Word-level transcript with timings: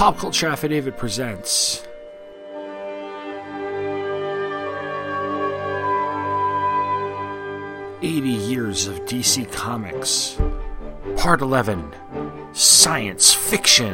Pop 0.00 0.16
Culture 0.16 0.46
Affidavit 0.46 0.96
presents. 0.96 1.86
Eighty 8.00 8.30
years 8.30 8.86
of 8.86 8.98
DC 9.00 9.52
Comics, 9.52 10.38
Part 11.18 11.42
Eleven, 11.42 11.92
Science 12.54 13.34
Fiction. 13.34 13.92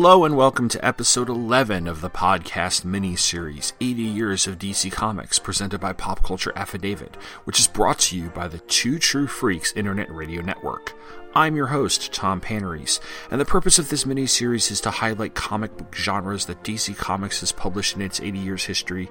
Hello 0.00 0.24
and 0.24 0.36
welcome 0.36 0.68
to 0.68 0.84
episode 0.86 1.28
11 1.28 1.88
of 1.88 2.02
the 2.02 2.08
podcast 2.08 2.84
mini-series 2.84 3.72
80 3.80 4.02
Years 4.02 4.46
of 4.46 4.56
DC 4.56 4.92
Comics 4.92 5.40
presented 5.40 5.80
by 5.80 5.92
Pop 5.92 6.22
Culture 6.22 6.52
Affidavit, 6.54 7.16
which 7.42 7.58
is 7.58 7.66
brought 7.66 7.98
to 7.98 8.16
you 8.16 8.28
by 8.30 8.46
the 8.46 8.60
Two 8.60 9.00
True 9.00 9.26
Freaks 9.26 9.72
Internet 9.72 10.08
Radio 10.14 10.40
Network. 10.40 10.96
I'm 11.34 11.56
your 11.56 11.66
host, 11.66 12.12
Tom 12.12 12.40
Panarese, 12.40 13.00
and 13.28 13.40
the 13.40 13.44
purpose 13.44 13.80
of 13.80 13.88
this 13.88 14.06
mini-series 14.06 14.70
is 14.70 14.80
to 14.82 14.92
highlight 14.92 15.34
comic 15.34 15.76
book 15.76 15.92
genres 15.92 16.46
that 16.46 16.62
DC 16.62 16.96
Comics 16.96 17.40
has 17.40 17.50
published 17.50 17.96
in 17.96 18.02
its 18.02 18.20
80 18.20 18.38
years 18.38 18.66
history 18.66 19.10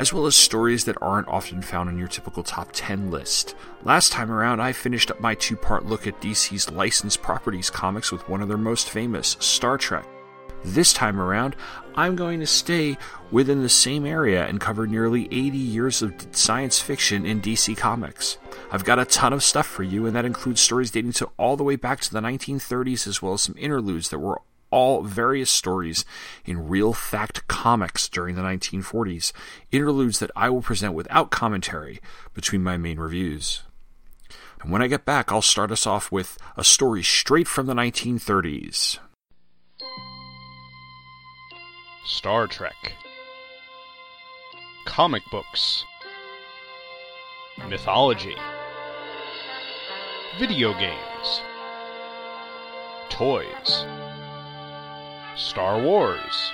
as 0.00 0.14
well 0.14 0.24
as 0.24 0.34
stories 0.34 0.86
that 0.86 0.96
aren't 1.02 1.28
often 1.28 1.60
found 1.60 1.86
on 1.86 1.98
your 1.98 2.08
typical 2.08 2.42
top 2.42 2.70
10 2.72 3.10
list. 3.10 3.54
Last 3.84 4.12
time 4.12 4.32
around, 4.32 4.58
I 4.58 4.72
finished 4.72 5.10
up 5.10 5.20
my 5.20 5.34
two 5.34 5.56
part 5.56 5.84
look 5.84 6.06
at 6.06 6.22
DC's 6.22 6.70
licensed 6.70 7.20
properties 7.20 7.68
comics 7.68 8.10
with 8.10 8.26
one 8.26 8.40
of 8.40 8.48
their 8.48 8.56
most 8.56 8.88
famous, 8.88 9.36
Star 9.40 9.76
Trek. 9.76 10.06
This 10.64 10.94
time 10.94 11.20
around, 11.20 11.54
I'm 11.96 12.16
going 12.16 12.40
to 12.40 12.46
stay 12.46 12.96
within 13.30 13.60
the 13.60 13.68
same 13.68 14.06
area 14.06 14.46
and 14.46 14.58
cover 14.58 14.86
nearly 14.86 15.24
80 15.26 15.58
years 15.58 16.00
of 16.00 16.14
science 16.32 16.80
fiction 16.80 17.26
in 17.26 17.42
DC 17.42 17.76
Comics. 17.76 18.38
I've 18.72 18.86
got 18.86 18.98
a 18.98 19.04
ton 19.04 19.34
of 19.34 19.42
stuff 19.42 19.66
for 19.66 19.82
you, 19.82 20.06
and 20.06 20.16
that 20.16 20.24
includes 20.24 20.62
stories 20.62 20.90
dating 20.90 21.12
to 21.14 21.28
all 21.36 21.58
the 21.58 21.64
way 21.64 21.76
back 21.76 22.00
to 22.00 22.10
the 22.10 22.20
1930s, 22.20 23.06
as 23.06 23.20
well 23.20 23.34
as 23.34 23.42
some 23.42 23.56
interludes 23.58 24.08
that 24.08 24.18
were 24.18 24.40
all 24.70 25.02
various 25.02 25.50
stories 25.50 26.04
in 26.44 26.68
real 26.68 26.92
fact 26.92 27.46
comics 27.48 28.08
during 28.08 28.34
the 28.34 28.42
1940s, 28.42 29.32
interludes 29.72 30.18
that 30.18 30.30
I 30.36 30.50
will 30.50 30.62
present 30.62 30.94
without 30.94 31.30
commentary 31.30 32.00
between 32.34 32.62
my 32.62 32.76
main 32.76 32.98
reviews. 32.98 33.62
And 34.62 34.70
when 34.70 34.82
I 34.82 34.88
get 34.88 35.04
back, 35.04 35.32
I'll 35.32 35.42
start 35.42 35.70
us 35.70 35.86
off 35.86 36.12
with 36.12 36.36
a 36.56 36.64
story 36.64 37.02
straight 37.02 37.48
from 37.48 37.66
the 37.66 37.74
1930s 37.74 38.98
Star 42.04 42.46
Trek, 42.46 42.92
Comic 44.84 45.22
books, 45.30 45.84
Mythology, 47.68 48.34
Video 50.38 50.72
games, 50.72 51.40
Toys. 53.10 53.99
Star 55.40 55.80
Wars. 55.80 56.52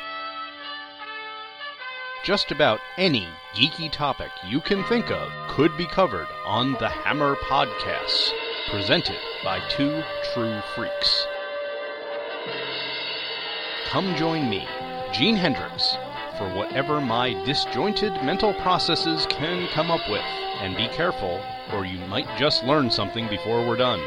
Just 2.24 2.52
about 2.52 2.78
any 2.97 3.26
geeky 3.52 3.91
topic 3.91 4.30
you 4.47 4.60
can 4.60 4.84
think 4.84 5.10
of 5.10 5.28
could 5.48 5.76
be 5.76 5.86
covered 5.86 6.28
on 6.47 6.74
the 6.74 6.88
Hammer 6.88 7.34
Podcasts, 7.34 8.30
presented 8.70 9.19
by 9.42 9.58
two 9.69 10.02
true 10.32 10.60
freaks. 10.76 11.26
Come 13.86 14.14
join 14.14 14.48
me, 14.48 14.69
Gene 15.12 15.36
Hendricks, 15.36 15.97
for 16.38 16.48
whatever 16.54 17.00
my 17.00 17.32
disjointed 17.44 18.12
mental 18.22 18.54
processes 18.54 19.26
can 19.28 19.66
come 19.68 19.91
up 19.91 20.08
with. 20.08 20.24
And 20.60 20.76
be 20.76 20.86
careful, 20.88 21.41
or 21.72 21.84
you 21.84 21.98
might 22.06 22.28
just 22.38 22.62
learn 22.62 22.91
something 22.91 23.26
before 23.28 23.66
we're 23.66 23.76
done. 23.76 24.00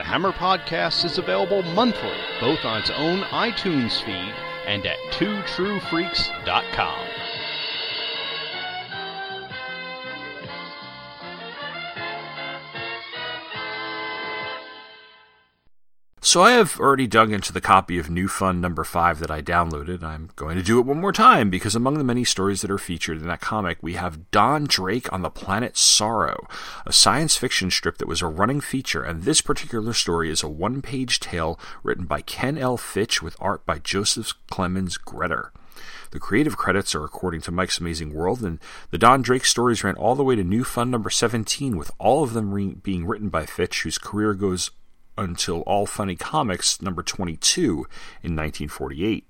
The 0.00 0.06
Hammer 0.06 0.32
Podcast 0.32 1.04
is 1.04 1.18
available 1.18 1.62
monthly, 1.62 2.16
both 2.40 2.64
on 2.64 2.78
its 2.78 2.88
own 2.88 3.20
iTunes 3.24 4.02
feed 4.02 4.32
and 4.66 4.86
at 4.86 4.96
twotruefreaks.com. 5.12 7.06
So 16.22 16.42
I 16.42 16.50
have 16.50 16.78
already 16.78 17.06
dug 17.06 17.32
into 17.32 17.50
the 17.50 17.62
copy 17.62 17.98
of 17.98 18.10
New 18.10 18.28
Fun 18.28 18.60
number 18.60 18.84
5 18.84 19.20
that 19.20 19.30
I 19.30 19.40
downloaded. 19.40 20.02
I'm 20.02 20.28
going 20.36 20.58
to 20.58 20.62
do 20.62 20.78
it 20.78 20.84
one 20.84 21.00
more 21.00 21.14
time 21.14 21.48
because 21.48 21.74
among 21.74 21.96
the 21.96 22.04
many 22.04 22.24
stories 22.24 22.60
that 22.60 22.70
are 22.70 22.76
featured 22.76 23.22
in 23.22 23.26
that 23.28 23.40
comic, 23.40 23.78
we 23.80 23.94
have 23.94 24.30
Don 24.30 24.64
Drake 24.64 25.10
on 25.10 25.22
the 25.22 25.30
planet 25.30 25.74
Soro, 25.74 26.44
a 26.84 26.92
science 26.92 27.38
fiction 27.38 27.70
strip 27.70 27.96
that 27.96 28.06
was 28.06 28.20
a 28.20 28.26
running 28.26 28.60
feature, 28.60 29.02
and 29.02 29.22
this 29.22 29.40
particular 29.40 29.94
story 29.94 30.30
is 30.30 30.42
a 30.42 30.48
one-page 30.48 31.20
tale 31.20 31.58
written 31.82 32.04
by 32.04 32.20
Ken 32.20 32.58
L. 32.58 32.76
Fitch 32.76 33.22
with 33.22 33.34
art 33.40 33.64
by 33.64 33.78
Joseph 33.78 34.34
Clemens 34.50 34.98
Gretter. 34.98 35.52
The 36.10 36.20
creative 36.20 36.58
credits 36.58 36.94
are 36.94 37.04
according 37.04 37.40
to 37.42 37.50
Mike's 37.50 37.80
Amazing 37.80 38.12
World, 38.12 38.42
and 38.42 38.58
the 38.90 38.98
Don 38.98 39.22
Drake 39.22 39.46
stories 39.46 39.82
ran 39.82 39.94
all 39.94 40.14
the 40.14 40.24
way 40.24 40.36
to 40.36 40.44
New 40.44 40.64
Fun 40.64 40.90
number 40.90 41.08
17, 41.08 41.78
with 41.78 41.90
all 41.98 42.22
of 42.22 42.34
them 42.34 42.52
re- 42.52 42.74
being 42.74 43.06
written 43.06 43.30
by 43.30 43.46
Fitch, 43.46 43.84
whose 43.84 43.96
career 43.96 44.34
goes 44.34 44.70
until 45.16 45.60
All 45.62 45.86
Funny 45.86 46.16
Comics 46.16 46.80
number 46.80 47.02
22 47.02 47.62
in 48.22 48.36
1948. 48.36 49.26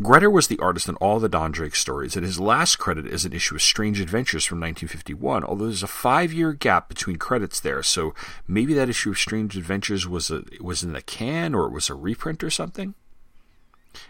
Gretter 0.00 0.30
was 0.30 0.46
the 0.46 0.60
artist 0.60 0.88
in 0.88 0.94
all 0.96 1.18
the 1.18 1.28
Don 1.28 1.50
Drake 1.50 1.74
stories, 1.74 2.14
and 2.14 2.24
his 2.24 2.38
last 2.38 2.76
credit 2.76 3.04
is 3.04 3.24
an 3.24 3.32
issue 3.32 3.56
of 3.56 3.62
Strange 3.62 4.00
Adventures 4.00 4.44
from 4.44 4.60
1951, 4.60 5.42
although 5.42 5.64
there's 5.64 5.82
a 5.82 5.88
five 5.88 6.32
year 6.32 6.52
gap 6.52 6.88
between 6.88 7.16
credits 7.16 7.58
there, 7.58 7.82
so 7.82 8.14
maybe 8.46 8.72
that 8.74 8.88
issue 8.88 9.10
of 9.10 9.18
Strange 9.18 9.56
Adventures 9.56 10.06
was, 10.06 10.30
a, 10.30 10.44
was 10.60 10.84
in 10.84 10.92
the 10.92 11.02
can 11.02 11.52
or 11.52 11.66
it 11.66 11.72
was 11.72 11.90
a 11.90 11.94
reprint 11.94 12.44
or 12.44 12.50
something? 12.50 12.94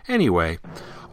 Anyway, 0.07 0.59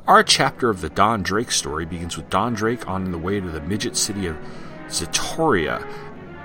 our 0.08 0.24
chapter 0.24 0.70
of 0.70 0.82
the 0.82 0.90
Don 0.90 1.24
Drake 1.24 1.52
story 1.52 1.86
begins 1.86 2.18
with 2.18 2.30
Don 2.30 2.54
Drake 2.54 2.86
on 2.86 3.12
the 3.12 3.18
way 3.18 3.40
to 3.40 3.50
the 3.50 3.62
midget 3.62 3.96
city 3.96 4.28
of 4.28 4.36
Zatoria 4.90 5.88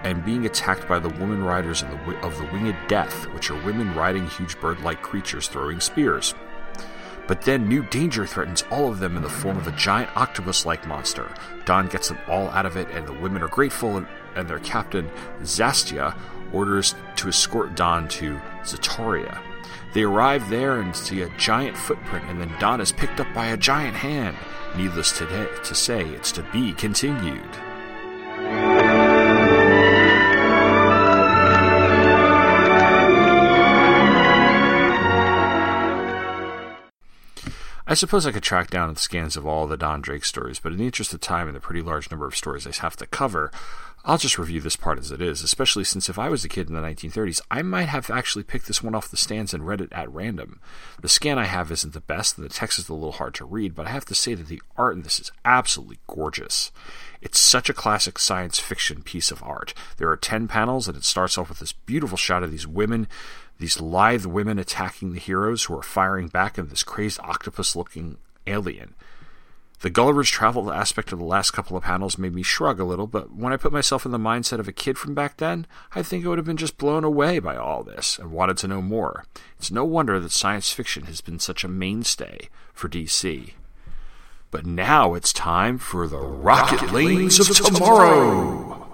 and 0.02 0.24
being 0.24 0.46
attacked 0.46 0.88
by 0.88 0.98
the 0.98 1.08
woman 1.08 1.42
riders 1.42 1.82
of 1.82 1.90
the, 1.90 2.18
of 2.20 2.36
the 2.38 2.44
Winged 2.52 2.76
Death, 2.88 3.26
which 3.34 3.50
are 3.50 3.64
women 3.64 3.94
riding 3.94 4.26
huge 4.26 4.58
bird 4.60 4.80
like 4.80 5.02
creatures 5.02 5.48
throwing 5.48 5.80
spears. 5.80 6.34
But 7.26 7.42
then 7.42 7.68
new 7.68 7.84
danger 7.84 8.26
threatens 8.26 8.64
all 8.70 8.90
of 8.90 8.98
them 8.98 9.16
in 9.16 9.22
the 9.22 9.28
form 9.28 9.56
of 9.56 9.68
a 9.68 9.72
giant 9.72 10.10
octopus 10.16 10.66
like 10.66 10.86
monster. 10.86 11.32
Don 11.64 11.86
gets 11.86 12.08
them 12.08 12.18
all 12.26 12.48
out 12.48 12.66
of 12.66 12.76
it, 12.76 12.88
and 12.90 13.06
the 13.06 13.12
women 13.12 13.42
are 13.42 13.48
grateful, 13.48 13.98
and, 13.98 14.06
and 14.34 14.48
their 14.48 14.58
captain, 14.58 15.08
Zastia, 15.42 16.16
orders 16.52 16.94
to 17.16 17.28
escort 17.28 17.76
Don 17.76 18.08
to 18.08 18.40
Zatoria. 18.64 19.40
They 19.92 20.02
arrive 20.02 20.48
there 20.50 20.80
and 20.80 20.94
see 20.94 21.22
a 21.22 21.36
giant 21.36 21.76
footprint, 21.76 22.24
and 22.28 22.40
then 22.40 22.52
Don 22.58 22.80
is 22.80 22.92
picked 22.92 23.20
up 23.20 23.32
by 23.34 23.46
a 23.46 23.56
giant 23.56 23.96
hand. 23.96 24.36
Needless 24.76 25.16
to, 25.18 25.26
to 25.64 25.74
say, 25.74 26.04
it's 26.06 26.32
to 26.32 26.42
be 26.52 26.72
continued. 26.72 27.42
I 37.90 37.94
suppose 37.94 38.24
I 38.24 38.30
could 38.30 38.44
track 38.44 38.70
down 38.70 38.94
the 38.94 39.00
scans 39.00 39.36
of 39.36 39.44
all 39.44 39.66
the 39.66 39.76
Don 39.76 40.00
Drake 40.00 40.24
stories, 40.24 40.60
but 40.60 40.70
in 40.70 40.78
the 40.78 40.84
interest 40.84 41.12
of 41.12 41.20
time 41.20 41.48
and 41.48 41.56
the 41.56 41.60
pretty 41.60 41.82
large 41.82 42.08
number 42.08 42.24
of 42.24 42.36
stories 42.36 42.64
I 42.64 42.82
have 42.82 42.94
to 42.98 43.06
cover, 43.06 43.50
I'll 44.04 44.16
just 44.16 44.38
review 44.38 44.60
this 44.60 44.76
part 44.76 45.00
as 45.00 45.10
it 45.10 45.20
is, 45.20 45.42
especially 45.42 45.82
since 45.82 46.08
if 46.08 46.16
I 46.16 46.28
was 46.28 46.44
a 46.44 46.48
kid 46.48 46.68
in 46.68 46.76
the 46.76 46.80
1930s, 46.80 47.40
I 47.50 47.62
might 47.62 47.88
have 47.88 48.08
actually 48.08 48.44
picked 48.44 48.68
this 48.68 48.80
one 48.80 48.94
off 48.94 49.10
the 49.10 49.16
stands 49.16 49.52
and 49.52 49.66
read 49.66 49.80
it 49.80 49.92
at 49.92 50.08
random. 50.08 50.60
The 51.02 51.08
scan 51.08 51.36
I 51.36 51.46
have 51.46 51.72
isn't 51.72 51.92
the 51.92 52.00
best, 52.00 52.38
and 52.38 52.44
the 52.44 52.54
text 52.54 52.78
is 52.78 52.88
a 52.88 52.94
little 52.94 53.10
hard 53.10 53.34
to 53.34 53.44
read, 53.44 53.74
but 53.74 53.88
I 53.88 53.90
have 53.90 54.04
to 54.04 54.14
say 54.14 54.34
that 54.34 54.46
the 54.46 54.62
art 54.76 54.94
in 54.94 55.02
this 55.02 55.18
is 55.18 55.32
absolutely 55.44 55.98
gorgeous. 56.06 56.70
It's 57.20 57.40
such 57.40 57.68
a 57.68 57.74
classic 57.74 58.20
science 58.20 58.60
fiction 58.60 59.02
piece 59.02 59.32
of 59.32 59.42
art. 59.42 59.74
There 59.96 60.08
are 60.08 60.16
10 60.16 60.46
panels, 60.46 60.86
and 60.86 60.96
it 60.96 61.04
starts 61.04 61.36
off 61.36 61.48
with 61.48 61.58
this 61.58 61.72
beautiful 61.72 62.16
shot 62.16 62.44
of 62.44 62.52
these 62.52 62.68
women, 62.68 63.08
these 63.60 63.80
lithe 63.80 64.24
women 64.24 64.58
attacking 64.58 65.12
the 65.12 65.20
heroes 65.20 65.64
who 65.64 65.78
are 65.78 65.82
firing 65.82 66.28
back 66.28 66.58
at 66.58 66.70
this 66.70 66.82
crazed 66.82 67.20
octopus 67.20 67.76
looking 67.76 68.16
alien. 68.46 68.94
The 69.82 69.90
Gulliver's 69.90 70.30
Travel 70.30 70.72
aspect 70.72 71.12
of 71.12 71.18
the 71.18 71.24
last 71.26 71.52
couple 71.52 71.76
of 71.76 71.84
panels 71.84 72.18
made 72.18 72.34
me 72.34 72.42
shrug 72.42 72.80
a 72.80 72.84
little, 72.84 73.06
but 73.06 73.32
when 73.34 73.52
I 73.52 73.58
put 73.58 73.72
myself 73.72 74.04
in 74.04 74.12
the 74.12 74.18
mindset 74.18 74.60
of 74.60 74.68
a 74.68 74.72
kid 74.72 74.98
from 74.98 75.14
back 75.14 75.36
then, 75.36 75.66
I 75.94 76.02
think 76.02 76.24
I 76.24 76.28
would 76.28 76.38
have 76.38 76.46
been 76.46 76.56
just 76.56 76.78
blown 76.78 77.04
away 77.04 77.38
by 77.38 77.56
all 77.56 77.82
this 77.82 78.18
and 78.18 78.30
wanted 78.30 78.56
to 78.58 78.68
know 78.68 78.82
more. 78.82 79.24
It's 79.58 79.70
no 79.70 79.84
wonder 79.84 80.18
that 80.18 80.32
science 80.32 80.72
fiction 80.72 81.04
has 81.04 81.20
been 81.20 81.38
such 81.38 81.62
a 81.62 81.68
mainstay 81.68 82.48
for 82.72 82.88
DC. 82.88 83.52
But 84.50 84.66
now 84.66 85.14
it's 85.14 85.32
time 85.32 85.78
for 85.78 86.08
the 86.08 86.18
Rocket, 86.18 86.80
Rocket 86.80 86.94
Lanes, 86.94 87.38
Lanes 87.38 87.40
of, 87.40 87.50
of 87.50 87.74
Tomorrow. 87.74 88.86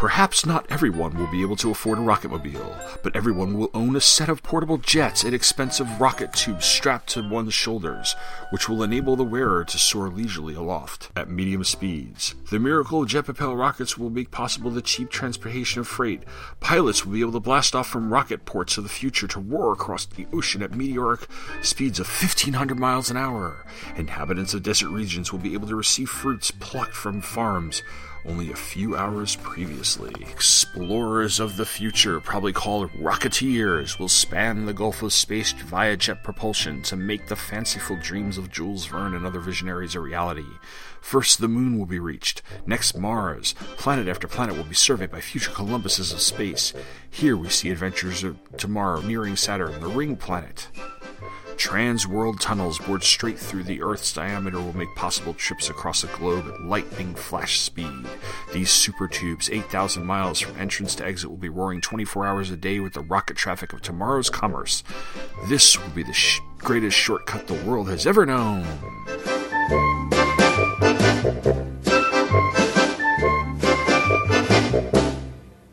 Perhaps 0.00 0.46
not 0.46 0.64
everyone 0.70 1.12
will 1.18 1.30
be 1.30 1.42
able 1.42 1.56
to 1.56 1.70
afford 1.70 1.98
a 1.98 2.00
rocketmobile, 2.00 3.02
but 3.02 3.14
everyone 3.14 3.58
will 3.58 3.68
own 3.74 3.94
a 3.94 4.00
set 4.00 4.30
of 4.30 4.42
portable 4.42 4.78
jets 4.78 5.24
and 5.24 5.34
expensive 5.34 6.00
rocket 6.00 6.32
tubes 6.32 6.64
strapped 6.64 7.10
to 7.10 7.28
one's 7.28 7.52
shoulders, 7.52 8.16
which 8.48 8.66
will 8.66 8.82
enable 8.82 9.14
the 9.14 9.22
wearer 9.22 9.62
to 9.62 9.76
soar 9.76 10.08
leisurely 10.08 10.54
aloft 10.54 11.10
at 11.14 11.28
medium 11.28 11.64
speeds. 11.64 12.34
The 12.50 12.58
miracle 12.58 13.02
of 13.02 13.08
jet 13.08 13.26
propelled 13.26 13.58
rockets 13.58 13.98
will 13.98 14.08
make 14.08 14.30
possible 14.30 14.70
the 14.70 14.80
cheap 14.80 15.10
transportation 15.10 15.80
of 15.82 15.86
freight. 15.86 16.22
Pilots 16.60 17.04
will 17.04 17.12
be 17.12 17.20
able 17.20 17.32
to 17.32 17.40
blast 17.40 17.74
off 17.74 17.86
from 17.86 18.10
rocket 18.10 18.46
ports 18.46 18.78
of 18.78 18.84
the 18.84 18.88
future 18.88 19.28
to 19.28 19.38
roar 19.38 19.74
across 19.74 20.06
the 20.06 20.26
ocean 20.32 20.62
at 20.62 20.74
meteoric 20.74 21.28
speeds 21.60 22.00
of 22.00 22.06
1500 22.06 22.78
miles 22.78 23.10
an 23.10 23.18
hour. 23.18 23.66
Inhabitants 23.96 24.54
of 24.54 24.62
desert 24.62 24.88
regions 24.88 25.30
will 25.30 25.40
be 25.40 25.52
able 25.52 25.68
to 25.68 25.76
receive 25.76 26.08
fruits 26.08 26.50
plucked 26.50 26.94
from 26.94 27.20
farms 27.20 27.82
only 28.24 28.50
a 28.50 28.56
few 28.56 28.96
hours 28.96 29.36
previously. 29.36 30.12
Explorers 30.20 31.40
of 31.40 31.56
the 31.56 31.66
future, 31.66 32.20
probably 32.20 32.52
called 32.52 32.90
rocketeers, 32.92 33.98
will 33.98 34.08
span 34.08 34.66
the 34.66 34.74
Gulf 34.74 35.02
of 35.02 35.12
Space 35.12 35.52
via 35.52 35.96
jet 35.96 36.22
propulsion 36.22 36.82
to 36.82 36.96
make 36.96 37.26
the 37.26 37.36
fanciful 37.36 37.96
dreams 38.02 38.38
of 38.38 38.50
Jules 38.50 38.86
Verne 38.86 39.14
and 39.14 39.26
other 39.26 39.40
visionaries 39.40 39.94
a 39.94 40.00
reality. 40.00 40.46
First, 41.00 41.40
the 41.40 41.48
moon 41.48 41.78
will 41.78 41.86
be 41.86 41.98
reached. 41.98 42.42
Next, 42.66 42.96
Mars. 42.96 43.54
Planet 43.78 44.06
after 44.06 44.28
planet 44.28 44.56
will 44.56 44.64
be 44.64 44.74
surveyed 44.74 45.10
by 45.10 45.20
future 45.20 45.50
Columbuses 45.50 46.12
of 46.12 46.20
space. 46.20 46.74
Here 47.08 47.36
we 47.36 47.48
see 47.48 47.70
adventures 47.70 48.22
of 48.22 48.38
tomorrow 48.56 49.00
nearing 49.00 49.36
Saturn, 49.36 49.80
the 49.80 49.88
ring 49.88 50.16
planet. 50.16 50.68
Trans-world 51.56 52.40
tunnels 52.40 52.78
bored 52.78 53.02
straight 53.02 53.38
through 53.38 53.64
the 53.64 53.82
Earth's 53.82 54.12
diameter 54.12 54.58
will 54.58 54.76
make 54.76 54.94
possible 54.96 55.34
trips 55.34 55.68
across 55.70 56.02
the 56.02 56.08
globe 56.08 56.46
at 56.52 56.62
lightning 56.62 57.14
flash 57.14 57.60
speed. 57.60 58.06
These 58.52 58.70
super 58.70 59.06
tubes, 59.08 59.50
8,000 59.50 60.04
miles 60.04 60.40
from 60.40 60.58
entrance 60.58 60.94
to 60.96 61.06
exit, 61.06 61.30
will 61.30 61.36
be 61.36 61.48
roaring 61.48 61.80
24 61.80 62.26
hours 62.26 62.50
a 62.50 62.56
day 62.56 62.80
with 62.80 62.94
the 62.94 63.02
rocket 63.02 63.36
traffic 63.36 63.72
of 63.72 63.82
tomorrow's 63.82 64.30
commerce. 64.30 64.82
This 65.46 65.78
will 65.78 65.90
be 65.90 66.02
the 66.02 66.12
sh- 66.12 66.40
greatest 66.58 66.96
shortcut 66.96 67.46
the 67.46 67.54
world 67.54 67.88
has 67.88 68.06
ever 68.06 68.26
known. 68.26 68.66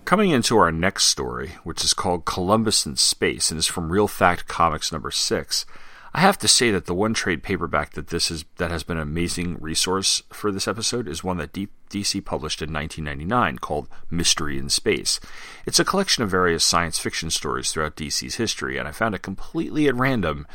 Coming 0.08 0.30
into 0.30 0.58
our 0.58 0.72
next 0.72 1.08
story, 1.08 1.56
which 1.66 1.84
is 1.84 1.94
called 1.94 2.24
Columbus 2.24 2.86
in 2.86 2.96
Space 2.96 3.52
and 3.52 3.58
is 3.58 3.68
from 3.68 3.92
Real 3.92 4.08
Fact 4.08 4.48
Comics 4.48 4.90
number 4.90 5.12
6, 5.12 5.66
I 6.14 6.22
have 6.22 6.38
to 6.38 6.48
say 6.48 6.72
that 6.72 6.86
the 6.86 6.94
one 6.94 7.14
trade 7.14 7.44
paperback 7.44 7.92
that 7.92 8.08
this 8.08 8.32
is 8.32 8.46
that 8.56 8.72
has 8.72 8.84
been 8.84 8.96
an 8.96 9.04
amazing 9.04 9.58
resource 9.60 10.24
for 10.30 10.50
this 10.50 10.66
episode 10.66 11.10
is 11.10 11.26
one 11.26 11.36
that 11.40 11.52
DC 11.52 12.24
published 12.24 12.62
in 12.62 12.72
1999 12.72 13.58
called 13.58 13.90
Mystery 14.10 14.58
in 14.58 14.70
Space. 14.70 15.20
It's 15.66 15.78
a 15.78 15.84
collection 15.84 16.24
of 16.24 16.30
various 16.30 16.64
science 16.64 16.98
fiction 16.98 17.30
stories 17.30 17.74
throughout 17.74 17.98
DC's 17.98 18.36
history, 18.36 18.78
and 18.78 18.88
I 18.88 18.94
found 18.94 19.14
it 19.14 19.22
completely 19.22 19.90
at 19.90 19.96
random, 19.96 20.48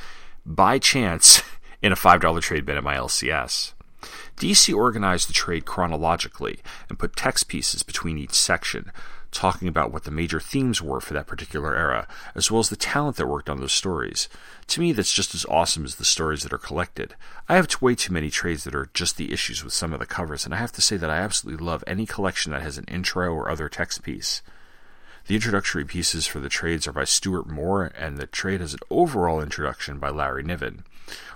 by 0.47 0.79
chance, 0.79 1.43
in 1.83 1.93
a 1.93 1.95
$5 1.95 2.41
trade 2.41 2.65
bin 2.65 2.79
at 2.79 2.85
my 2.85 2.97
LCS. 2.97 3.75
DC 4.39 4.75
organized 4.75 5.29
the 5.29 5.35
trade 5.35 5.67
chronologically 5.67 6.61
and 6.89 6.99
put 6.99 7.15
text 7.15 7.49
pieces 7.49 7.83
between 7.83 8.17
each 8.17 8.33
section, 8.33 8.91
talking 9.33 9.67
about 9.67 9.93
what 9.93 10.05
the 10.05 10.11
major 10.11 10.39
themes 10.39 10.81
were 10.81 11.01
for 11.01 11.15
that 11.15 11.27
particular 11.27 11.75
era, 11.75 12.07
as 12.35 12.51
well 12.51 12.61
as 12.61 12.69
the 12.69 12.77
talent 12.77 13.17
that 13.17 13.27
worked 13.27 13.51
on 13.51 13.59
those 13.59 13.73
stories. 13.73 14.29
To 14.69 14.81
me, 14.81 14.93
that's 14.93 15.13
just 15.13 15.35
as 15.35 15.47
awesome 15.47 15.85
as 15.85 15.97
the 15.97 16.05
stories 16.05 16.43
that 16.43 16.53
are 16.53 16.59
collected. 16.59 17.17
I 17.49 17.57
have 17.57 17.69
way 17.81 17.95
too 17.95 18.13
many 18.13 18.31
trades 18.31 18.65
that 18.65 18.75
are 18.75 18.91
just 18.95 19.17
the 19.17 19.33
issues 19.33 19.65
with 19.65 19.73
some 19.73 19.93
of 19.93 19.99
the 19.99 20.07
covers, 20.07 20.45
and 20.45 20.55
I 20.55 20.59
have 20.59 20.73
to 20.73 20.83
say 20.83 20.97
that 20.99 21.11
I 21.11 21.17
absolutely 21.17 21.65
love 21.65 21.83
any 21.87 22.07
collection 22.07 22.53
that 22.53 22.63
has 22.63 22.79
an 22.79 22.85
intro 22.85 23.35
or 23.35 23.49
other 23.49 23.69
text 23.69 24.03
piece. 24.03 24.43
The 25.27 25.35
introductory 25.37 25.85
pieces 25.85 26.27
for 26.27 26.41
the 26.41 26.49
trades 26.49 26.87
are 26.87 26.93
by 26.93 27.05
Stuart 27.05 27.49
Moore, 27.49 27.91
and 27.97 28.19
the 28.19 28.27
trade 28.27 28.61
has 28.61 28.75
an 28.75 28.81
overall 28.91 29.41
introduction 29.41 29.99
by 29.99 30.11
Larry 30.11 30.43
Niven. 30.43 30.85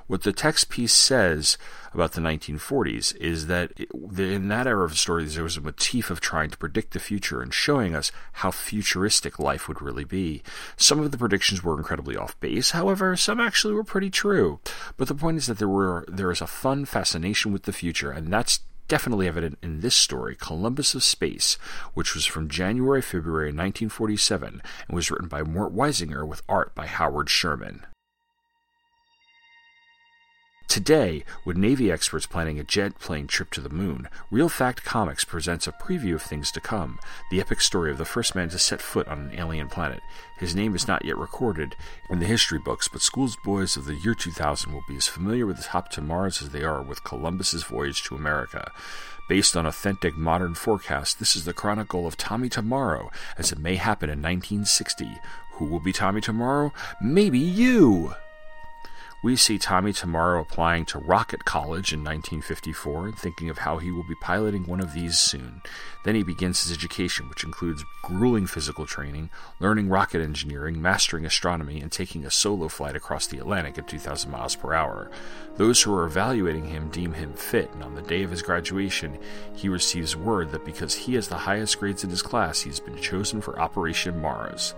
What 0.07 0.23
the 0.23 0.33
text 0.33 0.69
piece 0.69 0.93
says 0.93 1.59
about 1.93 2.13
the 2.13 2.21
1940s 2.21 3.17
is 3.17 3.47
that 3.49 3.73
in 4.19 4.49
that 4.49 4.67
era 4.67 4.85
of 4.85 4.99
stories, 4.99 5.35
there 5.35 5.43
was 5.43 5.57
a 5.57 5.61
motif 5.61 6.11
of 6.11 6.21
trying 6.21 6.51
to 6.51 6.59
predict 6.59 6.93
the 6.93 7.01
future 7.01 7.43
and 7.43 7.53
showing 7.53 7.97
us 7.97 8.13
how 8.35 8.51
futuristic 8.51 9.39
life 9.39 9.67
would 9.67 9.83
really 9.83 10.05
be. 10.05 10.43
Some 10.77 11.01
of 11.01 11.11
the 11.11 11.19
predictions 11.19 11.65
were 11.65 11.77
incredibly 11.77 12.17
off 12.17 12.39
base, 12.39 12.71
however, 12.71 13.17
some 13.17 13.41
actually 13.41 13.75
were 13.75 13.83
pretty 13.83 14.11
true. 14.11 14.61
But 14.97 15.09
the 15.09 15.15
point 15.15 15.39
is 15.39 15.47
that 15.47 15.59
there 15.59 15.69
were 15.69 16.05
there 16.07 16.31
is 16.31 16.41
a 16.41 16.47
fun 16.47 16.85
fascination 16.85 17.53
with 17.53 17.65
the 17.65 17.73
future, 17.73 18.13
and 18.13 18.33
that's 18.33 18.61
definitely 18.89 19.27
evident 19.27 19.59
in 19.63 19.81
this 19.81 19.97
story, 19.97 20.37
Columbus 20.37 20.95
of 20.95 21.03
Space, 21.03 21.55
which 21.95 22.15
was 22.15 22.25
from 22.25 22.49
January 22.49 23.03
February 23.03 23.49
1947 23.49 24.63
and 24.87 24.95
was 24.95 25.11
written 25.11 25.29
by 25.29 25.43
Mort 25.43 25.75
Weisinger 25.75 26.25
with 26.27 26.43
art 26.49 26.75
by 26.75 26.87
Howard 26.87 27.29
Sherman. 27.29 27.85
Today, 30.69 31.25
with 31.45 31.57
Navy 31.57 31.91
experts 31.91 32.27
planning 32.27 32.59
a 32.59 32.65
jet 32.65 32.99
plane 32.99 33.27
trip 33.29 33.51
to 33.53 33.61
the 33.61 33.71
moon, 33.71 34.09
Real 34.31 34.49
Fact 34.49 34.85
Comics 34.85 35.25
presents 35.25 35.67
a 35.67 35.73
preview 35.73 36.17
of 36.17 36.23
things 36.23 36.51
to 36.53 36.61
come 36.61 36.99
the 37.31 37.41
epic 37.41 37.61
story 37.61 37.91
of 37.91 37.99
the 37.99 38.05
first 38.05 38.35
man 38.35 38.49
to 38.51 38.59
set 38.59 38.83
foot 38.83 39.09
on 39.09 39.19
an 39.21 39.39
alien 39.39 39.69
planet. 39.69 40.01
His 40.39 40.55
name 40.55 40.75
is 40.75 40.89
not 40.89 41.05
yet 41.05 41.17
recorded 41.17 41.77
in 42.11 42.19
the 42.19 42.27
history 42.27 42.59
books, 42.59 42.89
but 42.89 43.01
schoolboys 43.01 43.77
of 43.77 43.87
the 43.87 43.95
year 43.95 44.15
2000 44.15 44.73
will 44.73 44.85
be 44.89 44.97
as 44.97 45.09
familiar 45.09 45.47
with 45.47 45.57
his 45.57 45.67
hop 45.67 45.89
to 45.91 46.03
Mars 46.03 46.43
as 46.43 46.51
they 46.51 46.63
are 46.63 46.83
with 46.83 47.05
Columbus's 47.05 47.63
voyage 47.63 48.03
to 48.05 48.17
America. 48.17 48.71
Based 49.29 49.57
on 49.57 49.67
authentic 49.67 50.17
modern 50.17 50.55
forecasts, 50.55 51.15
this 51.15 51.37
is 51.37 51.45
the 51.45 51.55
chronicle 51.55 52.07
of 52.07 52.17
Tommy 52.17 52.49
Tomorrow, 52.49 53.11
as 53.39 53.51
it 53.51 53.59
may 53.59 53.77
happen 53.77 54.11
in 54.11 54.21
1960. 54.21 55.21
Who 55.53 55.65
will 55.65 55.81
be 55.81 55.93
Tommy 55.93 56.21
Tomorrow? 56.21 56.73
Maybe 57.01 57.39
you! 57.39 58.15
We 59.23 59.35
see 59.35 59.59
Tommy 59.59 59.95
Tomorrow 59.95 60.43
applying 60.43 60.85
to 60.87 60.99
Rocket 60.99 61.47
College 61.47 61.93
in 61.93 62.01
1954 62.01 63.07
and 63.07 63.19
thinking 63.19 63.49
of 63.49 63.59
how 63.59 63.79
he 63.79 63.91
will 63.91 64.07
be 64.07 64.15
piloting 64.21 64.65
one 64.67 64.79
of 64.79 64.93
these 64.93 65.19
soon. 65.19 65.63
Then 66.05 66.15
he 66.15 66.23
begins 66.23 66.63
his 66.63 66.77
education, 66.77 67.29
which 67.29 67.43
includes 67.43 67.83
grueling 68.03 68.47
physical 68.47 68.85
training, 68.85 69.31
learning 69.59 69.89
rocket 69.89 70.21
engineering, 70.21 70.81
mastering 70.83 71.25
astronomy, 71.25 71.81
and 71.81 71.91
taking 71.91 72.27
a 72.27 72.31
solo 72.31 72.69
flight 72.69 72.95
across 72.95 73.27
the 73.27 73.39
Atlantic 73.39 73.79
at 73.79 73.89
2,000 73.89 74.31
miles 74.31 74.55
per 74.55 74.75
hour. 74.75 75.11
Those 75.57 75.83
who 75.83 75.95
are 75.95 76.05
evaluating 76.05 76.67
him 76.67 76.91
deem 76.91 77.15
him 77.15 77.33
fit, 77.33 77.73
and 77.73 77.83
on 77.83 77.95
the 77.95 78.03
day 78.03 78.23
of 78.23 78.31
his 78.31 78.43
graduation, 78.43 79.19
he 79.55 79.71
receives 79.71 80.15
word 80.15 80.53
that 80.53 80.67
because 80.67 80.95
he 80.95 81.15
has 81.15 81.27
the 81.27 81.39
highest 81.39 81.81
grades 81.81 82.05
in 82.05 82.11
his 82.11 82.23
class, 82.23 82.61
he 82.61 82.69
has 82.69 82.81
been 82.81 83.01
chosen 83.01 83.41
for 83.41 83.59
Operation 83.59 84.21
Mars. 84.21 84.75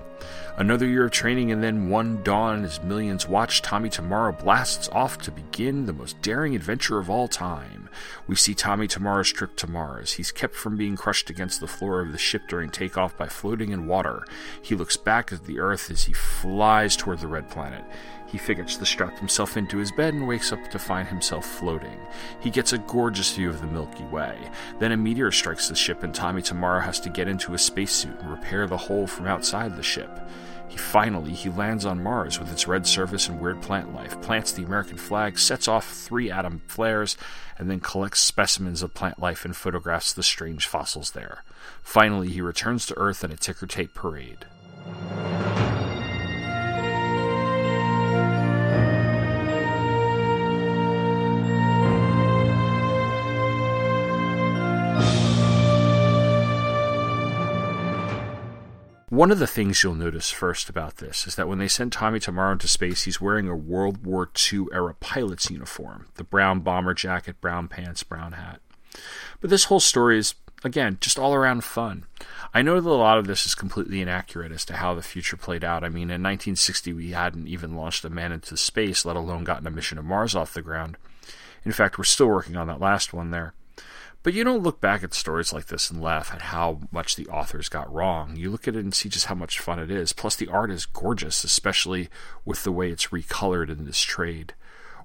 Another 0.57 0.87
year 0.87 1.05
of 1.05 1.13
training, 1.13 1.53
and 1.53 1.63
then 1.63 1.89
one 1.89 2.23
dawn 2.25 2.65
as 2.65 2.83
millions 2.83 3.29
watch, 3.29 3.63
Tommy 3.63 3.89
Tomorrow 3.89 4.33
blasts 4.33 4.89
off 4.91 5.19
to 5.19 5.31
begin 5.31 5.87
the 5.87 5.93
most 5.93 6.21
daring 6.21 6.57
adventure 6.57 6.99
of 6.99 7.09
all 7.09 7.29
time. 7.29 7.89
We 8.27 8.35
see 8.35 8.55
Tommy 8.55 8.89
Tomorrow's 8.89 9.33
trip 9.33 9.55
to 9.57 9.71
Mars. 9.71 10.15
He's 10.15 10.33
kept 10.33 10.55
from 10.55 10.77
being 10.77 10.97
crushed 10.97 11.31
against 11.31 11.61
the 11.61 11.69
floor 11.69 12.01
of 12.01 12.13
the 12.13 12.19
ship 12.19 12.49
during 12.49 12.71
takeoff 12.71 13.17
by 13.17 13.29
floating 13.29 13.71
in 13.71 13.87
water. 13.87 14.25
He 14.61 14.75
looks 14.75 14.97
back 14.97 15.33
at 15.33 15.45
the 15.45 15.61
Earth 15.61 15.91
as 15.91 16.05
he 16.05 16.13
flies 16.13 16.97
toward 16.97 17.21
the 17.21 17.29
red 17.29 17.49
planet. 17.51 17.85
He 18.29 18.37
figures 18.37 18.77
to 18.77 18.85
strap 18.85 19.19
himself 19.19 19.57
into 19.57 19.79
his 19.79 19.91
bed 19.91 20.13
and 20.13 20.29
wakes 20.29 20.53
up 20.53 20.69
to 20.71 20.79
find 20.79 21.09
himself 21.09 21.47
floating. 21.47 21.99
He 22.41 22.51
gets 22.51 22.75
a 22.75 22.79
gorgeous 22.79 23.35
view 23.35 23.49
of 23.49 23.63
the 23.63 23.67
Milky 23.67 24.05
Way. 24.05 24.39
Then 24.79 24.93
a 24.93 24.99
meteor 24.99 25.33
strikes 25.33 25.69
the 25.69 25.75
ship, 25.75 26.03
and 26.03 26.15
Tommy 26.15 26.43
Tomorrow 26.43 26.81
has 26.81 27.01
to 27.01 27.09
get 27.09 27.27
into 27.27 27.55
a 27.55 27.59
spacesuit 27.59 28.19
and 28.21 28.31
repair 28.31 28.67
the 28.67 28.77
hole 28.77 29.07
from 29.07 29.27
outside 29.27 29.77
the 29.77 29.83
ship. 29.83 30.21
He 30.69 30.77
finally 30.77 31.33
he 31.33 31.49
lands 31.49 31.87
on 31.87 32.03
Mars 32.03 32.39
with 32.39 32.53
its 32.53 32.69
red 32.69 32.87
surface 32.87 33.29
and 33.29 33.41
weird 33.41 33.63
plant 33.63 33.95
life, 33.95 34.21
plants 34.21 34.53
the 34.53 34.65
American 34.65 34.99
flag, 34.99 35.39
sets 35.39 35.67
off 35.67 35.91
three 35.91 36.31
atom 36.31 36.61
flares, 36.67 37.17
and 37.59 37.71
then 37.71 37.81
collects 37.81 38.21
specimens 38.21 38.83
of 38.83 38.93
plant 38.93 39.19
life 39.19 39.47
and 39.47 39.57
photographs 39.57 40.13
the 40.13 40.23
strange 40.23 40.67
fossils 40.67 41.13
there. 41.13 41.45
Finally, 41.83 42.29
he 42.29 42.43
returns 42.43 42.85
to 42.85 42.99
Earth 42.99 43.25
in 43.25 43.33
a 43.33 43.37
ticker 43.37 43.67
tape 43.67 43.95
parade. 43.95 44.45
One 59.19 59.33
of 59.33 59.41
the 59.41 59.49
things 59.49 59.83
you'll 59.83 59.97
notice 59.97 60.31
first 60.31 60.69
about 60.69 60.99
this 60.99 61.27
is 61.27 61.35
that 61.35 61.49
when 61.49 61.59
they 61.59 61.67
send 61.67 61.91
Tommy 61.91 62.21
Tomorrow 62.21 62.53
into 62.53 62.69
space, 62.69 63.03
he's 63.03 63.21
wearing 63.21 63.49
a 63.49 63.57
World 63.57 64.07
War 64.07 64.31
II 64.53 64.67
era 64.73 64.95
pilot's 64.95 65.51
uniform 65.51 66.07
the 66.15 66.23
brown 66.23 66.61
bomber 66.61 66.95
jacket, 66.95 67.41
brown 67.41 67.67
pants, 67.67 68.05
brown 68.05 68.31
hat. 68.31 68.61
But 69.41 69.51
this 69.51 69.65
whole 69.65 69.81
story 69.81 70.19
is, 70.19 70.37
again, 70.63 70.99
just 71.01 71.19
all 71.19 71.35
around 71.35 71.65
fun. 71.65 72.05
I 72.55 72.63
know 72.63 72.81
that 72.81 72.89
a 72.89 72.93
lot 72.93 73.19
of 73.19 73.27
this 73.27 73.45
is 73.45 73.57
completely 73.57 74.01
inaccurate 74.01 74.53
as 74.53 74.65
to 74.67 74.77
how 74.77 74.95
the 74.95 75.03
future 75.03 75.37
played 75.37 75.65
out. 75.65 75.83
I 75.83 75.89
mean, 75.89 76.11
in 76.13 76.23
1960, 76.23 76.93
we 76.93 77.11
hadn't 77.11 77.49
even 77.49 77.75
launched 77.75 78.05
a 78.05 78.11
man 78.11 78.31
into 78.31 78.57
space, 78.57 79.05
let 79.05 79.17
alone 79.17 79.43
gotten 79.43 79.67
a 79.67 79.71
mission 79.73 79.97
to 79.97 80.03
Mars 80.05 80.37
off 80.37 80.55
the 80.55 80.63
ground. 80.63 80.97
In 81.65 81.73
fact, 81.73 81.99
we're 81.99 82.05
still 82.05 82.29
working 82.29 82.57
on 82.57 82.69
that 82.69 82.81
last 82.81 83.13
one 83.13 83.33
there. 83.33 83.53
But 84.23 84.35
you 84.35 84.43
don't 84.43 84.63
look 84.63 84.81
back 84.81 85.05
at 85.05 85.15
stories 85.15 85.53
like 85.53 85.67
this 85.67 85.91
and 85.91 86.03
laugh 86.03 86.35
at 86.35 86.43
how 86.43 86.81
much 86.91 87.17
the 87.17 87.29
authors 87.29 87.69
got 87.69 87.93
wrong. 87.93 88.37
You 88.37 88.51
look 88.51 88.67
at 88.67 88.75
it 88.75 88.81
and 88.81 88.93
see 88.95 89.09
just 89.09 89.27
how 89.27 89.35
much 89.35 89.61
fun 89.61 89.79
it 89.79 89.91
is. 89.91 90.13
Plus, 90.13 90.35
the 90.35 90.49
art 90.49 90.71
is 90.71 90.87
gorgeous, 90.87 91.45
especially 91.45 92.09
with 92.45 92.65
the 92.65 92.73
way 92.73 92.91
it's 92.91 93.09
recolored 93.09 93.71
in 93.71 93.85
this 93.85 94.01
trade. 94.01 94.55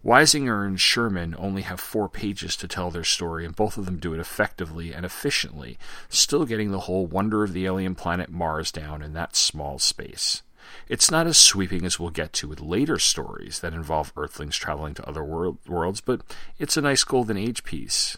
Weisinger 0.04 0.66
and 0.66 0.82
Sherman 0.82 1.34
only 1.38 1.62
have 1.62 1.80
four 1.80 2.10
pages 2.10 2.58
to 2.58 2.68
tell 2.68 2.92
their 2.92 3.06
story, 3.06 3.46
and 3.46 3.56
both 3.56 3.78
of 3.78 3.86
them 3.86 4.00
do 4.00 4.14
it 4.14 4.20
effectively 4.20 4.94
and 4.94 5.06
efficiently, 5.06 5.78
still 6.10 6.46
getting 6.46 6.72
the 6.72 6.82
whole 6.82 7.06
wonder 7.06 7.44
of 7.44 7.54
the 7.54 7.66
alien 7.66 7.96
planet 7.96 8.30
Mars 8.30 8.70
down 8.70 9.02
in 9.02 9.14
that 9.14 9.38
small 9.38 9.80
space. 9.80 10.42
It's 10.90 11.10
not 11.10 11.28
as 11.28 11.38
sweeping 11.38 11.86
as 11.86 12.00
we'll 12.00 12.10
get 12.10 12.34
to 12.34 12.50
with 12.50 12.60
later 12.60 13.00
stories 13.00 13.60
that 13.60 13.74
involve 13.74 14.12
Earthlings 14.18 14.58
traveling 14.58 14.94
to 14.96 15.08
other 15.08 15.24
world- 15.24 15.60
worlds, 15.68 16.02
but 16.02 16.22
it's 16.60 16.76
a 16.76 16.82
nice 16.82 17.06
golden 17.06 17.38
age 17.38 17.64
piece. 17.64 18.18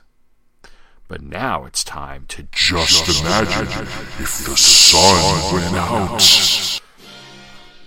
But 1.08 1.22
now 1.22 1.66
it's 1.66 1.84
time 1.84 2.26
to 2.30 2.44
just, 2.52 3.06
just 3.06 3.22
imagine, 3.22 3.68
imagine 3.68 3.84
if 4.20 4.46
the 4.46 4.58
sun 4.58 5.54
went 5.54 5.76
out. 5.76 6.82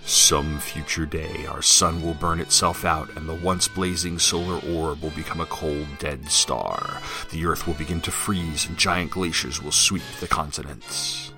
Some 0.05 0.59
future 0.59 1.05
day, 1.05 1.45
our 1.45 1.61
sun 1.61 2.01
will 2.01 2.13
burn 2.13 2.39
itself 2.39 2.85
out, 2.85 3.15
and 3.17 3.27
the 3.27 3.35
once 3.35 3.67
blazing 3.67 4.19
solar 4.19 4.59
orb 4.71 5.01
will 5.01 5.11
become 5.11 5.41
a 5.41 5.45
cold, 5.47 5.85
dead 5.99 6.31
star. 6.31 7.01
The 7.31 7.45
earth 7.45 7.67
will 7.67 7.73
begin 7.73 7.99
to 8.01 8.11
freeze, 8.11 8.65
and 8.65 8.77
giant 8.77 9.11
glaciers 9.11 9.61
will 9.61 9.73
sweep 9.73 10.01
the 10.21 10.27
continents. 10.27 11.33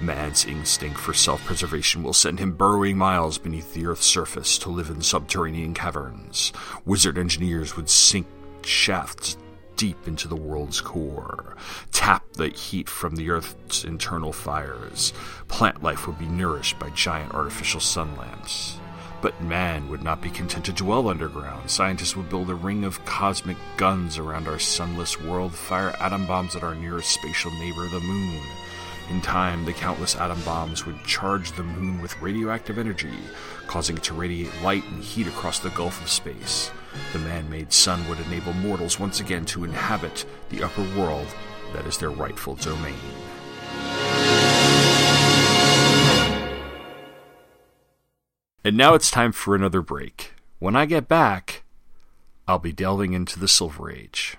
Man's 0.00 0.46
instinct 0.46 0.98
for 0.98 1.12
self 1.12 1.44
preservation 1.44 2.02
will 2.02 2.14
send 2.14 2.38
him 2.38 2.52
burrowing 2.52 2.96
miles 2.96 3.36
beneath 3.36 3.74
the 3.74 3.86
Earth's 3.86 4.06
surface 4.06 4.56
to 4.58 4.70
live 4.70 4.90
in 4.90 5.02
subterranean 5.02 5.74
caverns. 5.74 6.52
Wizard 6.84 7.18
engineers 7.18 7.76
would 7.76 7.90
sink 7.90 8.26
shafts 8.64 9.36
deep 9.78 10.08
into 10.08 10.28
the 10.28 10.36
world's 10.36 10.80
core, 10.82 11.56
tap 11.92 12.24
the 12.34 12.48
heat 12.48 12.88
from 12.88 13.14
the 13.16 13.30
Earth's 13.30 13.84
internal 13.84 14.32
fires. 14.32 15.14
Plant 15.46 15.82
life 15.82 16.06
would 16.06 16.18
be 16.18 16.26
nourished 16.26 16.78
by 16.78 16.90
giant 16.90 17.32
artificial 17.32 17.80
sun 17.80 18.14
lamps. 18.16 18.76
But 19.22 19.40
man 19.40 19.88
would 19.88 20.02
not 20.02 20.20
be 20.20 20.30
content 20.30 20.64
to 20.66 20.72
dwell 20.72 21.08
underground. 21.08 21.70
Scientists 21.70 22.16
would 22.16 22.28
build 22.28 22.50
a 22.50 22.54
ring 22.54 22.84
of 22.84 23.04
cosmic 23.04 23.56
guns 23.76 24.18
around 24.18 24.48
our 24.48 24.58
sunless 24.58 25.20
world, 25.20 25.54
fire 25.54 25.94
atom 26.00 26.26
bombs 26.26 26.54
at 26.54 26.62
our 26.62 26.74
nearest 26.74 27.10
spatial 27.10 27.52
neighbor, 27.52 27.88
the 27.88 28.00
moon. 28.00 28.42
In 29.10 29.20
time, 29.20 29.64
the 29.64 29.72
countless 29.72 30.16
atom 30.16 30.40
bombs 30.42 30.86
would 30.86 31.02
charge 31.04 31.52
the 31.52 31.62
moon 31.62 32.02
with 32.02 32.20
radioactive 32.20 32.78
energy, 32.78 33.18
causing 33.66 33.96
it 33.96 34.02
to 34.04 34.14
radiate 34.14 34.62
light 34.62 34.84
and 34.84 35.02
heat 35.02 35.28
across 35.28 35.60
the 35.60 35.70
gulf 35.70 36.02
of 36.02 36.10
space. 36.10 36.70
The 37.12 37.18
man 37.20 37.48
made 37.50 37.72
sun 37.72 38.06
would 38.08 38.20
enable 38.20 38.52
mortals 38.52 38.98
once 39.00 39.20
again 39.20 39.44
to 39.46 39.64
inhabit 39.64 40.24
the 40.50 40.62
upper 40.62 40.82
world 40.98 41.26
that 41.72 41.86
is 41.86 41.98
their 41.98 42.10
rightful 42.10 42.54
domain. 42.56 42.94
And 48.64 48.76
now 48.76 48.94
it's 48.94 49.10
time 49.10 49.32
for 49.32 49.54
another 49.54 49.80
break. 49.80 50.34
When 50.58 50.76
I 50.76 50.84
get 50.84 51.08
back, 51.08 51.62
I'll 52.46 52.58
be 52.58 52.72
delving 52.72 53.12
into 53.12 53.38
the 53.38 53.48
Silver 53.48 53.90
Age. 53.90 54.36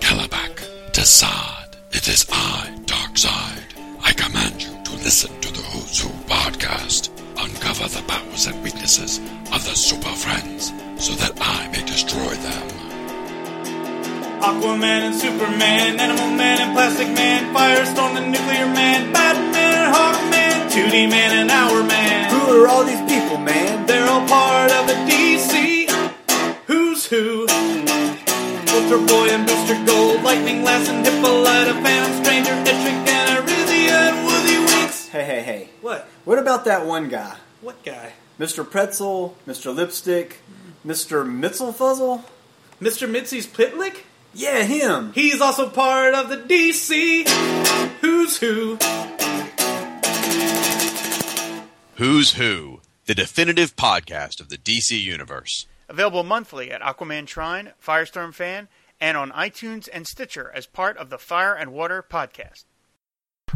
Kalibak, 0.00 0.56
Desaad, 0.92 1.76
it 1.94 2.08
is 2.08 2.26
I, 2.32 2.76
Darkseid. 2.86 3.62
I 4.02 4.12
command 4.14 4.62
you 4.62 4.70
to 4.84 4.92
listen 5.04 5.38
to 5.40 5.52
the 5.52 5.60
Who's 5.60 6.00
Who 6.00 6.08
podcast 6.24 7.19
uncover 7.40 7.88
the 7.88 8.02
powers 8.06 8.46
and 8.46 8.62
weaknesses 8.62 9.18
of 9.52 9.64
the 9.64 9.74
Super 9.74 10.12
Friends 10.12 10.72
so 10.98 11.14
that 11.14 11.32
I 11.40 11.68
may 11.72 11.84
destroy 11.84 12.34
them. 12.44 12.66
Aquaman 14.44 15.08
and 15.08 15.14
Superman, 15.14 16.00
Animal 16.00 16.36
Man 16.36 16.60
and 16.60 16.72
Plastic 16.72 17.08
Man, 17.08 17.54
Firestorm 17.54 18.16
and 18.16 18.32
Nuclear 18.32 18.66
Man, 18.66 19.12
Batman 19.12 19.72
and 19.80 19.88
Hawkman, 19.94 20.68
2D 20.72 21.08
Man 21.08 21.30
and 21.40 21.50
Hour 21.50 21.82
Man. 21.84 22.30
Who 22.30 22.62
are 22.62 22.68
all 22.68 22.84
these 22.84 23.00
people, 23.10 23.38
man? 23.38 23.86
They're 23.86 24.08
all 24.08 24.26
part 24.28 24.70
of 24.72 24.86
the 24.86 24.96
DC 25.08 25.88
Who's 26.66 27.06
Who. 27.06 27.46
Ultra 28.70 29.00
Boy 29.06 29.28
and 29.32 29.46
Booster 29.46 29.80
Gold, 29.84 30.22
Lightning 30.22 30.62
Lass 30.62 30.88
and 30.88 31.04
Hippolyta, 31.04 31.74
Phantom 31.82 32.24
Stranger, 32.24 32.54
Etrick 32.68 33.08
and 33.08 33.26
Arisia 33.40 33.98
and 34.12 34.26
Woozy 34.26 34.58
Winks. 34.58 35.08
Hey, 35.08 35.24
hey, 35.24 35.42
hey. 35.42 35.59
What? 36.30 36.36
What 36.36 36.42
about 36.42 36.64
that 36.66 36.86
one 36.86 37.08
guy? 37.08 37.38
What 37.60 37.82
guy? 37.82 38.12
Mr. 38.38 38.64
Pretzel, 38.64 39.36
Mr. 39.48 39.74
Lipstick, 39.74 40.36
Mr. 40.86 41.26
Mitzelfuzzle? 41.26 42.22
Mr. 42.80 43.10
Mitzi's 43.10 43.48
Pitlick? 43.48 44.04
Yeah, 44.32 44.62
him. 44.62 45.12
He's 45.12 45.40
also 45.40 45.68
part 45.68 46.14
of 46.14 46.28
the 46.28 46.36
DC 46.36 47.28
Who's 48.00 48.36
Who. 48.36 48.78
Who's 51.96 52.34
Who, 52.34 52.80
the 53.06 53.14
definitive 53.16 53.74
podcast 53.74 54.40
of 54.40 54.50
the 54.50 54.56
DC 54.56 55.02
Universe. 55.02 55.66
Available 55.88 56.22
monthly 56.22 56.70
at 56.70 56.80
Aquaman 56.80 57.26
Shrine, 57.26 57.72
Firestorm 57.84 58.32
Fan, 58.32 58.68
and 59.00 59.16
on 59.16 59.32
iTunes 59.32 59.88
and 59.92 60.06
Stitcher 60.06 60.48
as 60.54 60.66
part 60.66 60.96
of 60.96 61.10
the 61.10 61.18
Fire 61.18 61.54
and 61.54 61.72
Water 61.72 62.04
podcast. 62.08 62.66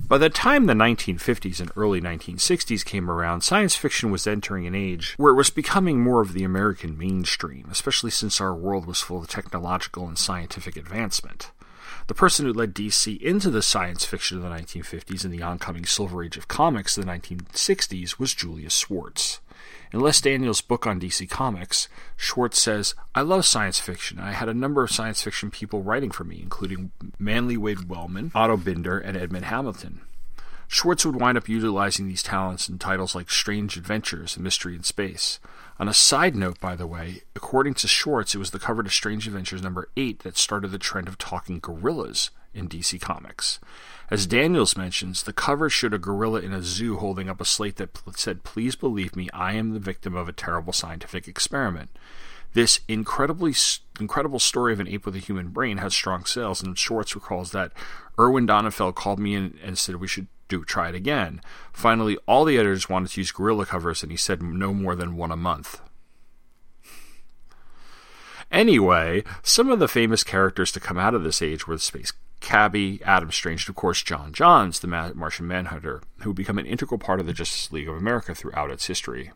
By 0.03 0.19
the 0.19 0.29
time 0.29 0.67
the 0.67 0.75
1950s 0.75 1.61
and 1.61 1.71
early 1.77 2.01
1960s 2.01 2.85
came 2.85 3.11
around, 3.11 3.43
science 3.43 3.77
fiction 3.77 4.11
was 4.11 4.27
entering 4.27 4.67
an 4.67 4.75
age 4.75 5.15
where 5.17 5.33
it 5.33 5.37
was 5.37 5.51
becoming 5.51 6.01
more 6.01 6.21
of 6.21 6.33
the 6.33 6.45
American 6.45 6.99
mainstream, 6.99 7.69
especially 7.71 8.11
since 8.11 8.41
our 8.41 8.55
world 8.55 8.87
was 8.87 9.01
full 9.01 9.21
of 9.21 9.29
technological 9.29 10.09
and 10.09 10.19
scientific 10.19 10.77
advancement. 10.77 11.53
The 12.07 12.15
person 12.15 12.45
who 12.45 12.53
led 12.53 12.75
DC 12.75 13.21
into 13.23 13.51
the 13.51 13.63
science 13.63 14.05
fiction 14.05 14.37
of 14.37 14.43
the 14.43 14.51
1950s 14.51 15.25
and 15.25 15.33
the 15.33 15.43
oncoming 15.43 15.87
Silver 15.87 16.25
Age 16.25 16.37
of 16.37 16.49
comics 16.49 16.99
of 16.99 17.07
the 17.07 17.13
1960s 17.13 18.19
was 18.19 18.35
Julius 18.35 18.77
Schwartz. 18.77 19.41
In 19.95 20.01
Les 20.01 20.21
Daniels' 20.21 20.61
book 20.61 20.89
on 20.89 20.99
DC 20.99 21.31
Comics, 21.31 21.89
Schwartz 22.17 22.59
says, 22.59 22.97
I 23.15 23.21
love 23.21 23.47
science 23.47 23.79
fiction. 23.79 24.19
I 24.19 24.33
had 24.33 24.49
a 24.49 24.53
number 24.53 24.83
of 24.83 24.91
science 24.91 25.23
fiction 25.23 25.53
people 25.53 25.85
writing 25.85 26.11
for 26.11 26.25
me, 26.25 26.41
including 26.43 26.91
Manly 27.17 27.57
Wade 27.57 27.89
Wellman, 27.89 28.33
Otto 28.35 28.57
Binder, 28.57 28.99
and 28.99 29.17
Edmund 29.17 29.45
Hamilton. 29.45 30.01
Schwartz 30.67 31.07
would 31.07 31.21
wind 31.21 31.39
up 31.39 31.49
utilizing 31.49 32.09
these 32.09 32.25
talents 32.25 32.69
in 32.69 32.81
titles 32.81 33.15
like 33.15 33.31
Strange 33.31 33.77
Adventures 33.77 34.35
and 34.35 34.43
Mystery 34.43 34.75
in 34.75 34.83
Space. 34.83 35.39
On 35.79 35.89
a 35.89 35.95
side 35.95 36.37
note, 36.37 36.61
by 36.61 36.77
the 36.77 36.87
way, 36.87 37.23
according 37.35 37.75
to 37.75 37.89
Schwartz, 37.89 38.35
it 38.35 38.39
was 38.39 38.53
the 38.53 38.61
cover 38.61 38.83
to 38.83 38.91
Strange 38.91 39.27
Adventures 39.27 39.63
number 39.63 39.89
8 39.97 40.21
that 40.21 40.39
started 40.39 40.69
the 40.69 40.79
trend 40.79 41.09
of 41.09 41.19
talking 41.19 41.59
gorillas 41.59 42.31
in 42.55 42.69
DC 42.69 43.01
Comics. 43.01 43.59
As 44.09 44.27
Daniels 44.27 44.77
mentions, 44.77 45.25
the 45.25 45.33
cover 45.33 45.69
showed 45.69 45.93
a 45.93 45.99
gorilla 45.99 46.41
in 46.41 46.53
a 46.53 46.63
zoo 46.63 46.99
holding 46.99 47.29
up 47.29 47.41
a 47.41 47.45
slate 47.45 47.77
that 47.77 47.99
said, 48.15 48.45
Please 48.45 48.77
believe 48.77 49.17
me, 49.17 49.29
I 49.33 49.55
am 49.55 49.73
the 49.73 49.81
victim 49.81 50.15
of 50.15 50.29
a 50.29 50.33
terrible 50.33 50.73
scientific 50.73 51.27
experiment. 51.27 51.91
This 52.53 52.81
incredibly 52.87 53.55
incredible 53.99 54.39
story 54.39 54.73
of 54.73 54.79
an 54.79 54.87
ape 54.87 55.05
with 55.05 55.17
a 55.17 55.21
human 55.21 55.49
brain 55.49 55.79
has 55.79 55.93
strong 55.93 56.25
sales, 56.25 56.63
and 56.63 56.79
Schwartz 56.79 57.17
recalls 57.17 57.51
that 57.51 57.73
Irwin 58.17 58.47
Donenfeld 58.47 58.95
called 58.95 59.19
me 59.19 59.35
and 59.35 59.77
said 59.77 59.97
we 59.97 60.07
should 60.07 60.29
do 60.49 60.65
try 60.65 60.89
it 60.89 60.95
again. 60.95 61.41
Finally, 61.73 62.17
all 62.27 62.45
the 62.45 62.59
editors 62.59 62.89
wanted 62.89 63.11
to 63.11 63.21
use 63.21 63.33
gorilla 63.33 63.67
covers, 63.67 64.03
and 64.03 64.11
he 64.13 64.17
said 64.17 64.43
no 64.43 64.73
more 64.75 64.95
than 64.95 65.17
one 65.17 65.31
a 65.31 65.37
month. 65.37 65.81
Anyway, 68.51 69.25
some 69.43 69.71
of 69.71 69.79
the 69.79 69.89
famous 69.89 70.23
characters 70.23 70.71
to 70.73 70.81
come 70.81 70.99
out 70.99 71.15
of 71.15 71.25
this 71.25 71.43
age 71.43 71.67
were 71.67 71.75
the 71.75 71.81
Space 71.81 72.13
Cabby, 72.41 73.01
Adam 73.05 73.33
Strange, 73.33 73.67
and 73.67 73.71
of 73.71 73.77
course 73.77 74.03
J'onn 74.03 74.31
J'onzz, 74.31 74.81
the 74.81 75.15
Martian 75.15 75.47
Manhunter, 75.47 76.03
who 76.21 76.31
would 76.31 76.37
become 76.37 76.59
an 76.59 76.67
integral 76.67 76.99
part 76.99 77.19
of 77.19 77.27
the 77.27 77.33
Justice 77.33 77.73
League 77.73 77.89
of 77.89 77.97
America 77.97 78.35
throughout 78.35 78.71
its 78.71 78.87
history. 78.87 79.33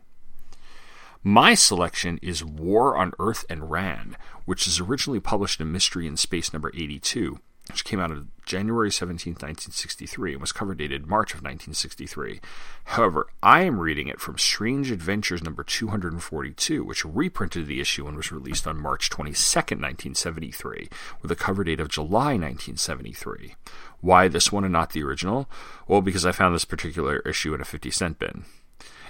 My 1.23 1.53
selection 1.53 2.17
is 2.21 2.45
War 2.45 2.95
on 2.95 3.11
Earth 3.19 3.45
and 3.49 3.69
Rann, 3.69 4.15
which 4.45 4.67
is 4.67 4.79
originally 4.79 5.19
published 5.19 5.59
in 5.59 5.71
Mystery 5.71 6.07
in 6.07 6.15
Space 6.15 6.53
number 6.53 6.71
82, 6.73 7.39
which 7.69 7.85
came 7.85 7.99
out 7.99 8.11
of 8.11 8.27
January 8.45 8.91
17, 8.91 9.33
1963, 9.33 10.33
and 10.33 10.41
was 10.41 10.51
cover 10.51 10.73
dated 10.73 11.05
March 11.05 11.33
of 11.33 11.43
1963. 11.43 12.41
However, 12.85 13.27
I 13.43 13.61
am 13.61 13.79
reading 13.79 14.07
it 14.07 14.19
from 14.19 14.39
Strange 14.39 14.89
Adventures 14.91 15.43
number 15.43 15.63
242, 15.63 16.83
which 16.83 17.05
reprinted 17.05 17.67
the 17.67 17.79
issue 17.79 18.07
and 18.07 18.17
was 18.17 18.31
released 18.31 18.65
on 18.65 18.81
March 18.81 19.09
22, 19.11 19.35
1973, 19.59 20.89
with 21.21 21.31
a 21.31 21.35
cover 21.35 21.63
date 21.63 21.79
of 21.79 21.89
July 21.89 22.33
1973. 22.33 23.55
Why 24.01 24.27
this 24.27 24.51
one 24.51 24.63
and 24.63 24.73
not 24.73 24.91
the 24.93 25.03
original? 25.03 25.47
Well, 25.87 26.01
because 26.01 26.25
I 26.25 26.31
found 26.31 26.55
this 26.55 26.65
particular 26.65 27.19
issue 27.19 27.53
in 27.53 27.61
a 27.61 27.65
50 27.65 27.91
cent 27.91 28.17
bin. 28.17 28.45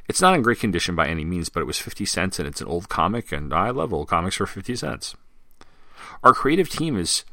It's 0.09 0.21
not 0.21 0.33
in 0.33 0.41
great 0.41 0.59
condition 0.59 0.95
by 0.95 1.07
any 1.07 1.23
means, 1.23 1.49
but 1.49 1.61
it 1.61 1.67
was 1.67 1.79
50 1.79 2.03
cents 2.05 2.39
and 2.39 2.47
it's 2.47 2.61
an 2.61 2.67
old 2.67 2.89
comic, 2.89 3.31
and 3.31 3.53
I 3.53 3.69
love 3.69 3.93
old 3.93 4.09
comics 4.09 4.35
for 4.35 4.47
50 4.47 4.75
cents. 4.75 5.15
Our 6.23 6.33
creative 6.33 6.69
team 6.69 6.97
is 6.97 7.23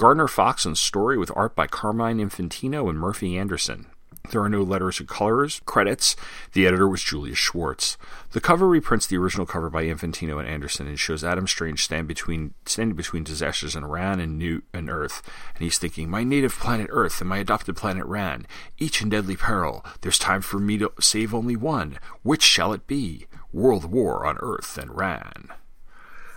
Gardner 0.00 0.28
Fox 0.28 0.64
and 0.64 0.78
story 0.78 1.18
with 1.18 1.30
art 1.36 1.54
by 1.54 1.66
Carmine 1.66 2.20
Infantino 2.20 2.88
and 2.88 2.98
Murphy 2.98 3.36
Anderson. 3.36 3.84
There 4.30 4.40
are 4.40 4.48
no 4.48 4.62
letters 4.62 4.98
or 4.98 5.04
colors, 5.04 5.60
credits. 5.66 6.16
The 6.54 6.66
editor 6.66 6.88
was 6.88 7.02
Julius 7.02 7.36
Schwartz. 7.36 7.98
The 8.30 8.40
cover 8.40 8.66
reprints 8.66 9.06
the 9.06 9.18
original 9.18 9.44
cover 9.44 9.68
by 9.68 9.84
Infantino 9.84 10.38
and 10.38 10.48
Anderson 10.48 10.86
and 10.86 10.98
shows 10.98 11.22
Adam 11.22 11.46
Strange 11.46 11.84
stand 11.84 12.08
between 12.08 12.54
standing 12.64 12.96
between 12.96 13.24
disasters 13.24 13.76
in 13.76 13.84
Rann 13.84 14.20
and 14.20 14.38
New 14.38 14.62
and 14.72 14.88
Earth, 14.88 15.20
and 15.54 15.64
he's 15.64 15.76
thinking, 15.76 16.08
My 16.08 16.24
native 16.24 16.58
planet 16.58 16.88
Earth 16.88 17.20
and 17.20 17.28
my 17.28 17.36
adopted 17.36 17.76
planet 17.76 18.06
Rann, 18.06 18.46
each 18.78 19.02
in 19.02 19.10
deadly 19.10 19.36
peril. 19.36 19.84
There's 20.00 20.18
time 20.18 20.40
for 20.40 20.58
me 20.58 20.78
to 20.78 20.92
save 20.98 21.34
only 21.34 21.56
one. 21.56 21.98
Which 22.22 22.42
shall 22.42 22.72
it 22.72 22.86
be? 22.86 23.26
World 23.52 23.84
War 23.84 24.24
on 24.24 24.38
Earth 24.40 24.78
and 24.78 24.96
Rann. 24.96 25.50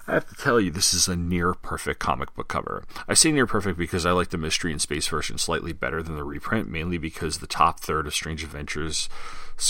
I 0.06 0.14
have 0.14 0.28
to 0.28 0.36
tell 0.36 0.60
you, 0.60 0.70
this 0.70 0.94
is 0.94 1.08
a 1.08 1.16
near 1.16 1.54
perfect 1.54 2.00
comic 2.00 2.34
book 2.36 2.50
cover. 2.50 2.84
I 3.08 3.14
say 3.14 3.32
near 3.32 3.48
perfect 3.48 3.78
because 3.78 4.06
I 4.06 4.12
like 4.12 4.30
the 4.30 4.38
Mystery 4.38 4.74
in 4.74 4.80
Space 4.80 5.08
version 5.08 5.38
slightly 5.38 5.72
better 5.72 6.04
than 6.04 6.16
the 6.16 6.26
reprint, 6.26 6.70
mainly 6.70 6.98
because 6.98 7.38
the 7.38 7.48
top 7.48 7.80
third 7.80 8.06
of 8.06 8.14
Strange 8.14 8.44
Adventures 8.44 9.08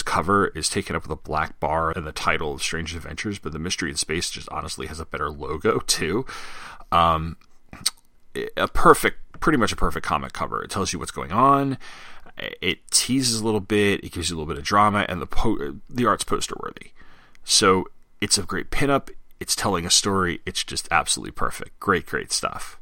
cover 0.05 0.47
is 0.47 0.69
taken 0.69 0.95
up 0.95 1.03
with 1.03 1.11
a 1.11 1.21
black 1.21 1.59
bar 1.59 1.91
and 1.91 2.07
the 2.07 2.11
title 2.11 2.53
of 2.53 2.63
Strange 2.63 2.95
Adventures, 2.95 3.37
but 3.37 3.51
the 3.51 3.59
Mystery 3.59 3.91
in 3.91 3.95
Space 3.95 4.31
just 4.31 4.49
honestly 4.49 4.87
has 4.87 4.99
a 4.99 5.05
better 5.05 5.29
logo 5.29 5.79
too. 5.79 6.25
Um, 6.91 7.37
a 8.57 8.67
perfect, 8.67 9.19
pretty 9.39 9.57
much 9.57 9.71
a 9.71 9.75
perfect 9.75 10.05
comic 10.05 10.33
cover. 10.33 10.63
It 10.63 10.71
tells 10.71 10.93
you 10.93 10.99
what's 10.99 11.11
going 11.11 11.31
on. 11.31 11.77
It 12.37 12.79
teases 12.89 13.39
a 13.39 13.45
little 13.45 13.59
bit. 13.59 14.03
It 14.03 14.11
gives 14.11 14.29
you 14.29 14.35
a 14.35 14.37
little 14.37 14.51
bit 14.51 14.57
of 14.57 14.63
drama, 14.63 15.05
and 15.07 15.21
the 15.21 15.27
po- 15.27 15.75
the 15.87 16.07
art's 16.07 16.23
poster 16.23 16.55
worthy. 16.63 16.91
So 17.43 17.85
it's 18.19 18.39
a 18.39 18.43
great 18.43 18.71
pinup. 18.71 19.09
It's 19.43 19.57
telling 19.57 19.85
a 19.85 19.89
story. 19.89 20.39
It's 20.45 20.63
just 20.63 20.87
absolutely 20.89 21.31
perfect. 21.31 21.77
Great, 21.81 22.05
great 22.05 22.31
stuff. 22.31 22.79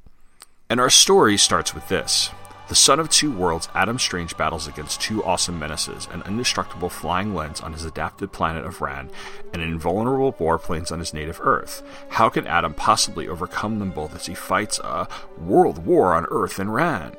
And 0.70 0.80
our 0.80 0.91
story 0.91 1.36
starts 1.36 1.74
with 1.74 1.89
this. 1.89 2.30
The 2.68 2.75
son 2.75 3.00
of 3.00 3.10
two 3.10 3.32
worlds, 3.32 3.68
Adam 3.74 3.98
Strange 3.98 4.38
battles 4.38 4.68
against 4.68 5.01
two 5.01 5.24
awesome 5.24 5.58
menaces 5.58 6.08
an 6.13 6.22
indestructible 6.27 6.89
flying 6.89 7.34
lens 7.34 7.62
on 7.62 7.74
his 7.74 7.84
adapted 7.84 8.32
planet 8.32 8.63
of 8.63 8.80
Rann, 8.80 9.10
and 9.51 9.63
an 9.63 9.70
invulnerable 9.70 10.34
warplanes 10.34 10.91
on 10.91 11.00
his 11.00 11.15
native 11.15 11.41
Earth. 11.41 11.82
How 12.10 12.30
can 12.30 12.46
Adam 12.46 12.75
possibly 12.75 13.27
overcome 13.27 13.80
them 13.80 13.89
both 13.89 14.13
as 14.13 14.27
he 14.27 14.36
fights 14.36 14.77
a 14.77 15.08
world 15.39 15.84
war 15.84 16.13
on 16.13 16.27
Earth 16.30 16.60
and 16.60 16.72
Rann? 16.72 17.15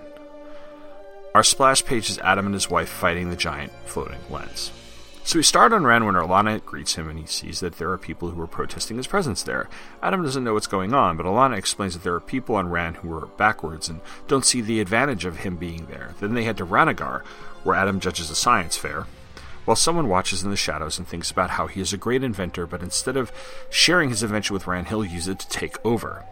Our 1.34 1.42
splash 1.42 1.84
page 1.84 2.10
is 2.10 2.18
Adam 2.20 2.46
and 2.46 2.54
his 2.54 2.70
wife 2.70 2.88
fighting 2.88 3.28
the 3.28 3.34
giant 3.34 3.72
floating 3.86 4.20
lens. 4.30 4.70
So 5.24 5.38
we 5.38 5.44
start 5.44 5.72
on 5.72 5.84
Rann 5.84 6.04
when 6.04 6.16
Alana 6.16 6.62
greets 6.64 6.96
him 6.96 7.08
and 7.08 7.18
he 7.18 7.26
sees 7.26 7.60
that 7.60 7.78
there 7.78 7.90
are 7.90 7.96
people 7.96 8.30
who 8.30 8.40
are 8.42 8.46
protesting 8.46 8.96
his 8.96 9.06
presence 9.06 9.42
there. 9.42 9.68
Adam 10.02 10.22
doesn't 10.22 10.42
know 10.42 10.52
what's 10.52 10.66
going 10.66 10.92
on, 10.92 11.16
but 11.16 11.24
Alana 11.24 11.56
explains 11.56 11.94
that 11.94 12.02
there 12.02 12.14
are 12.14 12.20
people 12.20 12.56
on 12.56 12.68
Rann 12.68 12.94
who 12.94 13.14
are 13.14 13.26
backwards 13.26 13.88
and 13.88 14.00
don't 14.26 14.44
see 14.44 14.60
the 14.60 14.80
advantage 14.80 15.24
of 15.24 15.38
him 15.38 15.56
being 15.56 15.86
there. 15.86 16.14
Then 16.20 16.34
they 16.34 16.42
head 16.44 16.56
to 16.58 16.66
Ranagar, 16.66 17.22
where 17.62 17.76
Adam 17.76 18.00
judges 18.00 18.30
a 18.30 18.34
science 18.34 18.76
fair, 18.76 19.06
while 19.64 19.76
someone 19.76 20.08
watches 20.08 20.42
in 20.42 20.50
the 20.50 20.56
shadows 20.56 20.98
and 20.98 21.06
thinks 21.06 21.30
about 21.30 21.50
how 21.50 21.68
he 21.68 21.80
is 21.80 21.92
a 21.92 21.96
great 21.96 22.24
inventor, 22.24 22.66
but 22.66 22.82
instead 22.82 23.16
of 23.16 23.32
sharing 23.70 24.10
his 24.10 24.24
invention 24.24 24.54
with 24.54 24.66
Rann, 24.66 24.86
he'll 24.86 25.04
use 25.04 25.28
it 25.28 25.38
to 25.38 25.48
take 25.48 25.82
over. 25.86 26.26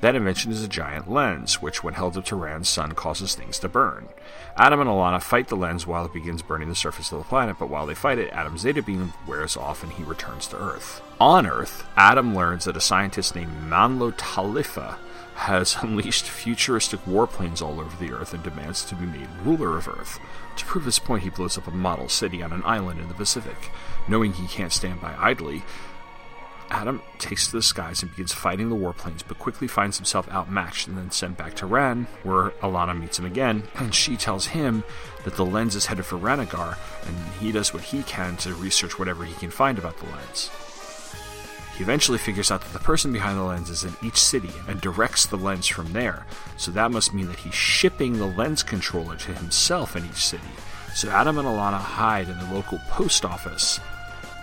That 0.00 0.14
invention 0.14 0.50
is 0.50 0.64
a 0.64 0.68
giant 0.68 1.10
lens, 1.10 1.60
which, 1.60 1.84
when 1.84 1.94
held 1.94 2.16
up 2.16 2.24
to 2.26 2.36
Rann's 2.36 2.68
sun, 2.68 2.92
causes 2.92 3.34
things 3.34 3.58
to 3.58 3.68
burn. 3.68 4.08
Adam 4.56 4.80
and 4.80 4.88
Alana 4.88 5.22
fight 5.22 5.48
the 5.48 5.56
lens 5.56 5.86
while 5.86 6.06
it 6.06 6.12
begins 6.12 6.40
burning 6.40 6.70
the 6.70 6.74
surface 6.74 7.12
of 7.12 7.18
the 7.18 7.24
planet, 7.24 7.56
but 7.58 7.68
while 7.68 7.86
they 7.86 7.94
fight 7.94 8.18
it, 8.18 8.32
Adam's 8.32 8.62
zeta 8.62 8.82
beam 8.82 9.12
wears 9.26 9.56
off 9.56 9.82
and 9.82 9.92
he 9.92 10.02
returns 10.02 10.46
to 10.48 10.56
Earth. 10.56 11.02
On 11.20 11.46
Earth, 11.46 11.84
Adam 11.96 12.34
learns 12.34 12.64
that 12.64 12.76
a 12.76 12.80
scientist 12.80 13.34
named 13.34 13.52
Manlo 13.68 14.12
Talifa 14.12 14.96
has 15.34 15.76
unleashed 15.82 16.24
futuristic 16.24 17.00
warplanes 17.04 17.60
all 17.60 17.78
over 17.78 17.96
the 18.02 18.12
Earth 18.12 18.32
and 18.32 18.42
demands 18.42 18.84
to 18.86 18.94
be 18.94 19.04
made 19.06 19.28
ruler 19.44 19.76
of 19.76 19.88
Earth. 19.88 20.18
To 20.56 20.64
prove 20.64 20.86
his 20.86 20.98
point, 20.98 21.22
he 21.22 21.30
blows 21.30 21.58
up 21.58 21.66
a 21.66 21.70
model 21.70 22.08
city 22.08 22.42
on 22.42 22.52
an 22.52 22.62
island 22.64 23.00
in 23.00 23.08
the 23.08 23.14
Pacific. 23.14 23.70
Knowing 24.08 24.32
he 24.32 24.46
can't 24.46 24.72
stand 24.72 25.00
by 25.00 25.14
idly, 25.18 25.62
Adam 26.70 27.02
takes 27.18 27.46
to 27.46 27.52
the 27.52 27.62
skies 27.62 28.02
and 28.02 28.10
begins 28.12 28.32
fighting 28.32 28.70
the 28.70 28.76
warplanes, 28.76 29.22
but 29.26 29.38
quickly 29.38 29.66
finds 29.66 29.96
himself 29.96 30.28
outmatched 30.30 30.86
and 30.86 30.96
then 30.96 31.10
sent 31.10 31.36
back 31.36 31.54
to 31.54 31.66
Rann, 31.66 32.06
where 32.22 32.50
Alana 32.62 32.98
meets 32.98 33.18
him 33.18 33.24
again, 33.24 33.64
and 33.74 33.94
she 33.94 34.16
tells 34.16 34.46
him 34.46 34.84
that 35.24 35.36
the 35.36 35.44
lens 35.44 35.74
is 35.74 35.86
headed 35.86 36.06
for 36.06 36.16
Ranagar, 36.16 36.78
and 37.06 37.16
he 37.40 37.52
does 37.52 37.74
what 37.74 37.82
he 37.82 38.02
can 38.04 38.36
to 38.38 38.54
research 38.54 38.98
whatever 38.98 39.24
he 39.24 39.34
can 39.34 39.50
find 39.50 39.78
about 39.78 39.98
the 39.98 40.06
lens. 40.06 40.50
He 41.76 41.82
eventually 41.82 42.18
figures 42.18 42.50
out 42.50 42.60
that 42.60 42.72
the 42.72 42.84
person 42.84 43.12
behind 43.12 43.38
the 43.38 43.42
lens 43.42 43.70
is 43.70 43.84
in 43.84 43.96
each 44.02 44.18
city 44.18 44.50
and 44.68 44.80
directs 44.80 45.26
the 45.26 45.36
lens 45.36 45.66
from 45.66 45.92
there, 45.92 46.26
so 46.56 46.70
that 46.70 46.92
must 46.92 47.14
mean 47.14 47.26
that 47.28 47.40
he's 47.40 47.54
shipping 47.54 48.18
the 48.18 48.26
lens 48.26 48.62
controller 48.62 49.16
to 49.16 49.34
himself 49.34 49.96
in 49.96 50.04
each 50.04 50.24
city. 50.24 50.42
So 50.94 51.08
Adam 51.08 51.38
and 51.38 51.48
Alana 51.48 51.78
hide 51.78 52.28
in 52.28 52.38
the 52.38 52.52
local 52.54 52.78
post 52.90 53.24
office 53.24 53.80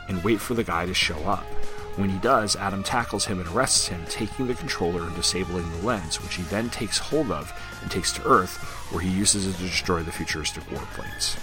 and 0.08 0.24
wait 0.24 0.40
for 0.42 0.56
the 0.56 0.63
guy 0.63 0.86
to 0.86 0.94
show 0.94 1.18
up. 1.26 1.46
When 1.98 2.12
he 2.12 2.20
does, 2.20 2.56
Adam 2.56 2.84
tackles 2.84 3.26
him 3.26 3.40
and 3.40 3.50
arrests 3.50 3.88
him, 3.88 4.06
taking 4.08 4.46
the 4.46 4.54
controller 4.54 5.02
and 5.02 5.16
disabling 5.16 5.68
the 5.72 5.88
lens, 5.88 6.22
which 6.22 6.36
he 6.36 6.44
then 6.44 6.70
takes 6.70 7.00
hold 7.00 7.32
of 7.32 7.52
and 7.82 7.90
takes 7.90 8.12
to 8.14 8.24
Earth, 8.24 8.58
where 8.92 9.02
he 9.02 9.10
uses 9.10 9.48
it 9.48 9.56
to 9.56 9.64
destroy 9.64 10.04
the 10.04 10.12
futuristic 10.12 10.64
warplanes. 10.66 11.38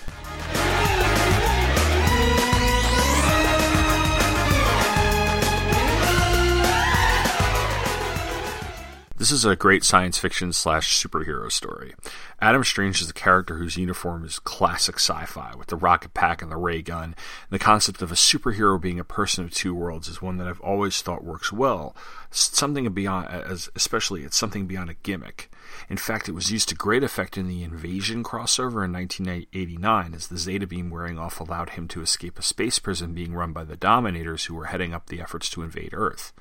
This 9.24 9.32
is 9.32 9.46
a 9.46 9.56
great 9.56 9.84
science 9.84 10.18
fiction 10.18 10.52
slash 10.52 11.02
superhero 11.02 11.50
story. 11.50 11.94
Adam 12.42 12.62
Strange 12.62 13.00
is 13.00 13.08
a 13.08 13.14
character 13.14 13.56
whose 13.56 13.78
uniform 13.78 14.22
is 14.22 14.38
classic 14.38 14.96
sci-fi, 14.96 15.54
with 15.56 15.68
the 15.68 15.76
rocket 15.76 16.12
pack 16.12 16.42
and 16.42 16.52
the 16.52 16.58
ray 16.58 16.82
gun. 16.82 17.04
And 17.04 17.16
the 17.48 17.58
concept 17.58 18.02
of 18.02 18.12
a 18.12 18.16
superhero 18.16 18.78
being 18.78 19.00
a 19.00 19.02
person 19.02 19.42
of 19.42 19.50
two 19.50 19.74
worlds 19.74 20.08
is 20.08 20.20
one 20.20 20.36
that 20.36 20.46
I've 20.46 20.60
always 20.60 21.00
thought 21.00 21.24
works 21.24 21.50
well. 21.50 21.96
Something 22.30 22.92
beyond, 22.92 23.28
especially 23.74 24.24
it's 24.24 24.36
something 24.36 24.66
beyond 24.66 24.90
a 24.90 24.94
gimmick. 25.02 25.50
In 25.88 25.96
fact, 25.96 26.28
it 26.28 26.32
was 26.32 26.52
used 26.52 26.68
to 26.68 26.74
great 26.74 27.02
effect 27.02 27.38
in 27.38 27.48
the 27.48 27.62
Invasion 27.62 28.24
crossover 28.24 28.84
in 28.84 28.92
1989, 28.92 30.12
as 30.12 30.26
the 30.26 30.36
Zeta 30.36 30.66
beam 30.66 30.90
wearing 30.90 31.18
off 31.18 31.40
allowed 31.40 31.70
him 31.70 31.88
to 31.88 32.02
escape 32.02 32.38
a 32.38 32.42
space 32.42 32.78
prison 32.78 33.14
being 33.14 33.32
run 33.32 33.54
by 33.54 33.64
the 33.64 33.74
Dominators, 33.74 34.44
who 34.44 34.54
were 34.54 34.66
heading 34.66 34.92
up 34.92 35.06
the 35.06 35.22
efforts 35.22 35.48
to 35.48 35.62
invade 35.62 35.94
Earth. 35.94 36.34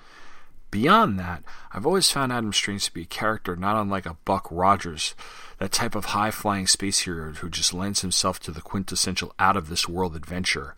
Beyond 0.73 1.19
that, 1.19 1.43
I've 1.71 1.85
always 1.85 2.09
found 2.09 2.33
Adam 2.33 2.51
Strange 2.51 2.85
to 2.85 2.91
be 2.91 3.03
a 3.03 3.05
character 3.05 3.55
not 3.55 3.79
unlike 3.79 4.07
a 4.07 4.17
Buck 4.25 4.47
Rogers, 4.49 5.13
that 5.59 5.71
type 5.71 5.93
of 5.93 6.05
high 6.05 6.31
flying 6.31 6.65
space 6.65 7.01
hero 7.01 7.31
who 7.31 7.47
just 7.51 7.75
lends 7.75 8.01
himself 8.01 8.39
to 8.39 8.49
the 8.49 8.59
quintessential 8.59 9.35
out 9.37 9.55
of 9.55 9.69
this 9.69 9.87
world 9.87 10.15
adventure. 10.15 10.73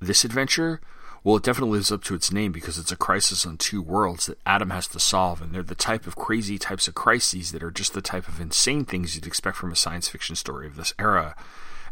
This 0.00 0.24
adventure, 0.24 0.80
well, 1.22 1.36
it 1.36 1.44
definitely 1.44 1.76
lives 1.76 1.92
up 1.92 2.02
to 2.04 2.16
its 2.16 2.32
name 2.32 2.50
because 2.50 2.76
it's 2.76 2.90
a 2.90 2.96
crisis 2.96 3.46
on 3.46 3.56
two 3.56 3.80
worlds 3.80 4.26
that 4.26 4.40
Adam 4.44 4.70
has 4.70 4.88
to 4.88 4.98
solve, 4.98 5.40
and 5.40 5.54
they're 5.54 5.62
the 5.62 5.76
type 5.76 6.08
of 6.08 6.16
crazy 6.16 6.58
types 6.58 6.88
of 6.88 6.96
crises 6.96 7.52
that 7.52 7.62
are 7.62 7.70
just 7.70 7.94
the 7.94 8.02
type 8.02 8.26
of 8.26 8.40
insane 8.40 8.84
things 8.84 9.14
you'd 9.14 9.28
expect 9.28 9.56
from 9.56 9.70
a 9.70 9.76
science 9.76 10.08
fiction 10.08 10.34
story 10.34 10.66
of 10.66 10.74
this 10.74 10.92
era. 10.98 11.36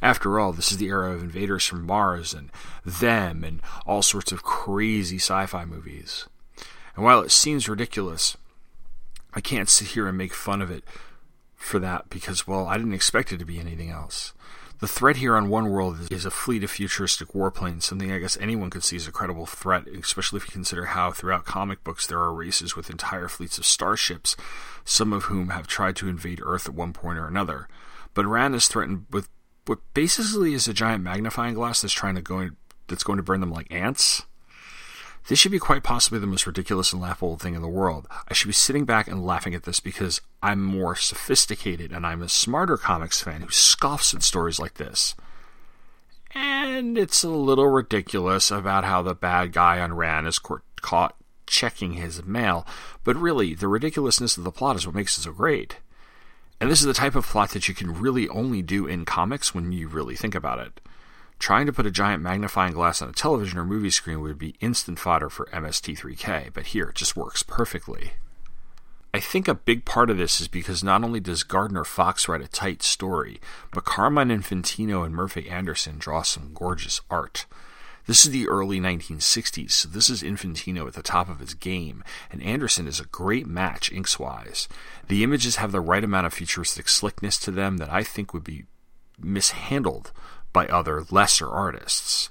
After 0.02 0.40
all, 0.40 0.52
this 0.52 0.72
is 0.72 0.78
the 0.78 0.88
era 0.88 1.12
of 1.12 1.22
invaders 1.22 1.64
from 1.66 1.86
Mars 1.86 2.34
and 2.34 2.50
them 2.84 3.44
and 3.44 3.62
all 3.86 4.02
sorts 4.02 4.32
of 4.32 4.42
crazy 4.42 5.18
sci 5.18 5.46
fi 5.46 5.64
movies. 5.64 6.26
And 6.94 7.04
while 7.04 7.20
it 7.20 7.30
seems 7.30 7.68
ridiculous, 7.68 8.36
I 9.34 9.40
can't 9.40 9.68
sit 9.68 9.88
here 9.88 10.06
and 10.06 10.18
make 10.18 10.34
fun 10.34 10.60
of 10.60 10.70
it 10.70 10.84
for 11.56 11.78
that 11.78 12.10
because, 12.10 12.46
well, 12.46 12.66
I 12.66 12.76
didn't 12.76 12.94
expect 12.94 13.32
it 13.32 13.38
to 13.38 13.44
be 13.44 13.58
anything 13.58 13.90
else. 13.90 14.32
The 14.80 14.88
threat 14.88 15.18
here 15.18 15.36
on 15.36 15.48
One 15.48 15.70
World 15.70 16.08
is 16.10 16.24
a 16.24 16.30
fleet 16.30 16.64
of 16.64 16.72
futuristic 16.72 17.28
warplanes, 17.28 17.84
something 17.84 18.10
I 18.10 18.18
guess 18.18 18.36
anyone 18.40 18.68
could 18.68 18.82
see 18.82 18.96
as 18.96 19.06
a 19.06 19.12
credible 19.12 19.46
threat, 19.46 19.86
especially 19.86 20.38
if 20.38 20.48
you 20.48 20.52
consider 20.52 20.86
how 20.86 21.12
throughout 21.12 21.44
comic 21.44 21.84
books 21.84 22.04
there 22.04 22.18
are 22.18 22.34
races 22.34 22.74
with 22.74 22.90
entire 22.90 23.28
fleets 23.28 23.58
of 23.58 23.64
starships, 23.64 24.36
some 24.84 25.12
of 25.12 25.24
whom 25.24 25.50
have 25.50 25.68
tried 25.68 25.94
to 25.96 26.08
invade 26.08 26.40
Earth 26.42 26.66
at 26.66 26.74
one 26.74 26.92
point 26.92 27.16
or 27.16 27.28
another. 27.28 27.68
But 28.12 28.26
Rann 28.26 28.54
is 28.54 28.66
threatened 28.66 29.06
with 29.08 29.28
what 29.66 29.78
basically 29.94 30.52
is 30.52 30.66
a 30.66 30.74
giant 30.74 31.04
magnifying 31.04 31.54
glass 31.54 31.80
that's 31.82 31.94
trying 31.94 32.16
to 32.16 32.20
go 32.20 32.40
in, 32.40 32.56
that's 32.88 33.04
going 33.04 33.18
to 33.18 33.22
burn 33.22 33.38
them 33.38 33.52
like 33.52 33.70
ants. 33.70 34.26
This 35.28 35.38
should 35.38 35.52
be 35.52 35.58
quite 35.58 35.84
possibly 35.84 36.18
the 36.18 36.26
most 36.26 36.46
ridiculous 36.46 36.92
and 36.92 37.00
laughable 37.00 37.36
thing 37.36 37.54
in 37.54 37.62
the 37.62 37.68
world. 37.68 38.06
I 38.28 38.34
should 38.34 38.48
be 38.48 38.52
sitting 38.52 38.84
back 38.84 39.06
and 39.06 39.24
laughing 39.24 39.54
at 39.54 39.62
this 39.62 39.80
because 39.80 40.20
I'm 40.42 40.62
more 40.62 40.96
sophisticated 40.96 41.92
and 41.92 42.04
I'm 42.06 42.22
a 42.22 42.28
smarter 42.28 42.76
comics 42.76 43.22
fan 43.22 43.42
who 43.42 43.50
scoffs 43.50 44.14
at 44.14 44.22
stories 44.22 44.58
like 44.58 44.74
this. 44.74 45.14
And 46.34 46.98
it's 46.98 47.22
a 47.22 47.28
little 47.28 47.68
ridiculous 47.68 48.50
about 48.50 48.84
how 48.84 49.02
the 49.02 49.14
bad 49.14 49.52
guy 49.52 49.80
on 49.80 49.94
Rann 49.94 50.26
is 50.26 50.38
caught 50.38 51.14
checking 51.46 51.92
his 51.92 52.24
mail, 52.24 52.66
but 53.04 53.16
really, 53.16 53.54
the 53.54 53.68
ridiculousness 53.68 54.38
of 54.38 54.44
the 54.44 54.50
plot 54.50 54.76
is 54.76 54.86
what 54.86 54.94
makes 54.94 55.18
it 55.18 55.22
so 55.22 55.32
great. 55.32 55.76
And 56.60 56.70
this 56.70 56.80
is 56.80 56.86
the 56.86 56.94
type 56.94 57.14
of 57.14 57.26
plot 57.26 57.50
that 57.50 57.68
you 57.68 57.74
can 57.74 58.00
really 58.00 58.28
only 58.28 58.62
do 58.62 58.86
in 58.86 59.04
comics 59.04 59.54
when 59.54 59.72
you 59.72 59.88
really 59.88 60.16
think 60.16 60.34
about 60.34 60.60
it. 60.60 60.80
Trying 61.42 61.66
to 61.66 61.72
put 61.72 61.86
a 61.86 61.90
giant 61.90 62.22
magnifying 62.22 62.72
glass 62.72 63.02
on 63.02 63.08
a 63.08 63.12
television 63.12 63.58
or 63.58 63.64
movie 63.64 63.90
screen 63.90 64.20
would 64.20 64.38
be 64.38 64.54
instant 64.60 65.00
fodder 65.00 65.28
for 65.28 65.46
MST3K, 65.46 66.52
but 66.54 66.66
here 66.66 66.90
it 66.90 66.94
just 66.94 67.16
works 67.16 67.42
perfectly. 67.42 68.12
I 69.12 69.18
think 69.18 69.48
a 69.48 69.54
big 69.54 69.84
part 69.84 70.08
of 70.08 70.18
this 70.18 70.40
is 70.40 70.46
because 70.46 70.84
not 70.84 71.02
only 71.02 71.18
does 71.18 71.42
Gardner 71.42 71.82
Fox 71.82 72.28
write 72.28 72.42
a 72.42 72.46
tight 72.46 72.84
story, 72.84 73.40
but 73.72 73.84
Carmine 73.84 74.28
Infantino 74.28 75.04
and 75.04 75.16
Murphy 75.16 75.50
Anderson 75.50 75.98
draw 75.98 76.22
some 76.22 76.52
gorgeous 76.54 77.00
art. 77.10 77.46
This 78.06 78.24
is 78.24 78.30
the 78.30 78.48
early 78.48 78.78
1960s, 78.78 79.72
so 79.72 79.88
this 79.88 80.08
is 80.08 80.22
Infantino 80.22 80.86
at 80.86 80.94
the 80.94 81.02
top 81.02 81.28
of 81.28 81.40
his 81.40 81.54
game, 81.54 82.04
and 82.30 82.40
Anderson 82.44 82.86
is 82.86 83.00
a 83.00 83.06
great 83.06 83.48
match 83.48 83.90
inks-wise. 83.90 84.68
The 85.08 85.24
images 85.24 85.56
have 85.56 85.72
the 85.72 85.80
right 85.80 86.04
amount 86.04 86.26
of 86.26 86.34
futuristic 86.34 86.88
slickness 86.88 87.36
to 87.40 87.50
them 87.50 87.78
that 87.78 87.90
I 87.90 88.04
think 88.04 88.32
would 88.32 88.44
be 88.44 88.66
mishandled 89.20 90.12
by 90.52 90.66
other 90.66 91.04
lesser 91.10 91.48
artists. 91.48 92.30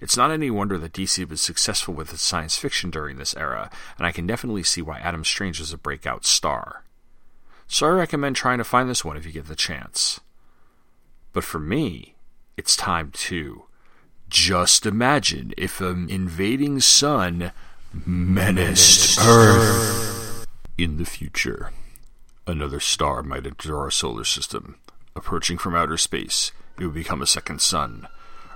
It's 0.00 0.16
not 0.16 0.32
any 0.32 0.50
wonder 0.50 0.78
that 0.78 0.92
DC 0.92 1.28
was 1.28 1.40
successful 1.40 1.94
with 1.94 2.12
its 2.12 2.22
science 2.22 2.56
fiction 2.56 2.90
during 2.90 3.18
this 3.18 3.36
era, 3.36 3.70
and 3.96 4.06
I 4.06 4.12
can 4.12 4.26
definitely 4.26 4.64
see 4.64 4.82
why 4.82 4.98
Adam 4.98 5.24
Strange 5.24 5.60
is 5.60 5.72
a 5.72 5.78
breakout 5.78 6.24
star. 6.24 6.82
So 7.68 7.86
I 7.86 7.90
recommend 7.90 8.34
trying 8.34 8.58
to 8.58 8.64
find 8.64 8.90
this 8.90 9.04
one 9.04 9.16
if 9.16 9.24
you 9.24 9.32
get 9.32 9.46
the 9.46 9.54
chance. 9.54 10.20
But 11.32 11.44
for 11.44 11.58
me, 11.58 12.16
it's 12.56 12.76
time 12.76 13.12
to 13.12 13.64
just 14.28 14.86
imagine 14.86 15.54
if 15.56 15.80
an 15.80 16.10
invading 16.10 16.80
sun 16.80 17.52
menaced 18.04 19.20
Earth. 19.20 20.46
In 20.76 20.96
the 20.96 21.04
future, 21.04 21.70
another 22.46 22.80
star 22.80 23.22
might 23.22 23.46
enter 23.46 23.78
our 23.78 23.90
solar 23.90 24.24
system, 24.24 24.76
approaching 25.14 25.58
from 25.58 25.76
outer 25.76 25.96
space 25.96 26.50
it 26.78 26.84
would 26.84 26.94
become 26.94 27.22
a 27.22 27.26
second 27.26 27.60
sun. 27.60 28.08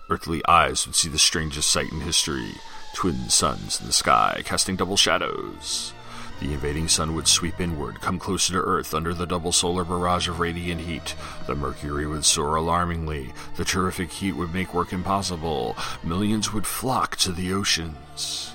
Earthly 0.09 0.43
eyes 0.47 0.87
would 0.87 0.95
see 0.95 1.09
the 1.09 1.19
strangest 1.19 1.71
sight 1.71 1.91
in 1.91 2.01
history 2.01 2.53
twin 2.97 3.29
suns 3.29 3.79
in 3.79 3.87
the 3.87 3.93
sky, 3.93 4.41
casting 4.47 4.75
double 4.75 4.97
shadows. 4.97 5.93
The 6.41 6.55
invading 6.55 6.89
sun 6.89 7.15
would 7.15 7.29
sweep 7.29 7.61
inward, 7.61 8.01
come 8.01 8.19
closer 8.19 8.55
to 8.55 8.59
Earth 8.59 8.95
under 8.95 9.13
the 9.13 9.27
double 9.27 9.53
solar 9.53 9.85
barrage 9.85 10.29
of 10.29 10.41
radiant 10.41 10.81
heat. 10.81 11.15
The 11.47 11.55
mercury 11.55 12.07
would 12.07 12.25
soar 12.25 12.57
alarmingly. 12.57 13.35
The 13.57 13.67
terrific 13.67 14.13
heat 14.13 14.33
would 14.33 14.55
make 14.55 14.73
work 14.73 14.95
impossible. 14.95 15.77
Millions 16.03 16.55
would 16.55 16.67
flock 16.67 17.17
to 17.17 17.33
the 17.33 17.53
oceans. 17.53 18.55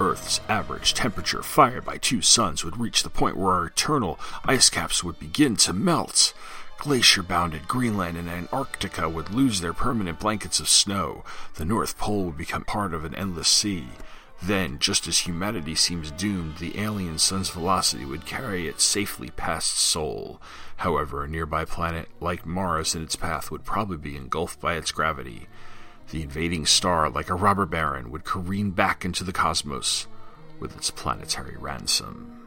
Earth's 0.00 0.40
average 0.48 0.94
temperature, 0.94 1.42
fired 1.42 1.84
by 1.84 1.98
two 1.98 2.20
suns, 2.20 2.64
would 2.64 2.80
reach 2.80 3.04
the 3.04 3.10
point 3.10 3.36
where 3.36 3.52
our 3.52 3.66
eternal 3.66 4.18
ice 4.44 4.70
caps 4.70 5.04
would 5.04 5.20
begin 5.20 5.54
to 5.56 5.72
melt. 5.72 6.34
Glacier 6.82 7.22
bounded 7.22 7.68
Greenland 7.68 8.18
and 8.18 8.28
Antarctica 8.28 9.08
would 9.08 9.30
lose 9.30 9.60
their 9.60 9.72
permanent 9.72 10.18
blankets 10.18 10.58
of 10.58 10.68
snow. 10.68 11.22
The 11.54 11.64
North 11.64 11.96
Pole 11.96 12.24
would 12.24 12.36
become 12.36 12.64
part 12.64 12.92
of 12.92 13.04
an 13.04 13.14
endless 13.14 13.46
sea. 13.46 13.86
Then, 14.42 14.80
just 14.80 15.06
as 15.06 15.20
humanity 15.20 15.76
seems 15.76 16.10
doomed, 16.10 16.56
the 16.56 16.80
alien 16.80 17.18
sun's 17.18 17.50
velocity 17.50 18.04
would 18.04 18.26
carry 18.26 18.66
it 18.66 18.80
safely 18.80 19.30
past 19.30 19.78
Sol. 19.78 20.42
However, 20.78 21.22
a 21.22 21.28
nearby 21.28 21.64
planet 21.66 22.08
like 22.18 22.44
Mars 22.44 22.96
in 22.96 23.04
its 23.04 23.14
path 23.14 23.52
would 23.52 23.64
probably 23.64 23.98
be 23.98 24.16
engulfed 24.16 24.60
by 24.60 24.74
its 24.74 24.90
gravity. 24.90 25.46
The 26.10 26.22
invading 26.22 26.66
star, 26.66 27.08
like 27.08 27.30
a 27.30 27.36
robber 27.36 27.64
baron, 27.64 28.10
would 28.10 28.24
careen 28.24 28.72
back 28.72 29.04
into 29.04 29.22
the 29.22 29.32
cosmos 29.32 30.08
with 30.58 30.76
its 30.76 30.90
planetary 30.90 31.56
ransom. 31.56 32.41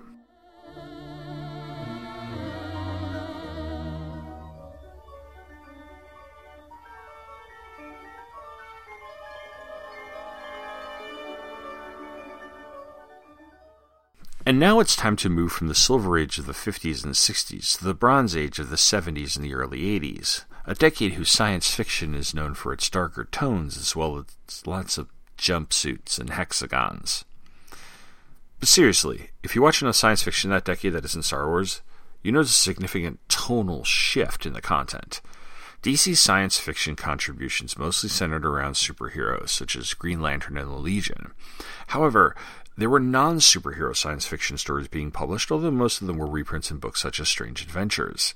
And 14.48 14.60
now 14.60 14.80
it's 14.80 14.96
time 14.96 15.16
to 15.18 15.30
move 15.30 15.52
from 15.52 15.70
the 15.70 15.74
Silver 15.74 16.20
Age 16.20 16.38
of 16.38 16.46
the 16.46 16.54
50s 16.54 17.04
and 17.04 17.16
60s 17.16 17.80
to 17.80 17.84
the 17.84 17.96
Bronze 17.96 18.36
Age 18.36 18.60
of 18.60 18.70
the 18.70 18.76
70s 18.76 19.36
and 19.36 19.44
the 19.44 19.56
early 19.56 20.00
80s, 20.00 20.46
a 20.68 20.76
decade 20.76 21.14
whose 21.14 21.32
science 21.32 21.74
fiction 21.74 22.14
is 22.14 22.36
known 22.36 22.54
for 22.54 22.72
its 22.72 22.88
darker 22.88 23.24
tones 23.24 23.76
as 23.76 23.96
well 23.96 24.24
as 24.50 24.68
lots 24.68 25.00
of 25.00 25.10
jumpsuits 25.36 26.20
and 26.20 26.30
hexagons. 26.30 27.26
But 28.60 28.70
seriously, 28.70 29.32
if 29.42 29.56
you 29.56 29.64
watch 29.64 29.82
enough 29.82 29.96
science 29.96 30.22
fiction 30.22 30.52
that 30.52 30.66
decade 30.66 30.94
that 30.94 31.06
isn't 31.06 31.26
Star 31.26 31.48
Wars, 31.48 31.82
you 32.22 32.32
notice 32.32 32.52
a 32.52 32.54
significant 32.54 33.20
tonal 33.28 33.84
shift 33.84 34.46
in 34.46 34.54
the 34.54 34.62
content. 34.62 35.22
DC's 35.82 36.20
science 36.20 36.60
fiction 36.60 36.96
contributions 36.96 37.80
mostly 37.80 38.10
centered 38.10 38.46
around 38.46 38.74
superheroes, 38.74 39.50
such 39.50 39.76
as 39.76 39.94
Green 39.96 40.22
Lantern 40.22 40.58
and 40.58 40.70
the 40.70 40.76
Legion. 40.76 41.32
However, 41.88 42.36
there 42.78 42.90
were 42.90 43.00
non 43.00 43.38
superhero 43.38 43.96
science 43.96 44.26
fiction 44.26 44.58
stories 44.58 44.88
being 44.88 45.12
published, 45.12 45.52
although 45.52 45.72
most 45.72 46.02
of 46.02 46.08
them 46.08 46.18
were 46.18 46.28
reprints 46.28 46.72
in 46.72 46.78
books 46.78 47.02
such 47.02 47.20
as 47.20 47.30
Strange 47.30 47.62
Adventures. 47.62 48.34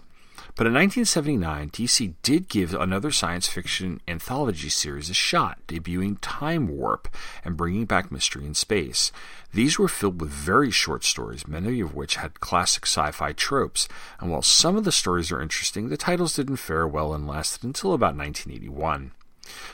But 0.55 0.67
in 0.67 0.73
1979, 0.73 1.69
DC 1.69 2.15
did 2.21 2.49
give 2.49 2.73
another 2.73 3.11
science 3.11 3.47
fiction 3.47 4.01
anthology 4.07 4.69
series 4.69 5.09
a 5.09 5.13
shot, 5.13 5.59
debuting 5.67 6.17
Time 6.21 6.67
Warp 6.67 7.07
and 7.45 7.55
bringing 7.55 7.85
back 7.85 8.11
Mystery 8.11 8.45
in 8.45 8.53
Space. 8.53 9.11
These 9.53 9.79
were 9.79 9.87
filled 9.87 10.19
with 10.19 10.29
very 10.31 10.71
short 10.71 11.03
stories, 11.03 11.47
many 11.47 11.79
of 11.79 11.95
which 11.95 12.17
had 12.17 12.39
classic 12.39 12.85
sci 12.85 13.11
fi 13.11 13.31
tropes, 13.31 13.87
and 14.19 14.31
while 14.31 14.41
some 14.41 14.75
of 14.75 14.83
the 14.83 14.91
stories 14.91 15.31
are 15.31 15.41
interesting, 15.41 15.89
the 15.89 15.97
titles 15.97 16.35
didn't 16.35 16.57
fare 16.57 16.87
well 16.87 17.13
and 17.13 17.27
lasted 17.27 17.63
until 17.63 17.93
about 17.93 18.17
1981. 18.17 19.11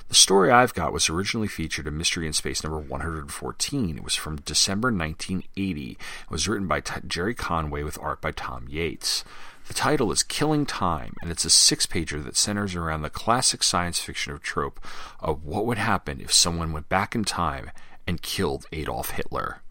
The 0.08 0.16
story 0.16 0.52
I've 0.52 0.74
got 0.74 0.94
was 0.94 1.10
originally 1.10 1.48
featured 1.48 1.88
in 1.88 1.98
Mystery 1.98 2.28
in 2.28 2.34
Space 2.34 2.64
number 2.64 2.80
114. 2.80 3.98
It 3.98 4.04
was 4.04 4.16
from 4.16 4.38
December 4.38 4.90
1980. 4.90 5.92
It 5.92 5.98
was 6.30 6.48
written 6.48 6.68
by 6.68 6.82
T- 6.82 7.02
Gerry 7.08 7.34
Conway 7.34 7.84
with 7.84 8.00
art 8.00 8.22
by 8.22 8.32
Tom 8.32 8.68
Yeates. 8.70 9.24
The 9.68 9.74
title 9.74 10.12
is 10.12 10.22
Killing 10.22 10.68
Time, 10.68 11.16
and 11.22 11.32
it's 11.32 11.46
a 11.46 11.50
six 11.50 11.88
pager 11.88 12.24
that 12.24 12.38
centers 12.38 12.76
around 12.76 13.02
the 13.02 13.10
classic 13.10 13.64
science 13.64 14.00
fiction 14.00 14.38
trope 14.38 14.80
of 15.20 15.44
what 15.44 15.66
would 15.66 15.80
happen 15.80 16.22
if 16.22 16.32
someone 16.32 16.72
went 16.72 16.88
back 16.88 17.16
in 17.16 17.24
time 17.24 17.72
and 18.06 18.22
killed 18.22 18.68
Adolf 18.72 19.12
Hitler. 19.12 19.62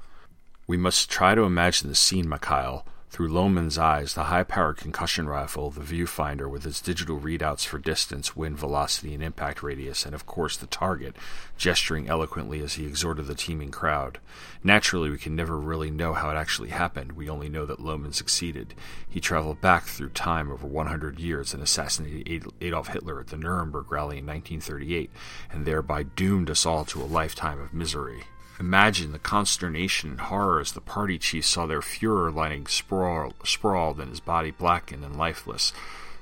We 0.67 0.77
must 0.77 1.11
try 1.11 1.37
to 1.37 1.43
imagine 1.43 1.89
the 1.89 1.95
scene, 1.95 2.29
Mikhail, 2.29 2.85
through 3.15 3.29
Loman's 3.29 3.79
eyes, 3.79 4.15
the 4.15 4.25
high 4.25 4.43
powered 4.43 4.77
concussion 4.77 5.29
rifle, 5.29 5.71
the 5.71 5.81
viewfinder 5.81 6.51
with 6.51 6.67
its 6.67 6.81
digital 6.81 7.21
readouts 7.21 7.65
for 7.65 7.79
distance, 7.79 8.35
wind 8.35 8.59
velocity, 8.59 9.15
and 9.15 9.23
impact 9.23 9.63
radius, 9.63 10.05
and 10.05 10.17
of 10.17 10.27
course 10.27 10.57
the 10.57 10.67
target, 10.67 11.15
gesturing 11.57 12.09
eloquently 12.09 12.61
as 12.61 12.75
he 12.75 12.87
exhorted 12.87 13.29
the 13.29 13.37
teeming 13.37 13.71
crowd. 13.71 14.19
Naturally, 14.65 15.11
we 15.11 15.17
can 15.17 15.37
never 15.37 15.57
really 15.57 15.93
know 15.93 16.13
how 16.15 16.29
it 16.29 16.35
actually 16.35 16.71
happened. 16.71 17.13
We 17.13 17.29
only 17.29 17.49
know 17.49 17.65
that 17.67 17.79
Loman 17.79 18.13
succeeded. 18.13 18.75
He 19.09 19.21
traveled 19.21 19.61
back 19.61 19.85
through 19.85 20.09
time 20.09 20.51
over 20.51 20.67
100 20.67 21.21
years 21.21 21.55
and 21.55 21.63
assassinated 21.63 22.51
Adolf 22.61 22.89
Hitler 22.89 23.21
at 23.21 23.29
the 23.29 23.37
Nuremberg 23.37 23.93
rally 23.93 24.19
in 24.19 24.27
1938, 24.27 25.13
and 25.53 25.65
thereby 25.65 26.03
doomed 26.03 26.51
us 26.51 26.67
all 26.67 26.85
to 26.87 27.01
a 27.01 27.05
lifetime 27.05 27.61
of 27.61 27.73
misery. 27.73 28.25
Imagine 28.61 29.11
the 29.11 29.19
consternation 29.19 30.11
and 30.11 30.21
horror 30.21 30.61
as 30.61 30.73
the 30.73 30.81
party 30.81 31.19
chief 31.19 31.45
saw 31.45 31.67
their 31.67 31.81
Fuhrer 31.81 32.33
lying 32.33 32.67
sprawl, 32.67 33.33
sprawled 33.45 33.99
and 33.99 34.11
his 34.11 34.21
body 34.21 34.53
blackened 34.53 35.05
and 35.05 35.19
lifeless, 35.19 35.73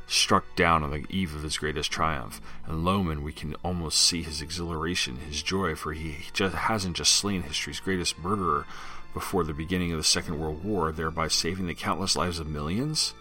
struck 0.06 0.44
down 0.56 0.82
on 0.82 0.90
the 0.90 1.04
eve 1.10 1.34
of 1.34 1.42
his 1.42 1.58
greatest 1.58 1.90
triumph. 1.92 2.40
And 2.66 2.84
Loman, 2.84 3.22
we 3.22 3.32
can 3.32 3.54
almost 3.62 4.00
see 4.00 4.22
his 4.22 4.40
exhilaration, 4.40 5.16
his 5.16 5.42
joy, 5.42 5.74
for 5.74 5.92
he 5.92 6.26
just 6.32 6.54
hasn't 6.54 6.96
just 6.96 7.12
slain 7.12 7.42
history's 7.42 7.80
greatest 7.80 8.18
murderer 8.18 8.66
before 9.12 9.44
the 9.44 9.52
beginning 9.52 9.92
of 9.92 9.98
the 9.98 10.04
Second 10.04 10.38
World 10.38 10.64
War, 10.64 10.90
thereby 10.90 11.28
saving 11.28 11.66
the 11.66 11.74
countless 11.74 12.16
lives 12.16 12.38
of 12.38 12.46
millions, 12.46 13.12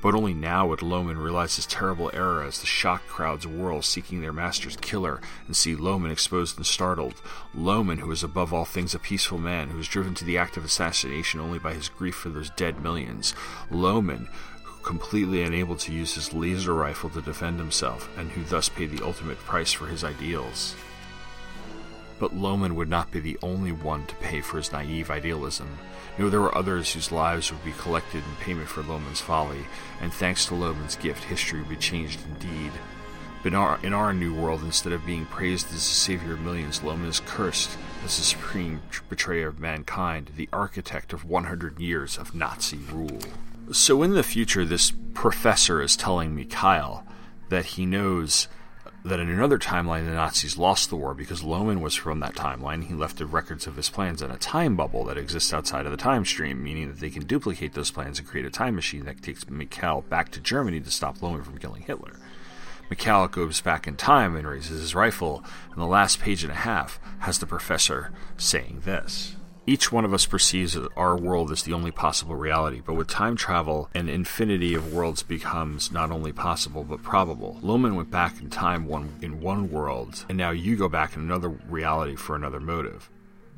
But 0.00 0.14
only 0.14 0.32
now 0.32 0.66
would 0.68 0.82
Loman 0.82 1.18
realize 1.18 1.56
his 1.56 1.66
terrible 1.66 2.10
error 2.14 2.42
as 2.42 2.60
the 2.60 2.66
shocked 2.66 3.08
crowds 3.08 3.46
whirl 3.46 3.82
seeking 3.82 4.20
their 4.20 4.32
master's 4.32 4.76
killer 4.76 5.20
and 5.46 5.56
see 5.56 5.74
Loman 5.74 6.12
exposed 6.12 6.56
and 6.56 6.66
startled. 6.66 7.20
Loman, 7.54 7.98
who 7.98 8.10
is 8.12 8.22
above 8.22 8.54
all 8.54 8.64
things 8.64 8.94
a 8.94 8.98
peaceful 8.98 9.38
man, 9.38 9.70
who 9.70 9.78
is 9.78 9.88
driven 9.88 10.14
to 10.14 10.24
the 10.24 10.38
act 10.38 10.56
of 10.56 10.64
assassination 10.64 11.40
only 11.40 11.58
by 11.58 11.74
his 11.74 11.88
grief 11.88 12.14
for 12.14 12.28
those 12.28 12.50
dead 12.50 12.80
millions. 12.80 13.34
Loman, 13.70 14.28
who 14.62 14.82
completely 14.84 15.42
unable 15.42 15.76
to 15.76 15.92
use 15.92 16.14
his 16.14 16.32
laser 16.32 16.74
rifle 16.74 17.10
to 17.10 17.20
defend 17.20 17.58
himself, 17.58 18.08
and 18.16 18.30
who 18.30 18.44
thus 18.44 18.68
paid 18.68 18.90
the 18.92 19.04
ultimate 19.04 19.38
price 19.38 19.72
for 19.72 19.86
his 19.86 20.04
ideals. 20.04 20.76
But 22.18 22.34
Loman 22.34 22.74
would 22.74 22.88
not 22.88 23.10
be 23.10 23.20
the 23.20 23.38
only 23.42 23.72
one 23.72 24.06
to 24.06 24.14
pay 24.16 24.40
for 24.40 24.56
his 24.56 24.72
naive 24.72 25.10
idealism. 25.10 25.78
No, 26.18 26.28
there 26.28 26.40
were 26.40 26.56
others 26.56 26.92
whose 26.92 27.12
lives 27.12 27.52
would 27.52 27.64
be 27.64 27.72
collected 27.72 28.24
in 28.24 28.44
payment 28.44 28.68
for 28.68 28.82
Loman's 28.82 29.20
folly, 29.20 29.66
and 30.00 30.12
thanks 30.12 30.46
to 30.46 30.54
Loman's 30.54 30.96
gift, 30.96 31.24
history 31.24 31.60
would 31.60 31.68
be 31.68 31.76
changed 31.76 32.20
indeed. 32.28 32.72
But 33.42 33.52
in 33.52 33.54
our, 33.54 33.78
in 33.84 33.94
our 33.94 34.12
new 34.12 34.34
world, 34.34 34.62
instead 34.64 34.92
of 34.92 35.06
being 35.06 35.26
praised 35.26 35.66
as 35.68 35.74
the 35.74 35.78
savior 35.78 36.34
of 36.34 36.40
millions, 36.40 36.82
Loman 36.82 37.08
is 37.08 37.20
cursed 37.20 37.78
as 38.04 38.16
the 38.16 38.24
supreme 38.24 38.82
betrayer 39.08 39.48
of 39.48 39.60
mankind, 39.60 40.32
the 40.36 40.48
architect 40.52 41.12
of 41.12 41.24
100 41.24 41.78
years 41.78 42.18
of 42.18 42.34
Nazi 42.34 42.78
rule. 42.92 43.20
So 43.70 44.02
in 44.02 44.14
the 44.14 44.22
future, 44.24 44.64
this 44.64 44.92
professor 45.14 45.80
is 45.80 45.96
telling 45.96 46.34
me, 46.34 46.46
Kyle, 46.46 47.06
that 47.48 47.64
he 47.64 47.86
knows 47.86 48.48
that 49.04 49.20
in 49.20 49.30
another 49.30 49.58
timeline 49.58 50.04
the 50.04 50.12
Nazis 50.12 50.58
lost 50.58 50.90
the 50.90 50.96
war 50.96 51.14
because 51.14 51.42
Loman 51.42 51.80
was 51.80 51.94
from 51.94 52.20
that 52.20 52.34
timeline. 52.34 52.84
He 52.84 52.94
left 52.94 53.18
the 53.18 53.26
records 53.26 53.66
of 53.66 53.76
his 53.76 53.88
plans 53.88 54.22
in 54.22 54.30
a 54.30 54.36
time 54.36 54.76
bubble 54.76 55.04
that 55.04 55.16
exists 55.16 55.52
outside 55.54 55.86
of 55.86 55.92
the 55.92 55.96
time 55.96 56.24
stream, 56.24 56.62
meaning 56.62 56.88
that 56.88 57.00
they 57.00 57.10
can 57.10 57.24
duplicate 57.24 57.74
those 57.74 57.90
plans 57.90 58.18
and 58.18 58.28
create 58.28 58.46
a 58.46 58.50
time 58.50 58.74
machine 58.74 59.04
that 59.04 59.22
takes 59.22 59.48
Mikhail 59.48 60.02
back 60.02 60.30
to 60.32 60.40
Germany 60.40 60.80
to 60.80 60.90
stop 60.90 61.22
Loman 61.22 61.42
from 61.42 61.58
killing 61.58 61.82
Hitler. 61.82 62.16
Mikhail 62.90 63.28
goes 63.28 63.60
back 63.60 63.86
in 63.86 63.96
time 63.96 64.34
and 64.34 64.48
raises 64.48 64.80
his 64.80 64.94
rifle, 64.94 65.44
and 65.72 65.80
the 65.80 65.86
last 65.86 66.20
page 66.20 66.42
and 66.42 66.52
a 66.52 66.56
half 66.56 66.98
has 67.20 67.38
the 67.38 67.46
professor 67.46 68.10
saying 68.36 68.82
this. 68.84 69.36
Each 69.68 69.92
one 69.92 70.06
of 70.06 70.14
us 70.14 70.24
perceives 70.24 70.78
our 70.96 71.14
world 71.14 71.52
as 71.52 71.62
the 71.62 71.74
only 71.74 71.90
possible 71.90 72.34
reality, 72.34 72.80
but 72.80 72.94
with 72.94 73.06
time 73.06 73.36
travel, 73.36 73.90
an 73.92 74.08
infinity 74.08 74.72
of 74.72 74.94
worlds 74.94 75.22
becomes 75.22 75.92
not 75.92 76.10
only 76.10 76.32
possible 76.32 76.84
but 76.84 77.02
probable. 77.02 77.58
Loman 77.60 77.94
went 77.94 78.10
back 78.10 78.40
in 78.40 78.48
time 78.48 78.86
one 78.86 79.18
in 79.20 79.42
one 79.42 79.70
world, 79.70 80.24
and 80.26 80.38
now 80.38 80.52
you 80.52 80.74
go 80.74 80.88
back 80.88 81.14
in 81.14 81.20
another 81.20 81.50
reality 81.50 82.16
for 82.16 82.34
another 82.34 82.60
motive. 82.60 83.10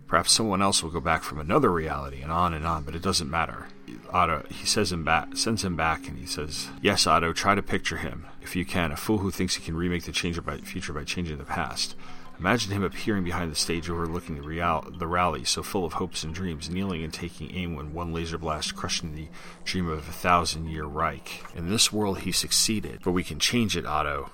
Perhaps 0.09 0.33
someone 0.33 0.61
else 0.61 0.83
will 0.83 0.91
go 0.91 0.99
back 0.99 1.23
from 1.23 1.39
another 1.39 1.71
reality, 1.71 2.23
and 2.23 2.33
on 2.33 2.55
and 2.55 2.67
on, 2.67 2.83
but 2.83 2.97
it 2.97 3.03
doesn't 3.03 3.31
matter. 3.31 3.69
Otto, 4.13 4.45
he 4.51 4.67
says 4.67 4.91
him 4.91 5.05
back, 5.05 5.37
sends 5.37 5.63
him 5.63 5.77
back, 5.77 6.09
and 6.09 6.19
he 6.19 6.27
says, 6.27 6.71
"Yes, 6.83 7.07
Otto, 7.07 7.33
try 7.33 7.55
to 7.55 7.63
picture 7.63 7.99
him, 7.99 8.27
if 8.43 8.57
you 8.57 8.65
can, 8.65 8.91
a 8.91 8.97
fool 8.97 9.19
who 9.19 9.31
thinks 9.31 9.55
he 9.55 9.63
can 9.63 9.77
remake 9.77 10.03
the 10.03 10.43
by, 10.45 10.57
future 10.57 10.93
by 10.93 11.05
changing 11.05 11.39
the 11.39 11.45
past." 11.45 11.95
Imagine 12.41 12.73
him 12.73 12.83
appearing 12.83 13.23
behind 13.23 13.53
the 13.53 13.57
stage 13.57 13.91
overlooking 13.91 14.37
the, 14.37 14.41
real- 14.41 14.91
the 14.99 15.07
rally, 15.07 15.45
so 15.45 15.63
full 15.63 15.85
of 15.85 15.93
hopes 15.93 16.25
and 16.25 16.35
dreams, 16.35 16.71
kneeling 16.71 17.05
and 17.05 17.13
taking 17.13 17.55
aim 17.55 17.77
when 17.77 17.93
one 17.93 18.15
laser 18.15 18.39
blast 18.39 18.75
crushing 18.75 19.15
the 19.15 19.29
dream 19.65 19.87
of 19.87 20.09
a 20.09 20.13
thousand 20.13 20.67
year 20.67 20.87
Reich. 20.87 21.45
In 21.55 21.69
this 21.69 21.93
world, 21.93 22.21
he 22.21 22.33
succeeded, 22.33 23.01
but 23.05 23.11
we 23.11 23.23
can 23.23 23.39
change 23.39 23.77
it, 23.77 23.85
Otto. 23.85 24.31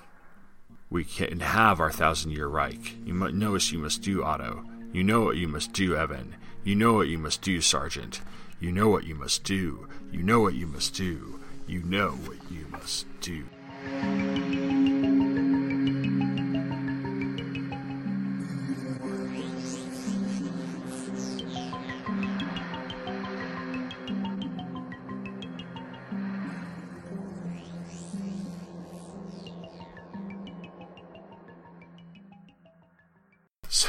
We 0.89 1.03
can 1.03 1.41
have 1.41 1.81
our 1.81 1.91
thousand 1.91 2.31
year 2.31 2.47
Reich. 2.47 2.95
You 3.05 3.13
know 3.13 3.51
what 3.51 3.71
you 3.73 3.77
must 3.77 4.01
do, 4.01 4.23
Otto. 4.23 4.63
You 4.93 5.03
know 5.03 5.23
what 5.23 5.35
you 5.35 5.49
must 5.49 5.73
do, 5.73 5.93
Evan. 5.93 6.35
You 6.63 6.75
know 6.75 6.93
what 6.93 7.09
you 7.09 7.17
must 7.17 7.41
do, 7.41 7.59
Sergeant. 7.59 8.21
You 8.61 8.71
know 8.71 8.87
what 8.87 9.03
you 9.03 9.15
must 9.15 9.43
do. 9.43 9.85
You 10.13 10.23
know 10.23 10.39
what 10.39 10.53
you 10.53 10.65
must 10.65 10.93
do. 10.93 11.41
You 11.67 11.83
know 11.83 12.11
what 12.11 12.37
you 12.49 12.67
must 12.71 13.05
do. 13.19 13.43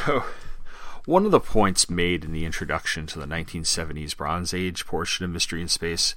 So, 0.04 0.24
one 1.06 1.24
of 1.24 1.30
the 1.32 1.40
points 1.40 1.90
made 1.90 2.24
in 2.24 2.32
the 2.32 2.44
introduction 2.44 3.06
to 3.06 3.18
the 3.18 3.26
1970s 3.26 4.16
Bronze 4.16 4.54
Age 4.54 4.87
portion 4.87 5.24
of 5.24 5.30
Mystery 5.30 5.61
in 5.61 5.68
Space, 5.68 6.14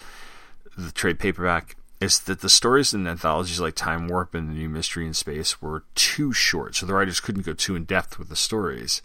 the 0.77 0.91
trade 0.91 1.19
paperback, 1.19 1.75
is 1.99 2.19
that 2.21 2.41
the 2.41 2.49
stories 2.49 2.93
in 2.93 3.07
anthologies 3.07 3.59
like 3.59 3.75
Time 3.75 4.07
Warp 4.07 4.35
and 4.35 4.49
The 4.49 4.53
New 4.53 4.69
Mystery 4.69 5.07
in 5.07 5.13
Space 5.13 5.61
were 5.61 5.83
too 5.95 6.31
short, 6.31 6.75
so 6.75 6.85
the 6.85 6.93
writers 6.93 7.19
couldn't 7.19 7.45
go 7.45 7.53
too 7.53 7.75
in 7.75 7.85
depth 7.85 8.19
with 8.19 8.29
the 8.29 8.35
stories. 8.35 9.01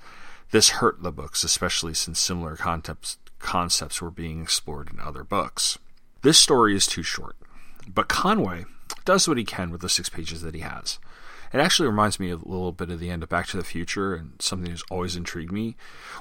This 0.50 0.70
hurt 0.70 1.02
the 1.02 1.12
books, 1.12 1.42
especially 1.42 1.94
since 1.94 2.20
similar 2.20 2.56
concepts, 2.56 3.18
concepts 3.38 4.02
were 4.02 4.10
being 4.10 4.42
explored 4.42 4.90
in 4.92 5.00
other 5.00 5.24
books. 5.24 5.78
This 6.22 6.38
story 6.38 6.76
is 6.76 6.86
too 6.86 7.02
short, 7.02 7.36
but 7.88 8.08
Conway 8.08 8.64
does 9.04 9.26
what 9.26 9.38
he 9.38 9.44
can 9.44 9.70
with 9.70 9.80
the 9.80 9.88
six 9.88 10.08
pages 10.08 10.42
that 10.42 10.54
he 10.54 10.60
has. 10.60 10.98
It 11.52 11.58
actually 11.58 11.88
reminds 11.88 12.18
me 12.18 12.30
a 12.30 12.36
little 12.36 12.72
bit 12.72 12.90
of 12.90 13.00
the 13.00 13.10
end 13.10 13.22
of 13.22 13.28
Back 13.28 13.46
to 13.48 13.56
the 13.56 13.64
Future 13.64 14.14
and 14.14 14.40
something 14.40 14.70
that's 14.70 14.84
always 14.90 15.16
intrigued 15.16 15.52
me. 15.52 15.76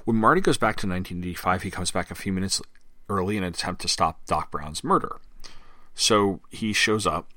When 0.05 0.17
Marty 0.17 0.41
goes 0.41 0.57
back 0.57 0.75
to 0.77 0.87
1985, 0.87 1.63
he 1.63 1.71
comes 1.71 1.91
back 1.91 2.11
a 2.11 2.15
few 2.15 2.31
minutes 2.31 2.61
early 3.09 3.37
in 3.37 3.43
an 3.43 3.53
attempt 3.53 3.81
to 3.81 3.87
stop 3.87 4.25
Doc 4.25 4.51
Brown's 4.51 4.83
murder. 4.83 5.17
So 5.93 6.41
he 6.49 6.73
shows 6.73 7.07
up 7.07 7.29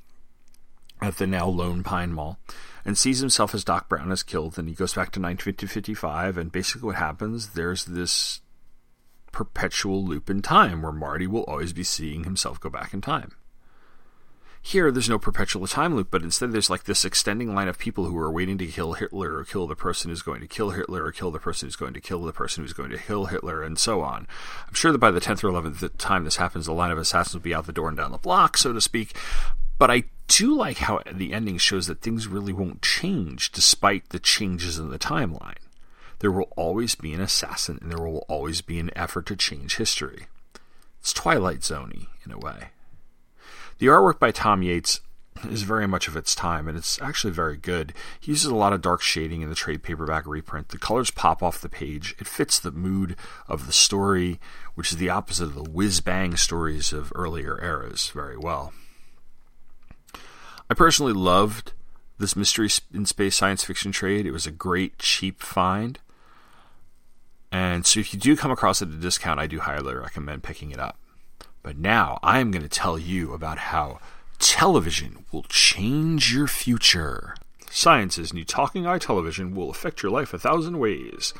at 1.01 1.17
the 1.17 1.27
now 1.27 1.47
Lone 1.47 1.83
Pine 1.83 2.13
Mall 2.13 2.39
and 2.85 2.99
sees 2.99 3.21
himself 3.21 3.55
as 3.55 3.65
Doc 3.65 3.89
Brown 3.89 4.11
is 4.11 4.23
killed, 4.23 4.59
and 4.59 4.69
he 4.69 4.75
goes 4.75 4.95
back 4.95 5.13
to 5.13 5.21
1955, 5.21 6.39
and 6.39 6.51
basically 6.51 6.87
what 6.87 6.97
happens, 6.97 7.51
there's 7.51 7.85
this 7.85 8.41
perpetual 9.31 10.05
loop 10.05 10.31
in 10.31 10.43
time 10.43 10.83
where 10.83 10.93
Marty 10.93 11.27
will 11.27 11.45
always 11.45 11.73
be 11.73 11.85
seeing 11.85 12.25
himself 12.25 12.59
go 12.61 12.71
back 12.71 12.95
in 12.95 13.01
time. 13.01 13.33
Here, 14.69 14.93
there's 14.93 15.09
no 15.09 15.19
perpetual 15.19 15.67
time 15.67 15.97
loop, 15.97 16.09
but 16.11 16.23
instead 16.23 16.53
there's 16.53 16.69
like 16.69 16.85
this 16.85 17.03
extending 17.03 17.55
line 17.55 17.69
of 17.69 17.79
people 17.79 18.05
who 18.05 18.19
are 18.19 18.31
waiting 18.31 18.59
to 18.59 18.67
kill 18.67 18.93
Hitler 18.93 19.39
or 19.39 19.45
kill 19.47 19.67
the 19.67 19.75
person 19.75 20.11
who's 20.11 20.21
going 20.21 20.43
to 20.43 20.47
kill 20.47 20.73
Hitler 20.73 21.07
or 21.07 21.11
kill 21.11 21.31
the 21.31 21.39
person 21.39 21.67
who's 21.67 21.75
going 21.75 21.95
to 21.95 22.03
kill 22.03 22.21
the 22.21 22.35
person 22.35 22.63
who's 22.63 22.75
going 22.75 22.91
to 22.91 22.99
kill 22.99 23.25
Hitler 23.25 23.63
and 23.63 23.79
so 23.79 24.03
on. 24.03 24.27
I'm 24.67 24.75
sure 24.75 24.93
that 24.93 24.99
by 24.99 25.11
the 25.11 25.23
10th 25.23 25.43
or 25.43 25.51
11th 25.51 25.91
time 25.97 26.25
this 26.25 26.37
happens, 26.37 26.67
the 26.67 26.75
line 26.75 26.91
of 26.91 26.99
assassins 26.99 27.33
will 27.33 27.41
be 27.41 27.55
out 27.55 27.65
the 27.65 27.73
door 27.73 27.89
and 27.89 27.97
down 27.97 28.13
the 28.13 28.19
block, 28.19 28.59
so 28.59 28.75
to 28.75 28.81
speak. 28.83 29.17
But 29.79 29.91
I 29.91 30.05
do 30.27 30.55
like 30.55 30.77
how 30.77 31.01
the 31.11 31.33
ending 31.33 31.57
shows 31.57 31.87
that 31.87 32.03
things 32.03 32.29
really 32.29 32.53
won't 32.53 32.83
change 32.83 33.51
despite 33.51 34.11
the 34.11 34.19
changes 34.19 34.79
in 34.79 34.91
the 34.91 34.99
timeline. 34.99 35.63
There 36.19 36.31
will 36.31 36.53
always 36.57 36.95
be 36.95 37.15
an 37.15 37.23
assassin 37.23 37.79
and 37.81 37.91
there 37.91 38.07
will 38.07 38.27
always 38.29 38.61
be 38.61 38.79
an 38.79 38.91
effort 38.95 39.25
to 39.29 39.37
change 39.37 39.79
history. 39.79 40.27
It's 41.01 41.15
Twilight 41.15 41.61
Zoney 41.61 42.09
in 42.27 42.33
a 42.33 42.39
way. 42.39 42.65
The 43.79 43.87
artwork 43.87 44.19
by 44.19 44.33
Tom 44.33 44.63
Yeates 44.63 45.01
is 45.49 45.63
very 45.63 45.87
much 45.87 46.09
of 46.09 46.17
its 46.17 46.35
time, 46.35 46.67
and 46.67 46.77
it's 46.77 47.01
actually 47.01 47.33
very 47.33 47.57
good. 47.57 47.93
He 48.19 48.33
uses 48.33 48.51
a 48.51 48.57
lot 48.57 48.73
of 48.73 48.83
dark 48.83 49.03
shading 49.03 49.43
in 49.43 49.49
the 49.49 49.55
trade 49.55 49.85
paperback 49.85 50.27
reprint. 50.27 50.71
The 50.71 50.79
colors 50.79 51.13
pop 51.13 51.45
off 51.45 51.61
the 51.61 51.69
page. 51.69 52.17
It 52.19 52.27
fits 52.27 52.59
the 52.59 52.73
mood 52.73 53.15
of 53.47 53.67
the 53.67 53.73
story, 53.73 54.41
which 54.75 54.91
is 54.91 54.99
the 54.99 55.11
opposite 55.11 55.45
of 55.45 55.55
the 55.55 55.71
whiz 55.71 56.01
bang 56.01 56.37
stories 56.37 56.93
of 56.93 57.13
earlier 57.15 57.63
eras, 57.63 58.11
very 58.13 58.37
well. 58.37 58.73
I 60.69 60.75
personally 60.75 61.13
loved 61.13 61.73
this 62.19 62.35
mystery 62.35 62.69
in 62.93 63.07
space 63.07 63.37
science 63.37 63.63
fiction 63.63 63.93
trade. 63.93 64.27
It 64.27 64.33
was 64.33 64.47
a 64.47 64.51
great 64.51 64.99
cheap 64.99 65.41
find. 65.41 66.01
And 67.53 67.87
so 67.87 68.01
if 68.01 68.13
you 68.13 68.19
do 68.19 68.37
come 68.37 68.51
across 68.51 68.83
it 68.83 68.89
at 68.89 68.95
a 68.95 68.99
discount, 68.99 69.39
I 69.39 69.47
do 69.47 69.61
highly 69.61 69.95
recommend 69.95 70.43
picking 70.43 70.73
it 70.73 70.81
up. 70.81 70.99
But 71.63 71.77
now 71.77 72.19
I 72.23 72.39
am 72.39 72.51
going 72.51 72.63
to 72.63 72.69
tell 72.69 72.99
you 72.99 73.33
about 73.33 73.59
how 73.59 73.99
television 74.39 75.25
will 75.33 75.45
change 75.45 76.33
your 76.33 76.47
future. 76.47 77.35
Science's 77.71 78.33
new 78.33 78.45
Talking 78.45 78.87
Eye 78.87 78.99
television 78.99 79.55
will 79.55 79.71
affect 79.71 80.03
your 80.03 80.13
life 80.13 80.33
a 80.33 80.39
thousand 80.39 80.79
ways. 80.79 81.35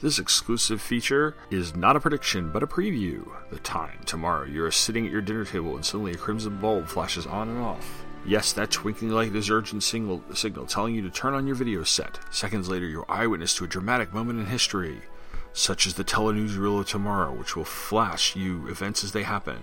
This 0.00 0.18
exclusive 0.18 0.82
feature 0.82 1.36
is 1.50 1.76
not 1.76 1.94
a 1.94 2.00
prediction, 2.00 2.50
but 2.50 2.62
a 2.62 2.66
preview. 2.66 3.24
The 3.50 3.60
time 3.60 4.00
tomorrow 4.04 4.44
you 4.44 4.64
are 4.64 4.70
sitting 4.70 5.06
at 5.06 5.12
your 5.12 5.20
dinner 5.20 5.44
table 5.44 5.76
and 5.76 5.84
suddenly 5.84 6.12
a 6.12 6.16
crimson 6.16 6.58
bulb 6.58 6.88
flashes 6.88 7.26
on 7.26 7.48
and 7.48 7.58
off. 7.58 8.04
Yes, 8.26 8.52
that 8.52 8.70
twinkling 8.70 9.10
light 9.10 9.34
is 9.34 9.50
urgent 9.50 9.82
signal, 9.82 10.22
signal 10.34 10.66
telling 10.66 10.94
you 10.94 11.02
to 11.02 11.10
turn 11.10 11.34
on 11.34 11.46
your 11.46 11.56
video 11.56 11.84
set. 11.84 12.18
Seconds 12.30 12.68
later, 12.68 12.86
you're 12.86 13.10
eyewitness 13.10 13.54
to 13.54 13.64
a 13.64 13.68
dramatic 13.68 14.12
moment 14.12 14.40
in 14.40 14.46
history 14.46 15.02
such 15.52 15.86
as 15.86 15.94
the 15.94 16.04
telenews 16.04 16.56
reel 16.56 16.80
of 16.80 16.88
tomorrow, 16.88 17.32
which 17.32 17.56
will 17.56 17.64
flash 17.64 18.34
you 18.36 18.66
events 18.68 19.04
as 19.04 19.12
they 19.12 19.22
happen. 19.22 19.58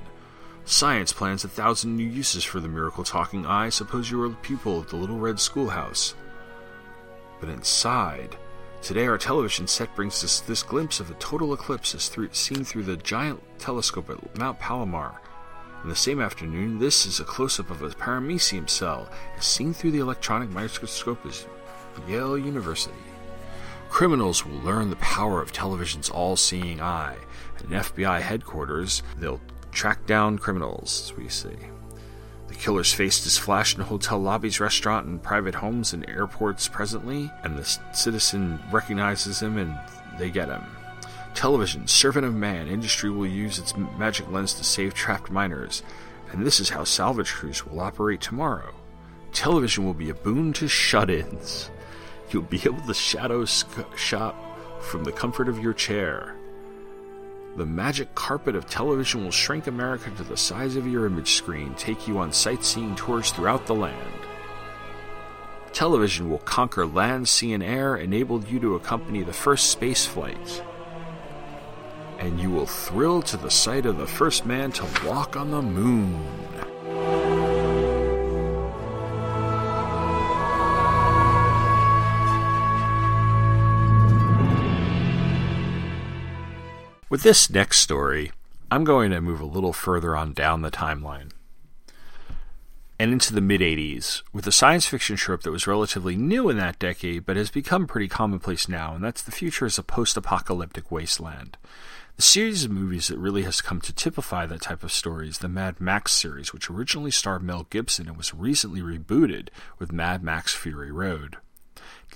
Science 0.65 1.12
plans 1.12 1.43
a 1.43 1.49
thousand 1.49 1.95
new 1.95 2.06
uses 2.06 2.43
for 2.43 2.60
the 2.60 2.67
miracle 2.67 3.04
talking 3.04 3.45
eye. 3.45 3.69
Suppose 3.69 4.12
you 4.12 4.19
were 4.19 4.28
a 4.28 4.30
pupil 4.30 4.82
at 4.82 4.89
the 4.89 4.95
Little 4.95 5.17
Red 5.17 5.39
Schoolhouse. 5.39 6.13
But 7.39 7.49
inside, 7.49 8.36
today 8.82 9.08
our 9.08 9.17
television 9.17 9.65
set 9.65 9.95
brings 9.95 10.23
us 10.23 10.41
this 10.41 10.62
glimpse 10.62 10.99
of 10.99 11.10
a 11.10 11.15
total 11.15 11.54
eclipse 11.54 11.95
as 11.95 12.08
through, 12.08 12.30
seen 12.34 12.63
through 12.63 12.84
the 12.84 12.97
giant 12.97 13.41
telescope 13.58 14.10
at 14.10 14.38
Mount 14.38 14.60
Palomar. 14.60 15.19
And 15.82 15.89
the 15.89 15.95
same 15.95 16.21
afternoon, 16.21 16.78
this 16.78 17.06
is 17.06 17.19
a 17.19 17.23
close 17.23 17.60
up 17.60 17.71
of 17.71 17.82
a 17.82 17.89
paramecium 17.89 18.69
cell 18.69 19.10
as 19.38 19.45
seen 19.45 19.73
through 19.73 19.91
the 19.91 19.99
electronic 19.99 20.49
microscope 20.49 21.25
at 21.25 21.47
Yale 22.08 22.38
University. 22.38 22.93
Criminals 23.89 24.45
will 24.45 24.60
learn 24.60 24.89
the 24.89 24.95
power 24.97 25.41
of 25.41 25.52
television's 25.52 26.10
all 26.10 26.36
seeing 26.36 26.80
eye. 26.80 27.17
At 27.58 27.65
an 27.65 27.71
FBI 27.71 28.21
headquarters, 28.21 29.04
they'll 29.17 29.41
track 29.71 30.06
down 30.06 30.38
criminals, 30.38 31.12
as 31.12 31.17
we 31.17 31.28
see. 31.28 31.58
The 32.47 32.56
killer's 32.56 32.93
face 32.93 33.25
is 33.25 33.38
flashed 33.38 33.78
in 33.78 33.84
hotel 33.84 34.19
lobbies, 34.19 34.60
restaurant, 34.60 35.08
and 35.08 35.21
private 35.21 35.56
homes 35.56 35.93
and 35.93 36.08
airports 36.08 36.67
presently, 36.67 37.32
and 37.43 37.58
the 37.58 37.65
citizen 37.93 38.60
recognizes 38.71 39.41
him 39.41 39.58
and 39.58 39.78
they 40.17 40.30
get 40.30 40.49
him. 40.49 40.63
Television, 41.34 41.88
servant 41.88 42.25
of 42.25 42.34
man, 42.34 42.67
industry 42.67 43.10
will 43.10 43.28
use 43.28 43.60
its 43.60 43.75
magic 43.97 44.30
lens 44.32 44.54
to 44.54 44.63
save 44.63 44.93
trapped 44.93 45.30
miners, 45.30 45.84
and 46.32 46.45
this 46.45 46.60
is 46.60 46.69
how 46.69 46.84
salvage 46.84 47.32
crews 47.32 47.65
will 47.65 47.80
operate 47.80 48.21
tomorrow. 48.21 48.73
Television 49.32 49.86
will 49.86 49.93
be 49.93 50.10
a 50.10 50.15
boon 50.15 50.54
to 50.54 50.67
shut 50.67 51.10
ins. 51.10 51.69
You'll 52.32 52.44
be 52.44 52.62
able 52.63 52.82
to 52.82 52.94
shadow 52.94 53.46
sc- 53.46 53.98
shop 53.98 54.36
from 54.82 55.04
the 55.04 55.12
comfort 55.12 55.50
of 55.50 55.60
your 55.60 55.74
chair. 55.74 56.36
The 57.58 57.65
magic 57.65 58.13
carpet 58.13 58.56
of 58.56 58.70
television 58.70 59.24
will 59.24 59.32
shrink 59.32 59.68
America 59.68 60.12
to 60.15 60.24
the 60.24 60.38
size 60.38 60.76
of 60.76 60.88
your 60.88 61.08
image 61.08 61.34
screen, 61.34 61.74
take 61.76 62.08
you 62.08 62.20
on 62.20 62.32
sightseeing 62.32 62.96
tours 62.96 63.32
throughout 63.32 63.65
the 63.65 63.76
land. 63.76 64.13
Television 65.74 66.30
will 66.30 66.39
conquer 66.39 66.86
land, 66.86 67.28
sea, 67.28 67.54
and 67.54 67.63
air, 67.63 67.98
enable 67.98 68.44
you 68.44 68.60
to 68.60 68.76
accompany 68.76 69.24
the 69.24 69.34
first 69.34 69.72
space 69.72 70.06
flight. 70.06 70.63
And 72.20 72.39
you 72.39 72.50
will 72.50 72.65
thrill 72.65 73.22
to 73.24 73.38
the 73.38 73.52
sight 73.52 73.86
of 73.86 73.98
the 73.98 74.08
first 74.08 74.46
man 74.46 74.72
to 74.74 75.08
walk 75.08 75.36
on 75.36 75.52
the 75.52 75.62
moon. 75.62 76.28
With 87.10 87.24
this 87.24 87.50
next 87.50 87.80
story, 87.80 88.32
I'm 88.69 88.84
going 88.84 89.10
to 89.10 89.19
move 89.19 89.41
a 89.41 89.45
little 89.45 89.74
further 89.74 90.15
on 90.15 90.32
down 90.32 90.62
the 90.62 90.69
timeline 90.69 91.32
and 93.00 93.12
into 93.12 93.34
the 93.34 93.41
mid 93.41 93.62
80s 93.62 94.22
with 94.32 94.45
a 94.45 94.52
science 94.52 94.86
fiction 94.86 95.15
trope 95.15 95.41
that 95.41 95.52
was 95.52 95.65
relatively 95.65 96.15
new 96.15 96.50
in 96.50 96.58
that 96.58 96.78
decade 96.78 97.26
but 97.26 97.36
has 97.36 97.50
become 97.50 97.88
pretty 97.88 98.08
commonplace 98.08 98.69
now, 98.69 98.93
and 98.93 99.04
that's 99.04 99.24
the 99.24 99.32
future 99.32 99.65
as 99.65 99.80
a 99.80 99.84
post 99.84 100.17
apocalyptic 100.17 100.91
wasteland. 100.91 101.58
The 102.15 102.22
series 102.22 102.65
of 102.65 102.69
movies 102.69 103.08
that 103.08 103.17
really 103.17 103.41
has 103.41 103.60
come 103.60 103.82
to 103.82 103.93
typify 103.93 104.45
that 104.45 104.62
type 104.62 104.84
of 104.84 104.91
story 104.91 105.30
is 105.30 105.39
the 105.39 105.48
Mad 105.48 105.82
Max 105.82 106.12
series, 106.12 106.54
which 106.54 106.69
originally 106.69 107.10
starred 107.10 107.41
Mel 107.41 107.65
Gibson 107.72 108.08
and 108.08 108.17
was 108.17 108.36
recently 108.36 108.82
rebooted 108.82 109.48
with 109.80 109.91
Mad 109.91 110.24
Max 110.24 110.54
Fury 110.54 110.91
Road. 110.91 111.38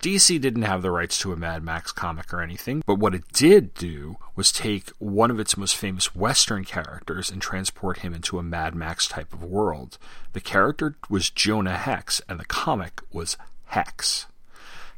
DC 0.01 0.39
didn't 0.41 0.63
have 0.63 0.82
the 0.82 0.91
rights 0.91 1.17
to 1.19 1.32
a 1.32 1.38
Mad 1.38 1.63
Max 1.63 1.91
comic 1.91 2.34
or 2.34 2.41
anything, 2.41 2.84
but 2.86 2.99
what 2.99 3.15
it 3.15 3.23
did 3.32 3.73
do 3.73 4.17
was 4.36 4.51
take 4.51 4.89
one 4.99 5.32
of 5.32 5.39
its 5.39 5.58
most 5.58 5.75
famous 5.75 6.13
Western 6.15 6.65
characters 6.65 7.32
and 7.32 7.41
transport 7.41 7.99
him 7.99 8.13
into 8.13 8.38
a 8.38 8.43
Mad 8.43 8.75
Max 8.75 9.08
type 9.08 9.34
of 9.34 9.43
world. 9.43 9.97
The 10.34 10.41
character 10.41 10.95
was 11.10 11.29
Jonah 11.29 11.77
Hex, 11.77 12.21
and 12.27 12.39
the 12.39 12.45
comic 12.45 13.01
was 13.12 13.38
Hex. 13.67 14.27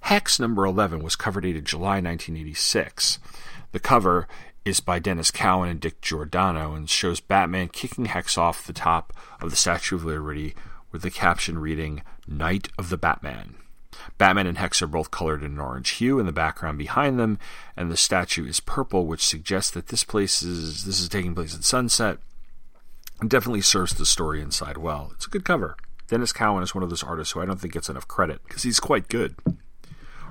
Hex 0.01 0.39
number 0.39 0.65
11 0.65 1.03
was 1.03 1.15
cover 1.15 1.41
dated 1.41 1.65
July 1.65 2.01
1986. 2.01 3.19
The 3.71 3.79
cover 3.79 4.27
is 4.63 4.79
by 4.79 4.99
Denys 4.99 5.31
Cowan 5.31 5.69
and 5.69 5.79
Dick 5.79 6.01
Giordano 6.01 6.73
and 6.73 6.89
shows 6.89 7.19
Batman 7.19 7.69
kicking 7.69 8.05
Hex 8.05 8.37
off 8.37 8.65
the 8.65 8.73
top 8.73 9.13
of 9.39 9.51
the 9.51 9.55
Statue 9.55 9.95
of 9.95 10.05
Liberty 10.05 10.55
with 10.91 11.03
the 11.03 11.11
caption 11.11 11.59
reading, 11.59 12.01
Night 12.27 12.69
of 12.77 12.89
the 12.89 12.97
Batman. 12.97 13.55
Batman 14.17 14.47
and 14.47 14.57
Hex 14.57 14.81
are 14.81 14.87
both 14.87 15.11
colored 15.11 15.43
in 15.43 15.53
an 15.53 15.59
orange 15.59 15.89
hue 15.91 16.19
in 16.19 16.25
the 16.25 16.31
background 16.31 16.77
behind 16.77 17.19
them, 17.19 17.39
and 17.75 17.91
the 17.91 17.97
statue 17.97 18.47
is 18.47 18.59
purple, 18.59 19.05
which 19.05 19.25
suggests 19.25 19.71
that 19.71 19.87
this 19.87 20.03
place 20.03 20.41
is 20.41 20.85
this 20.85 20.99
is 20.99 21.09
taking 21.09 21.35
place 21.35 21.55
at 21.55 21.63
sunset. 21.63 22.17
It 23.21 23.29
definitely 23.29 23.61
serves 23.61 23.93
the 23.93 24.05
story 24.05 24.41
inside 24.41 24.77
well. 24.77 25.11
It's 25.15 25.27
a 25.27 25.29
good 25.29 25.45
cover. 25.45 25.77
Denys 26.07 26.33
Cowan 26.33 26.63
is 26.63 26.75
one 26.75 26.83
of 26.83 26.89
those 26.89 27.03
artists 27.03 27.33
who 27.33 27.41
I 27.41 27.45
don't 27.45 27.59
think 27.59 27.73
gets 27.73 27.89
enough 27.89 28.07
credit 28.07 28.41
because 28.43 28.63
he's 28.63 28.79
quite 28.79 29.07
good. 29.07 29.35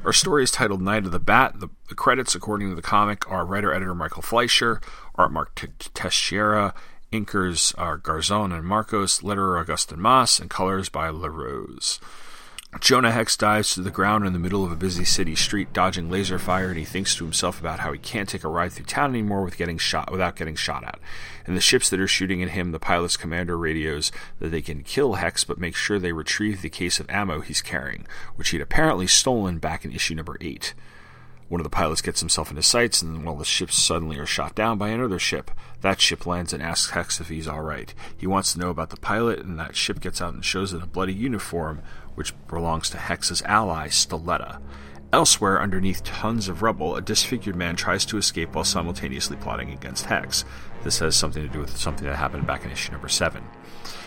Our 0.04 0.12
story 0.12 0.44
is 0.44 0.50
titled 0.50 0.82
Night 0.82 1.06
of 1.06 1.12
the 1.12 1.18
Bat. 1.18 1.60
The, 1.60 1.68
the 1.88 1.94
credits, 1.94 2.34
according 2.34 2.68
to 2.68 2.74
the 2.74 2.82
comic, 2.82 3.28
are 3.30 3.46
writer 3.46 3.72
editor 3.72 3.94
Michael 3.94 4.22
Fleischer, 4.22 4.82
art 5.14 5.32
Mark 5.32 5.54
T- 5.54 5.68
Texeira, 5.94 6.74
inkers 7.10 7.74
are 7.78 7.98
Garzon 7.98 8.54
and 8.54 8.66
Marcos, 8.66 9.20
letterer 9.20 9.58
Augustin 9.58 10.00
Mas, 10.00 10.38
and 10.38 10.50
colors 10.50 10.90
by 10.90 11.08
LaRose. 11.08 12.00
Jonah 12.80 13.12
Hex 13.12 13.36
dives 13.36 13.74
to 13.74 13.82
the 13.82 13.90
ground 13.90 14.26
in 14.26 14.32
the 14.32 14.38
middle 14.38 14.64
of 14.64 14.72
a 14.72 14.76
busy 14.76 15.04
city 15.04 15.36
street, 15.36 15.72
dodging 15.72 16.10
laser 16.10 16.38
fire, 16.38 16.68
and 16.68 16.78
he 16.78 16.84
thinks 16.84 17.14
to 17.14 17.24
himself 17.24 17.60
about 17.60 17.80
how 17.80 17.92
he 17.92 17.98
can't 17.98 18.28
take 18.28 18.44
a 18.44 18.48
ride 18.48 18.72
through 18.72 18.86
town 18.86 19.10
anymore 19.10 19.42
with 19.42 19.56
getting 19.56 19.78
shot 19.78 20.10
without 20.10 20.36
getting 20.36 20.56
shot 20.56 20.82
at. 20.84 20.98
And 21.46 21.56
the 21.56 21.60
ships 21.60 21.88
that 21.90 22.00
are 22.00 22.08
shooting 22.08 22.42
at 22.42 22.50
him, 22.50 22.72
the 22.72 22.80
pilot's 22.80 23.16
commander 23.16 23.56
radios 23.56 24.10
that 24.40 24.48
they 24.48 24.60
can 24.60 24.82
kill 24.82 25.14
Hex, 25.14 25.44
but 25.44 25.58
make 25.58 25.76
sure 25.76 25.98
they 25.98 26.12
retrieve 26.12 26.62
the 26.62 26.68
case 26.68 26.98
of 26.98 27.08
ammo 27.08 27.40
he's 27.40 27.62
carrying, 27.62 28.06
which 28.34 28.50
he'd 28.50 28.60
apparently 28.60 29.06
stolen 29.06 29.58
back 29.58 29.84
in 29.84 29.92
issue 29.92 30.14
number 30.14 30.36
eight. 30.40 30.74
One 31.48 31.60
of 31.60 31.64
the 31.64 31.70
pilots 31.70 32.00
gets 32.00 32.20
himself 32.20 32.50
into 32.50 32.62
sights, 32.62 33.02
and 33.02 33.14
then 33.14 33.24
while 33.24 33.36
the 33.36 33.44
ships 33.44 33.80
suddenly 33.80 34.18
are 34.18 34.26
shot 34.26 34.54
down 34.54 34.78
by 34.78 34.88
another 34.88 35.18
ship, 35.18 35.50
that 35.82 36.00
ship 36.00 36.26
lands 36.26 36.52
and 36.52 36.62
asks 36.62 36.90
Hex 36.92 37.20
if 37.20 37.28
he's 37.28 37.46
alright. 37.46 37.94
He 38.16 38.26
wants 38.26 38.52
to 38.52 38.58
know 38.58 38.70
about 38.70 38.90
the 38.90 38.96
pilot, 38.96 39.40
and 39.40 39.58
that 39.58 39.76
ship 39.76 40.00
gets 40.00 40.22
out 40.22 40.32
and 40.32 40.44
shows 40.44 40.72
in 40.72 40.80
a 40.80 40.86
bloody 40.86 41.12
uniform, 41.12 41.82
which 42.14 42.34
belongs 42.48 42.90
to 42.90 42.98
Hex's 42.98 43.42
ally, 43.42 43.88
Stiletta. 43.88 44.60
Elsewhere, 45.12 45.62
underneath 45.62 46.02
tons 46.02 46.48
of 46.48 46.60
rubble, 46.60 46.96
a 46.96 47.00
disfigured 47.00 47.54
man 47.54 47.76
tries 47.76 48.04
to 48.06 48.18
escape 48.18 48.54
while 48.54 48.64
simultaneously 48.64 49.36
plotting 49.36 49.70
against 49.70 50.06
Hex. 50.06 50.44
This 50.82 50.98
has 50.98 51.14
something 51.14 51.42
to 51.42 51.48
do 51.48 51.60
with 51.60 51.76
something 51.76 52.06
that 52.06 52.16
happened 52.16 52.46
back 52.46 52.64
in 52.64 52.70
issue 52.72 52.90
number 52.90 53.08
7. 53.08 53.44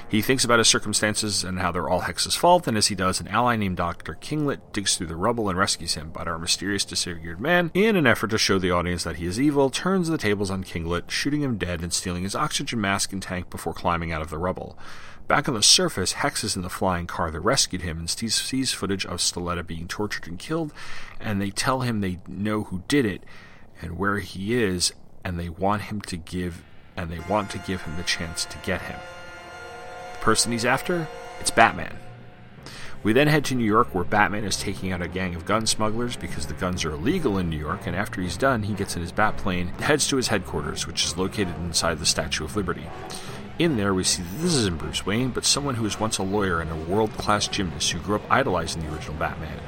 He 0.10 0.22
thinks 0.22 0.46
about 0.46 0.60
his 0.60 0.70
circumstances 0.70 1.44
and 1.44 1.60
how 1.60 1.72
they're 1.72 1.90
all 1.90 2.02
Hex's 2.02 2.36
fault, 2.36 2.66
and 2.66 2.78
as 2.78 2.88
he 2.88 2.96
does, 2.96 3.20
an 3.20 3.28
ally 3.28 3.58
named 3.58 3.76
Dr. 3.76 4.14
Kinglet 4.16 4.60
digs 4.72 4.96
through 4.96 5.08
the 5.08 5.18
rubble 5.18 5.50
and 5.50 5.58
rescues 5.58 5.96
him. 5.96 6.12
But 6.14 6.30
our 6.30 6.40
mysterious 6.40 6.86
disfigured 6.86 7.42
man, 7.42 7.72
in 7.74 7.98
an 7.98 8.08
effort 8.08 8.30
to 8.30 8.38
show 8.38 8.58
the 8.58 8.72
audience 8.72 9.04
that 9.04 9.18
he 9.18 9.26
is 9.26 9.40
evil, 9.40 9.70
turns 9.70 10.08
the 10.08 10.18
tables 10.18 10.50
on 10.50 10.64
Kinglet, 10.64 11.10
shooting 11.10 11.42
him 11.42 11.58
dead 11.58 11.82
and 11.82 11.92
stealing 11.92 12.24
his 12.24 12.36
oxygen 12.36 12.80
mask 12.80 13.12
and 13.12 13.22
tank 13.22 13.50
before 13.50 13.74
climbing 13.74 14.14
out 14.14 14.22
of 14.22 14.30
the 14.30 14.38
rubble. 14.38 14.78
Back 15.28 15.50
on 15.50 15.56
the 15.56 15.64
surface, 15.64 16.14
Hex 16.14 16.46
is 16.46 16.56
in 16.56 16.62
the 16.62 16.70
flying 16.70 17.06
car 17.06 17.32
that 17.32 17.42
rescued 17.42 17.82
him 17.82 17.98
and 18.00 18.10
sees 18.10 18.72
footage 18.72 19.06
of 19.06 19.20
Stiletta 19.20 19.68
being 19.68 19.88
tortured 19.88 20.26
and 20.26 20.40
killed, 20.40 20.72
and 21.20 21.42
they 21.42 21.50
tell 21.50 21.82
him 21.82 22.00
they 22.00 22.20
know 22.28 22.64
who 22.64 22.84
did 22.88 23.06
it 23.06 23.24
and 23.82 23.98
where 23.98 24.20
he 24.20 24.54
is, 24.54 24.94
and 25.26 25.38
they 25.38 25.50
want 25.50 25.84
him 25.84 26.00
to 26.02 26.18
give 26.18 26.64
and 26.96 27.12
they 27.12 27.20
want 27.30 27.52
to 27.52 27.60
give 27.60 27.84
him 27.84 27.96
the 27.96 28.04
chance 28.04 28.46
to 28.46 28.58
get 28.60 28.82
him. 28.82 29.00
The 30.14 30.20
person 30.20 30.52
he's 30.52 30.66
after? 30.66 31.08
It's 31.40 31.52
Batman. 31.52 31.96
We 33.04 33.14
then 33.14 33.28
head 33.28 33.46
to 33.46 33.56
New 33.56 33.66
York 33.66 33.94
where 33.94 34.04
Batman 34.04 34.46
is 34.46 34.58
taking 34.58 34.92
out 34.92 35.04
a 35.04 35.08
gang 35.08 35.36
of 35.36 35.46
gun 35.46 35.68
smugglers 35.68 36.16
because 36.16 36.48
the 36.48 36.56
guns 36.56 36.84
are 36.86 36.92
illegal 36.92 37.38
in 37.38 37.50
New 37.50 37.60
York, 37.60 37.82
and 37.86 37.96
after 37.96 38.22
he's 38.22 38.38
done, 38.38 38.64
he 38.64 38.74
gets 38.74 38.96
in 38.96 39.02
his 39.02 39.12
Batplane 39.12 39.80
heads 39.80 40.08
to 40.08 40.16
his 40.16 40.30
headquarters, 40.30 40.88
which 40.88 41.06
is 41.06 41.18
located 41.18 41.56
inside 41.58 42.00
the 42.00 42.06
Statue 42.06 42.46
of 42.46 42.56
Liberty. 42.56 42.88
In 43.60 43.76
there, 43.76 43.94
we 43.94 44.04
see 44.04 44.22
that 44.22 44.42
this 44.42 44.54
isn't 44.54 44.78
Bruce 44.78 45.04
Wayne, 45.04 45.32
but 45.32 45.44
someone 45.44 45.74
who 45.76 45.84
was 45.84 46.00
once 46.00 46.20
a 46.20 46.24
lawyer 46.24 46.62
and 46.62 46.70
a 46.70 46.76
world 46.76 47.12
class 47.14 47.48
gymnast 47.48 47.92
who 47.92 48.00
grew 48.00 48.18
up 48.18 48.32
idolizing 48.32 48.84
the 48.84 48.94
original 48.94 49.18
Batman. 49.18 49.60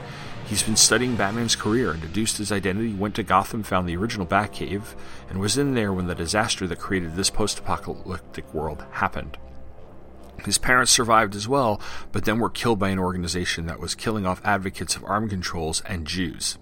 He's 0.45 0.61
been 0.61 0.75
studying 0.75 1.15
Batman's 1.15 1.55
career 1.55 1.91
and 1.91 2.01
deduced 2.01 2.37
his 2.37 2.51
identity, 2.51 2.93
went 2.93 3.15
to 3.15 3.23
Gotham, 3.23 3.63
found 3.63 3.89
the 3.89 3.97
original 3.97 4.27
Batcave, 4.27 4.95
and 5.27 5.39
was 5.39 5.57
in 5.57 5.73
there 5.73 5.91
when 5.91 6.05
the 6.05 6.13
disaster 6.13 6.67
that 6.67 6.79
created 6.79 7.15
this 7.15 7.31
post 7.31 7.59
apocalyptic 7.59 8.53
world 8.53 8.85
happened. 8.91 9.37
His 10.45 10.59
parents 10.59 10.91
survived 10.91 11.35
as 11.35 11.47
well, 11.47 11.81
but 12.11 12.25
then 12.25 12.39
were 12.39 12.49
killed 12.49 12.77
by 12.77 12.89
an 12.89 12.99
organization 12.99 13.65
that 13.65 13.79
was 13.79 13.95
killing 13.95 14.25
off 14.25 14.41
advocates 14.45 14.95
of 14.95 15.03
arm 15.03 15.29
controls 15.29 15.81
and 15.87 16.05
Jews. 16.05 16.59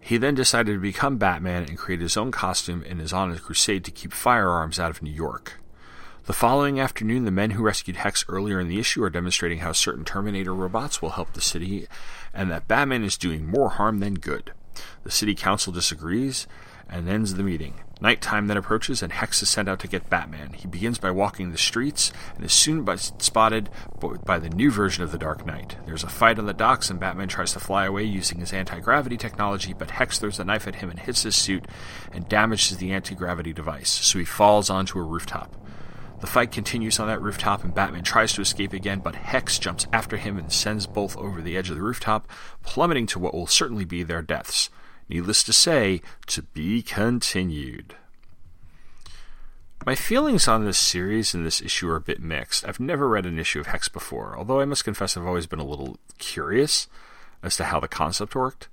He 0.00 0.16
then 0.16 0.34
decided 0.34 0.74
to 0.74 0.80
become 0.80 1.16
Batman 1.16 1.64
and 1.64 1.78
create 1.78 2.00
his 2.00 2.16
own 2.16 2.30
costume 2.30 2.84
and 2.88 3.00
is 3.00 3.12
on 3.12 3.32
a 3.32 3.38
crusade 3.38 3.84
to 3.84 3.90
keep 3.90 4.12
firearms 4.12 4.78
out 4.78 4.90
of 4.90 5.02
New 5.02 5.12
York. 5.12 5.61
The 6.24 6.32
following 6.32 6.78
afternoon, 6.78 7.24
the 7.24 7.32
men 7.32 7.50
who 7.50 7.64
rescued 7.64 7.96
Hex 7.96 8.24
earlier 8.28 8.60
in 8.60 8.68
the 8.68 8.78
issue 8.78 9.02
are 9.02 9.10
demonstrating 9.10 9.58
how 9.58 9.72
certain 9.72 10.04
Terminator 10.04 10.54
robots 10.54 11.02
will 11.02 11.10
help 11.10 11.32
the 11.32 11.40
city 11.40 11.88
and 12.32 12.48
that 12.48 12.68
Batman 12.68 13.02
is 13.02 13.16
doing 13.16 13.44
more 13.44 13.70
harm 13.70 13.98
than 13.98 14.14
good. 14.14 14.52
The 15.02 15.10
city 15.10 15.34
council 15.34 15.72
disagrees 15.72 16.46
and 16.88 17.08
ends 17.08 17.34
the 17.34 17.42
meeting. 17.42 17.80
Nighttime 18.00 18.46
then 18.46 18.56
approaches, 18.56 19.02
and 19.02 19.12
Hex 19.12 19.42
is 19.42 19.48
sent 19.48 19.68
out 19.68 19.80
to 19.80 19.88
get 19.88 20.08
Batman. 20.08 20.52
He 20.52 20.68
begins 20.68 20.98
by 20.98 21.10
walking 21.10 21.50
the 21.50 21.58
streets 21.58 22.12
and 22.36 22.44
is 22.44 22.52
soon 22.52 22.86
spotted 23.18 23.68
by 24.24 24.38
the 24.38 24.50
new 24.50 24.70
version 24.70 25.02
of 25.02 25.10
the 25.10 25.18
Dark 25.18 25.44
Knight. 25.44 25.76
There's 25.86 26.04
a 26.04 26.08
fight 26.08 26.38
on 26.38 26.46
the 26.46 26.52
docks, 26.52 26.88
and 26.88 27.00
Batman 27.00 27.28
tries 27.28 27.52
to 27.54 27.60
fly 27.60 27.86
away 27.86 28.04
using 28.04 28.38
his 28.38 28.52
anti 28.52 28.78
gravity 28.78 29.16
technology, 29.16 29.72
but 29.72 29.90
Hex 29.90 30.20
throws 30.20 30.38
a 30.38 30.44
knife 30.44 30.68
at 30.68 30.76
him 30.76 30.88
and 30.88 31.00
hits 31.00 31.24
his 31.24 31.34
suit 31.34 31.66
and 32.12 32.28
damages 32.28 32.76
the 32.76 32.92
anti 32.92 33.16
gravity 33.16 33.52
device, 33.52 33.90
so 33.90 34.20
he 34.20 34.24
falls 34.24 34.70
onto 34.70 35.00
a 35.00 35.02
rooftop. 35.02 35.56
The 36.22 36.28
fight 36.28 36.52
continues 36.52 37.00
on 37.00 37.08
that 37.08 37.20
rooftop, 37.20 37.64
and 37.64 37.74
Batman 37.74 38.04
tries 38.04 38.32
to 38.34 38.42
escape 38.42 38.72
again, 38.72 39.00
but 39.00 39.16
Hex 39.16 39.58
jumps 39.58 39.88
after 39.92 40.16
him 40.16 40.38
and 40.38 40.52
sends 40.52 40.86
both 40.86 41.16
over 41.16 41.42
the 41.42 41.56
edge 41.56 41.68
of 41.68 41.74
the 41.74 41.82
rooftop, 41.82 42.30
plummeting 42.62 43.06
to 43.08 43.18
what 43.18 43.34
will 43.34 43.48
certainly 43.48 43.84
be 43.84 44.04
their 44.04 44.22
deaths. 44.22 44.70
Needless 45.08 45.42
to 45.42 45.52
say, 45.52 46.00
to 46.28 46.42
be 46.42 46.80
continued. 46.80 47.96
My 49.84 49.96
feelings 49.96 50.46
on 50.46 50.64
this 50.64 50.78
series 50.78 51.34
and 51.34 51.44
this 51.44 51.60
issue 51.60 51.88
are 51.88 51.96
a 51.96 52.00
bit 52.00 52.22
mixed. 52.22 52.64
I've 52.64 52.78
never 52.78 53.08
read 53.08 53.26
an 53.26 53.40
issue 53.40 53.58
of 53.58 53.66
Hex 53.66 53.88
before, 53.88 54.36
although 54.38 54.60
I 54.60 54.64
must 54.64 54.84
confess 54.84 55.16
I've 55.16 55.26
always 55.26 55.48
been 55.48 55.58
a 55.58 55.66
little 55.66 55.96
curious 56.18 56.86
as 57.42 57.56
to 57.56 57.64
how 57.64 57.80
the 57.80 57.88
concept 57.88 58.36
worked. 58.36 58.68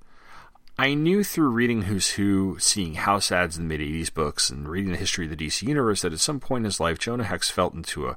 I 0.80 0.94
knew 0.94 1.26
through 1.26 1.50
reading 1.50 1.82
Who's 1.82 2.12
Who, 2.12 2.56
seeing 2.58 2.94
house 2.94 3.34
ads 3.34 3.58
in 3.58 3.68
the 3.68 3.78
mid 3.78 3.86
80s 3.86 4.14
books, 4.14 4.50
and 4.50 4.66
reading 4.66 4.94
the 4.94 4.98
history 4.98 5.26
of 5.26 5.30
the 5.30 5.36
DC 5.36 5.64
Universe 5.64 6.04
that 6.04 6.14
at 6.14 6.22
some 6.22 6.40
point 6.40 6.62
in 6.62 6.66
his 6.66 6.80
life, 6.80 6.98
Jonah 6.98 7.26
Hex 7.26 7.50
fell 7.50 7.70
into 7.76 8.08
a 8.08 8.16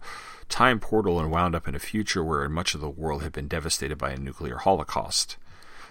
time 0.49 0.79
portal 0.79 1.19
and 1.19 1.29
wound 1.29 1.57
up 1.57 1.67
in 1.67 1.75
a 1.75 1.81
future 1.81 2.23
where 2.23 2.49
much 2.49 2.77
of 2.77 2.81
the 2.81 2.89
world 2.89 3.25
had 3.25 3.33
been 3.33 3.49
devastated 3.49 3.99
by 3.99 4.13
a 4.13 4.17
nuclear 4.17 4.59
holocaust. 4.59 5.39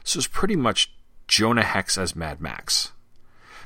So 0.05 0.19
it's 0.19 0.27
pretty 0.27 0.55
much 0.55 0.93
Jonah 1.27 1.63
Hex 1.65 1.97
as 1.97 2.15
Mad 2.15 2.39
Max. 2.39 2.93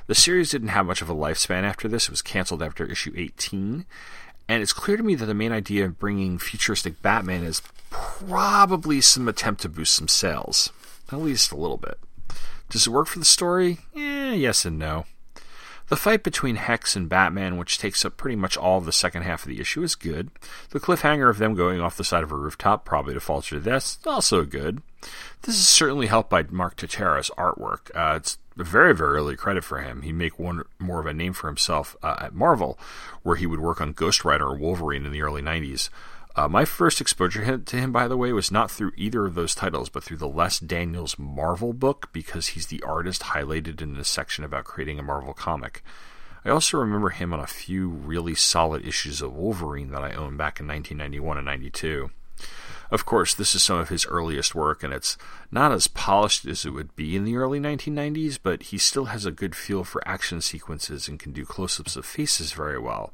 The 0.08 0.16
series 0.16 0.50
didn't 0.50 0.70
have 0.70 0.88
much 0.88 1.04
of 1.04 1.10
a 1.10 1.14
lifespan 1.14 1.62
after 1.62 1.88
this. 1.88 2.06
It 2.06 2.12
was 2.12 2.24
canceled 2.24 2.64
after 2.64 2.88
issue 2.88 3.14
18. 3.16 3.86
And 4.50 4.64
it's 4.64 4.74
clear 4.74 4.98
to 4.98 5.04
me 5.04 5.14
that 5.14 5.28
the 5.28 5.36
main 5.36 5.52
idea 5.52 5.86
of 5.86 6.00
bringing 6.00 6.40
futuristic 6.40 7.04
Batman 7.04 7.44
is 7.44 7.62
probably 7.92 9.00
some 9.00 9.28
attempt 9.28 9.62
to 9.62 9.70
boost 9.70 9.94
some 9.94 10.08
sales. 10.08 10.72
At 11.12 11.20
least 11.20 11.52
a 11.52 11.56
little 11.56 11.78
bit. 11.78 12.00
Does 12.70 12.88
it 12.88 12.92
work 12.92 13.08
for 13.08 13.20
the 13.20 13.26
story? 13.26 13.80
Eh, 13.96 14.34
yes 14.34 14.66
and 14.66 14.80
no. 14.80 15.06
The 15.88 15.96
fight 15.96 16.24
between 16.24 16.56
Hex 16.56 16.96
and 16.96 17.08
Batman, 17.08 17.58
which 17.58 17.78
takes 17.78 18.04
up 18.04 18.18
pretty 18.18 18.36
much 18.36 18.58
all 18.58 18.80
of 18.80 18.86
the 18.86 18.92
second 18.92 19.22
half 19.22 19.44
of 19.44 19.50
the 19.50 19.62
issue, 19.62 19.84
is 19.84 19.94
good. 19.94 20.32
The 20.72 20.80
cliffhanger 20.80 21.30
of 21.30 21.38
them 21.38 21.54
going 21.54 21.80
off 21.80 21.96
the 21.98 22.04
side 22.04 22.24
of 22.24 22.32
a 22.32 22.36
rooftop, 22.36 22.86
probably 22.86 23.14
to 23.14 23.20
falter 23.20 23.56
to 23.56 23.62
death, 23.62 23.98
also 24.06 24.46
good. 24.46 24.82
This 25.44 25.56
is 25.56 25.68
certainly 25.68 26.08
helped 26.08 26.32
by 26.32 26.42
Mark 26.50 26.76
Texeira's 26.76 27.30
artwork. 27.38 27.92
Uh, 27.94 28.16
it's 28.16 28.40
very, 28.56 28.96
very 28.96 29.18
early 29.18 29.36
credit 29.36 29.64
for 29.64 29.80
him. 29.80 30.02
He'd 30.02 30.14
make 30.14 30.40
one 30.40 30.64
more 30.80 31.00
of 31.00 31.06
a 31.06 31.14
name 31.14 31.34
for 31.34 31.48
himself 31.48 31.96
uh, 32.02 32.16
at 32.20 32.34
Marvel, 32.34 32.80
where 33.22 33.36
he 33.36 33.46
would 33.46 33.60
work 33.60 33.80
on 33.80 33.92
Ghost 33.92 34.26
Rider 34.26 34.48
or 34.48 34.58
Wolverine 34.58 35.06
in 35.06 35.12
the 35.12 35.22
early 35.22 35.44
90s. 35.44 35.90
Uh, 36.38 36.50
my 36.50 36.66
first 36.66 37.00
exposure 37.00 37.58
to 37.58 37.78
him, 37.78 37.94
by 37.94 38.10
the 38.10 38.18
way, 38.18 38.34
was 38.34 38.52
not 38.52 38.70
through 38.70 38.92
either 38.98 39.26
of 39.26 39.36
those 39.36 39.56
titles, 39.56 39.88
but 39.88 40.04
through 40.04 40.18
the 40.18 40.28
Les 40.28 40.60
Daniels 40.60 41.18
Marvel 41.18 41.72
book 41.72 42.10
because 42.12 42.48
he's 42.48 42.68
the 42.68 42.84
artist 42.84 43.22
highlighted 43.22 43.82
in 43.82 43.94
the 43.94 44.04
section 44.04 44.44
about 44.44 44.66
creating 44.66 45.00
a 45.00 45.04
Marvel 45.04 45.34
comic. 45.34 45.82
I 46.44 46.50
also 46.50 46.78
remember 46.78 47.10
him 47.10 47.34
on 47.34 47.40
a 47.40 47.48
few 47.48 47.88
really 47.88 48.36
solid 48.36 48.86
issues 48.86 49.22
of 49.22 49.34
Wolverine 49.34 49.92
that 49.92 50.04
I 50.04 50.12
owned 50.12 50.38
back 50.38 50.60
in 50.60 50.68
1991 50.68 51.38
and 51.38 51.46
92. 51.46 52.12
Of 52.92 53.06
course, 53.06 53.34
this 53.34 53.56
is 53.56 53.64
some 53.64 53.80
of 53.80 53.90
his 53.90 54.06
earliest 54.06 54.54
work, 54.54 54.84
and 54.84 54.94
it's 54.94 55.18
not 55.52 55.72
as 55.72 55.88
polished 55.88 56.46
as 56.46 56.66
it 56.66 56.72
would 56.72 56.96
be 56.98 57.16
in 57.16 57.24
the 57.24 57.38
early 57.38 57.60
1990s, 57.62 58.38
but 58.42 58.64
he 58.64 58.78
still 58.78 59.06
has 59.06 59.26
a 59.26 59.32
good 59.32 59.56
feel 59.56 59.86
for 59.86 60.08
action 60.08 60.42
sequences 60.42 61.08
and 61.08 61.18
can 61.18 61.32
do 61.32 61.46
close 61.46 61.80
ups 61.80 61.96
of 61.96 62.06
faces 62.06 62.52
very 62.52 62.78
well. 62.78 63.14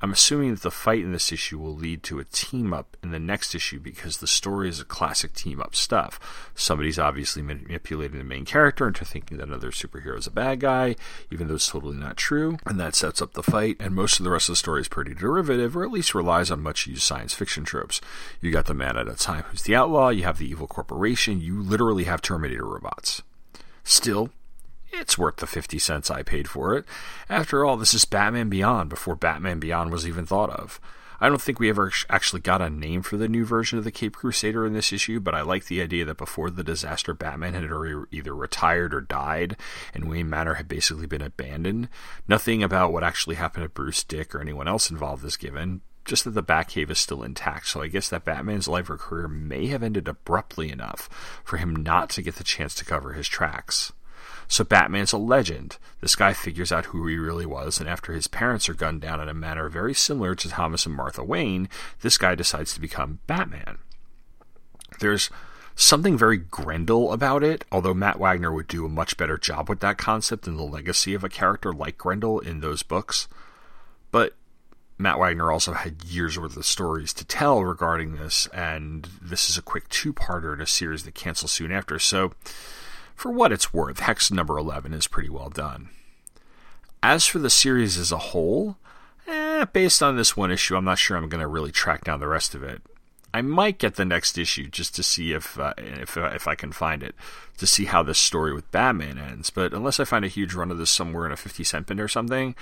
I'm 0.00 0.12
assuming 0.12 0.50
that 0.54 0.62
the 0.62 0.70
fight 0.70 1.02
in 1.02 1.12
this 1.12 1.32
issue 1.32 1.58
will 1.58 1.74
lead 1.74 2.04
to 2.04 2.20
a 2.20 2.24
team 2.24 2.72
up 2.72 2.96
in 3.02 3.10
the 3.10 3.18
next 3.18 3.54
issue 3.54 3.80
because 3.80 4.18
the 4.18 4.28
story 4.28 4.68
is 4.68 4.78
a 4.78 4.84
classic 4.84 5.34
team 5.34 5.60
up 5.60 5.74
stuff. 5.74 6.50
Somebody's 6.54 7.00
obviously 7.00 7.42
manipulating 7.42 8.18
the 8.18 8.24
main 8.24 8.44
character 8.44 8.86
into 8.86 9.04
thinking 9.04 9.38
that 9.38 9.48
another 9.48 9.72
superhero 9.72 10.16
is 10.16 10.28
a 10.28 10.30
bad 10.30 10.60
guy, 10.60 10.94
even 11.32 11.48
though 11.48 11.56
it's 11.56 11.68
totally 11.68 11.96
not 11.96 12.16
true, 12.16 12.58
and 12.64 12.78
that 12.78 12.94
sets 12.94 13.20
up 13.20 13.32
the 13.32 13.42
fight. 13.42 13.76
And 13.80 13.92
most 13.92 14.20
of 14.20 14.24
the 14.24 14.30
rest 14.30 14.48
of 14.48 14.52
the 14.52 14.56
story 14.56 14.82
is 14.82 14.88
pretty 14.88 15.14
derivative, 15.14 15.76
or 15.76 15.82
at 15.82 15.90
least 15.90 16.14
relies 16.14 16.50
on 16.52 16.62
much 16.62 16.86
used 16.86 17.02
science 17.02 17.34
fiction 17.34 17.64
tropes. 17.64 18.00
You 18.40 18.52
got 18.52 18.66
the 18.66 18.74
man 18.74 18.96
at 18.96 19.08
a 19.08 19.16
time 19.16 19.44
who's 19.50 19.62
the 19.62 19.74
outlaw, 19.74 20.10
you 20.10 20.22
have 20.22 20.38
the 20.38 20.48
evil 20.48 20.68
corporation, 20.68 21.40
you 21.40 21.60
literally 21.60 22.04
have 22.04 22.22
Terminator 22.22 22.64
robots. 22.64 23.22
Still, 23.82 24.30
it's 24.92 25.18
worth 25.18 25.36
the 25.36 25.46
50 25.46 25.78
cents 25.78 26.10
I 26.10 26.22
paid 26.22 26.48
for 26.48 26.76
it. 26.76 26.84
After 27.28 27.64
all, 27.64 27.76
this 27.76 27.94
is 27.94 28.04
Batman 28.04 28.48
Beyond 28.48 28.90
before 28.90 29.16
Batman 29.16 29.58
Beyond 29.58 29.92
was 29.92 30.06
even 30.06 30.26
thought 30.26 30.50
of. 30.50 30.80
I 31.20 31.28
don't 31.28 31.42
think 31.42 31.58
we 31.58 31.68
ever 31.68 31.90
actually 32.08 32.42
got 32.42 32.62
a 32.62 32.70
name 32.70 33.02
for 33.02 33.16
the 33.16 33.28
new 33.28 33.44
version 33.44 33.76
of 33.76 33.82
the 33.82 33.90
Cape 33.90 34.14
Crusader 34.14 34.64
in 34.64 34.72
this 34.72 34.92
issue, 34.92 35.18
but 35.18 35.34
I 35.34 35.40
like 35.40 35.64
the 35.64 35.82
idea 35.82 36.04
that 36.04 36.16
before 36.16 36.48
the 36.48 36.62
disaster, 36.62 37.12
Batman 37.12 37.54
had 37.54 37.64
either 38.12 38.34
retired 38.34 38.94
or 38.94 39.00
died, 39.00 39.56
and 39.92 40.08
Wayne 40.08 40.30
Manor 40.30 40.54
had 40.54 40.68
basically 40.68 41.06
been 41.06 41.22
abandoned. 41.22 41.88
Nothing 42.28 42.62
about 42.62 42.92
what 42.92 43.02
actually 43.02 43.34
happened 43.34 43.64
to 43.64 43.68
Bruce, 43.68 44.04
Dick, 44.04 44.32
or 44.32 44.40
anyone 44.40 44.68
else 44.68 44.92
involved 44.92 45.24
is 45.24 45.36
given, 45.36 45.80
just 46.04 46.22
that 46.22 46.30
the 46.30 46.42
Batcave 46.42 46.88
is 46.88 47.00
still 47.00 47.24
intact. 47.24 47.66
So 47.66 47.82
I 47.82 47.88
guess 47.88 48.08
that 48.10 48.24
Batman's 48.24 48.68
life 48.68 48.88
or 48.88 48.96
career 48.96 49.26
may 49.26 49.66
have 49.66 49.82
ended 49.82 50.06
abruptly 50.06 50.70
enough 50.70 51.08
for 51.42 51.56
him 51.56 51.74
not 51.74 52.10
to 52.10 52.22
get 52.22 52.36
the 52.36 52.44
chance 52.44 52.76
to 52.76 52.84
cover 52.84 53.14
his 53.14 53.26
tracks. 53.26 53.92
So 54.48 54.64
Batman's 54.64 55.12
a 55.12 55.18
legend. 55.18 55.76
This 56.00 56.16
guy 56.16 56.32
figures 56.32 56.72
out 56.72 56.86
who 56.86 57.06
he 57.06 57.18
really 57.18 57.46
was, 57.46 57.80
and 57.80 57.88
after 57.88 58.12
his 58.14 58.26
parents 58.26 58.68
are 58.68 58.74
gunned 58.74 59.02
down 59.02 59.20
in 59.20 59.28
a 59.28 59.34
manner 59.34 59.68
very 59.68 59.94
similar 59.94 60.34
to 60.34 60.48
Thomas 60.48 60.86
and 60.86 60.94
Martha 60.94 61.22
Wayne, 61.22 61.68
this 62.00 62.16
guy 62.16 62.34
decides 62.34 62.72
to 62.74 62.80
become 62.80 63.20
Batman. 63.26 63.78
There's 65.00 65.28
something 65.76 66.16
very 66.16 66.38
Grendel 66.38 67.12
about 67.12 67.44
it, 67.44 67.64
although 67.70 67.94
Matt 67.94 68.18
Wagner 68.18 68.50
would 68.50 68.68
do 68.68 68.86
a 68.86 68.88
much 68.88 69.16
better 69.16 69.36
job 69.36 69.68
with 69.68 69.80
that 69.80 69.98
concept 69.98 70.46
and 70.46 70.58
the 70.58 70.64
legacy 70.64 71.14
of 71.14 71.22
a 71.22 71.28
character 71.28 71.72
like 71.72 71.98
Grendel 71.98 72.40
in 72.40 72.60
those 72.60 72.82
books. 72.82 73.28
But 74.10 74.34
Matt 74.96 75.18
Wagner 75.18 75.52
also 75.52 75.74
had 75.74 76.02
years 76.04 76.38
worth 76.38 76.56
of 76.56 76.66
stories 76.66 77.12
to 77.12 77.24
tell 77.24 77.62
regarding 77.62 78.16
this, 78.16 78.46
and 78.48 79.08
this 79.20 79.48
is 79.50 79.58
a 79.58 79.62
quick 79.62 79.88
two 79.90 80.12
parter 80.12 80.54
in 80.54 80.60
a 80.60 80.66
series 80.66 81.04
that 81.04 81.14
cancels 81.14 81.52
soon 81.52 81.70
after. 81.70 81.98
So 81.98 82.32
for 83.18 83.32
what 83.32 83.50
it's 83.50 83.74
worth, 83.74 83.98
Hex 83.98 84.30
number 84.30 84.56
11 84.56 84.94
is 84.94 85.08
pretty 85.08 85.28
well 85.28 85.50
done. 85.50 85.88
As 87.02 87.26
for 87.26 87.40
the 87.40 87.50
series 87.50 87.98
as 87.98 88.12
a 88.12 88.18
whole, 88.18 88.76
eh, 89.26 89.64
based 89.72 90.02
on 90.02 90.16
this 90.16 90.36
one 90.36 90.52
issue, 90.52 90.76
I'm 90.76 90.84
not 90.84 90.98
sure 90.98 91.16
I'm 91.16 91.28
going 91.28 91.40
to 91.40 91.48
really 91.48 91.72
track 91.72 92.04
down 92.04 92.20
the 92.20 92.28
rest 92.28 92.54
of 92.54 92.62
it. 92.62 92.80
I 93.34 93.42
might 93.42 93.78
get 93.78 93.96
the 93.96 94.04
next 94.04 94.38
issue 94.38 94.68
just 94.68 94.94
to 94.94 95.02
see 95.02 95.32
if 95.32 95.58
uh, 95.58 95.74
if 95.76 96.16
uh, 96.16 96.30
if 96.34 96.48
I 96.48 96.54
can 96.54 96.72
find 96.72 97.02
it 97.02 97.14
to 97.58 97.66
see 97.66 97.84
how 97.84 98.02
this 98.02 98.18
story 98.18 98.54
with 98.54 98.70
Batman 98.70 99.18
ends. 99.18 99.50
But 99.50 99.74
unless 99.74 100.00
I 100.00 100.04
find 100.04 100.24
a 100.24 100.28
huge 100.28 100.54
run 100.54 100.70
of 100.70 100.78
this 100.78 100.90
somewhere 100.90 101.26
in 101.26 101.32
a 101.32 101.36
50 101.36 101.62
cent 101.64 101.86
bin 101.88 102.00
or 102.00 102.08
something, 102.08 102.54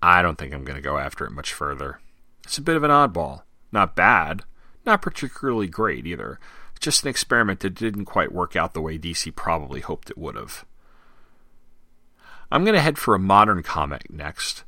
I 0.00 0.22
don't 0.22 0.38
think 0.38 0.54
I'm 0.54 0.64
going 0.64 0.76
to 0.76 0.82
go 0.82 0.96
after 0.96 1.26
it 1.26 1.32
much 1.32 1.52
further. 1.52 2.00
It's 2.44 2.56
a 2.56 2.62
bit 2.62 2.76
of 2.76 2.84
an 2.84 2.90
oddball. 2.90 3.42
Not 3.70 3.96
bad, 3.96 4.44
not 4.86 5.02
particularly 5.02 5.66
great 5.66 6.06
either 6.06 6.38
just 6.80 7.02
an 7.02 7.08
experiment 7.08 7.60
that 7.60 7.74
didn't 7.74 8.04
quite 8.04 8.32
work 8.32 8.56
out 8.56 8.74
the 8.74 8.80
way 8.80 8.98
DC 8.98 9.34
probably 9.34 9.80
hoped 9.80 10.10
it 10.10 10.18
would 10.18 10.36
have. 10.36 10.64
I'm 12.50 12.64
going 12.64 12.74
to 12.74 12.80
head 12.80 12.98
for 12.98 13.14
a 13.14 13.18
modern 13.18 13.62
comic 13.62 14.12
next. 14.12 14.64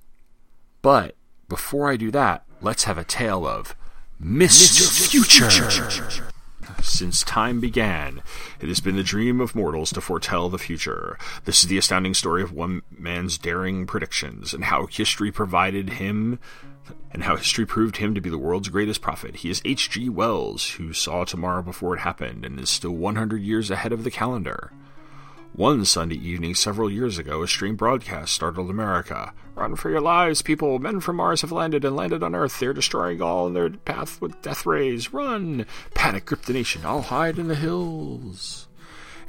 But 0.82 1.14
before 1.48 1.90
I 1.90 1.96
do 1.96 2.10
that, 2.10 2.44
let's 2.60 2.84
have 2.84 2.98
a 2.98 3.04
tale 3.04 3.46
of 3.46 3.76
Mr. 4.22 4.82
Mr. 4.82 5.10
Future. 5.10 5.50
Future. 5.50 6.28
Since 6.82 7.22
time 7.22 7.60
began, 7.60 8.22
it 8.60 8.68
has 8.68 8.80
been 8.80 8.96
the 8.96 9.02
dream 9.02 9.40
of 9.40 9.54
mortals 9.54 9.92
to 9.92 10.00
foretell 10.00 10.48
the 10.48 10.58
future. 10.58 11.18
This 11.44 11.62
is 11.62 11.68
the 11.68 11.78
astounding 11.78 12.14
story 12.14 12.42
of 12.42 12.52
one 12.52 12.82
man's 12.90 13.38
daring 13.38 13.86
predictions 13.86 14.52
and 14.52 14.64
how 14.64 14.86
history 14.86 15.30
provided 15.30 15.90
him 15.90 16.38
and 17.12 17.22
how 17.22 17.36
history 17.36 17.66
proved 17.66 17.96
him 17.96 18.14
to 18.14 18.20
be 18.20 18.30
the 18.30 18.38
world's 18.38 18.68
greatest 18.68 19.00
prophet. 19.00 19.36
He 19.36 19.50
is 19.50 19.62
H.G. 19.64 20.08
Wells, 20.08 20.70
who 20.70 20.92
saw 20.92 21.24
tomorrow 21.24 21.62
before 21.62 21.94
it 21.94 22.00
happened 22.00 22.44
and 22.44 22.60
is 22.60 22.70
still 22.70 22.92
100 22.92 23.42
years 23.42 23.70
ahead 23.70 23.92
of 23.92 24.04
the 24.04 24.10
calendar. 24.10 24.72
One 25.56 25.86
Sunday 25.86 26.16
evening 26.16 26.54
several 26.54 26.90
years 26.90 27.16
ago, 27.16 27.42
a 27.42 27.48
stream 27.48 27.76
broadcast 27.76 28.34
startled 28.34 28.68
America. 28.68 29.32
Run 29.54 29.74
for 29.74 29.88
your 29.88 30.02
lives, 30.02 30.42
people! 30.42 30.78
Men 30.78 31.00
from 31.00 31.16
Mars 31.16 31.40
have 31.40 31.50
landed 31.50 31.82
and 31.82 31.96
landed 31.96 32.22
on 32.22 32.34
Earth. 32.34 32.60
They're 32.60 32.74
destroying 32.74 33.22
all 33.22 33.46
in 33.46 33.54
their 33.54 33.70
path 33.70 34.20
with 34.20 34.42
death 34.42 34.66
rays. 34.66 35.14
Run! 35.14 35.64
Panic 35.94 36.26
gripped 36.26 36.44
the 36.44 36.52
nation. 36.52 36.82
I'll 36.84 37.00
hide 37.00 37.38
in 37.38 37.48
the 37.48 37.54
hills. 37.54 38.68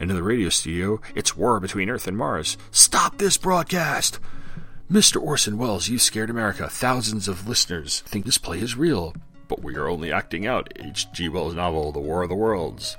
And 0.02 0.10
in 0.10 0.18
the 0.18 0.24
radio 0.24 0.50
studio, 0.50 1.00
it's 1.16 1.38
war 1.38 1.62
between 1.62 1.90
Earth 1.90 2.08
and 2.08 2.18
Mars. 2.18 2.58
Stop 2.72 3.20
this 3.20 3.38
broadcast! 3.38 4.20
Mr. 4.92 5.22
Orson 5.22 5.58
Welles, 5.58 5.90
you 5.90 6.00
scared 6.00 6.30
America. 6.30 6.70
Thousands 6.70 7.28
of 7.28 7.46
listeners 7.46 8.00
think 8.06 8.26
this 8.26 8.38
play 8.38 8.60
is 8.60 8.78
real, 8.78 9.14
but 9.50 9.62
we 9.62 9.76
are 9.76 9.90
only 9.90 10.14
acting 10.14 10.48
out 10.48 10.72
H.G. 10.80 11.28
Wells' 11.28 11.56
novel, 11.56 11.92
The 11.92 12.00
War 12.00 12.24
of 12.24 12.30
the 12.30 12.36
Worlds. 12.36 12.96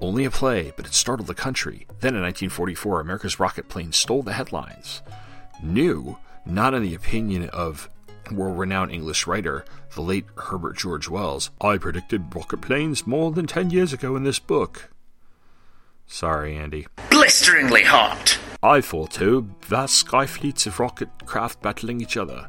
Only 0.00 0.24
a 0.24 0.32
play, 0.32 0.72
but 0.76 0.84
it 0.84 0.94
startled 0.94 1.28
the 1.28 1.34
country. 1.34 1.86
Then 2.00 2.16
in 2.16 2.22
1944, 2.22 3.00
America's 3.00 3.38
rocket 3.38 3.68
plane 3.68 3.92
stole 3.92 4.24
the 4.24 4.32
headlines. 4.32 5.02
New, 5.62 6.18
not 6.44 6.74
in 6.74 6.82
the 6.82 6.96
opinion 6.96 7.50
of 7.50 7.88
world 8.32 8.58
renowned 8.58 8.90
English 8.90 9.28
writer, 9.28 9.64
the 9.94 10.02
late 10.02 10.26
Herbert 10.36 10.76
George 10.76 11.08
Wells, 11.08 11.50
I 11.60 11.78
predicted 11.78 12.34
rocket 12.34 12.62
planes 12.62 13.06
more 13.06 13.30
than 13.30 13.46
10 13.46 13.70
years 13.70 13.92
ago 13.92 14.16
in 14.16 14.24
this 14.24 14.40
book. 14.40 14.90
Sorry, 16.08 16.56
Andy. 16.56 16.88
Blisteringly 17.10 17.84
hot! 17.84 18.40
I 18.66 18.80
foretold 18.80 19.64
vast 19.64 19.94
sky 19.94 20.26
fleets 20.26 20.66
of 20.66 20.80
rocket 20.80 21.08
craft 21.24 21.62
battling 21.62 22.00
each 22.00 22.16
other. 22.16 22.48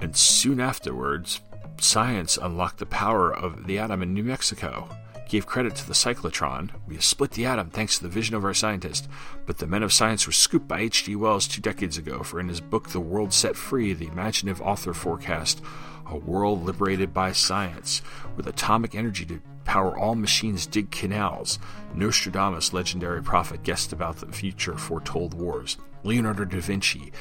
And 0.00 0.16
soon 0.16 0.58
afterwards, 0.58 1.42
science 1.78 2.38
unlocked 2.38 2.78
the 2.78 2.86
power 2.86 3.30
of 3.30 3.66
the 3.66 3.78
atom 3.78 4.02
in 4.02 4.14
New 4.14 4.24
Mexico. 4.24 4.88
Gave 5.28 5.44
credit 5.44 5.74
to 5.76 5.86
the 5.86 5.92
cyclotron. 5.92 6.70
We 6.88 6.96
split 6.96 7.32
the 7.32 7.44
atom 7.44 7.68
thanks 7.68 7.98
to 7.98 8.04
the 8.04 8.08
vision 8.08 8.34
of 8.34 8.42
our 8.42 8.54
scientist. 8.54 9.06
But 9.44 9.58
the 9.58 9.66
men 9.66 9.82
of 9.82 9.92
science 9.92 10.26
were 10.26 10.32
scooped 10.32 10.66
by 10.66 10.80
H.G. 10.80 11.14
Wells 11.14 11.46
two 11.46 11.60
decades 11.60 11.98
ago, 11.98 12.22
for 12.22 12.40
in 12.40 12.48
his 12.48 12.62
book 12.62 12.88
The 12.88 13.00
World 13.00 13.34
Set 13.34 13.54
Free, 13.54 13.92
the 13.92 14.06
imaginative 14.08 14.62
author 14.62 14.94
forecast 14.94 15.60
a 16.06 16.16
world 16.16 16.64
liberated 16.64 17.12
by 17.12 17.32
science, 17.32 18.00
with 18.34 18.46
atomic 18.46 18.94
energy 18.94 19.26
to 19.26 19.40
power 19.64 19.96
all 19.96 20.14
machines 20.14 20.66
dig 20.66 20.90
canals. 20.90 21.58
Nostradamus, 21.94 22.72
legendary 22.72 23.22
prophet, 23.22 23.62
guessed 23.62 23.92
about 23.92 24.16
the 24.16 24.26
future, 24.32 24.76
foretold 24.76 25.34
wars. 25.34 25.76
Leonardo 26.02 26.44
da 26.44 26.60
Vinci, 26.60 27.12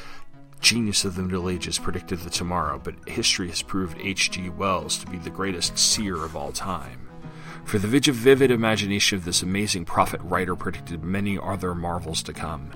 genius 0.59 1.05
of 1.05 1.15
the 1.15 1.21
Middle 1.21 1.49
Ages, 1.49 1.79
predicted 1.79 2.19
the 2.19 2.29
tomorrow, 2.29 2.79
but 2.83 3.07
history 3.07 3.49
has 3.49 3.61
proved 3.61 3.97
H.G. 3.99 4.49
Wells 4.49 4.97
to 4.97 5.07
be 5.07 5.17
the 5.17 5.29
greatest 5.29 5.77
seer 5.77 6.23
of 6.23 6.35
all 6.35 6.51
time. 6.51 7.09
For 7.65 7.79
the 7.79 7.87
vivid 7.87 8.51
imagination 8.51 9.17
of 9.17 9.25
this 9.25 9.41
amazing 9.41 9.85
prophet 9.85 10.19
writer 10.21 10.55
predicted 10.55 11.03
many 11.03 11.39
other 11.39 11.73
marvels 11.73 12.21
to 12.23 12.33
come. 12.33 12.71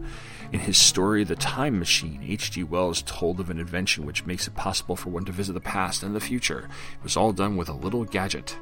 In 0.52 0.62
his 0.62 0.78
story, 0.78 1.26
The 1.26 1.36
Time 1.36 1.78
Machine, 1.78 2.22
H.G. 2.26 2.64
Wells 2.64 3.02
told 3.02 3.42
of 3.42 3.50
an 3.50 3.60
invention 3.60 4.06
which 4.06 4.26
makes 4.26 4.48
it 4.48 4.56
possible 4.56 4.96
for 4.96 5.10
one 5.10 5.26
to 5.26 5.34
visit 5.34 5.54
the 5.54 5.60
past 5.60 6.04
and 6.04 6.16
the 6.16 6.22
future. 6.22 6.70
It 6.94 7.04
was 7.04 7.18
all 7.18 7.34
done 7.34 7.58
with 7.58 7.68
a 7.68 7.74
little 7.74 8.06
gadget. 8.06 8.58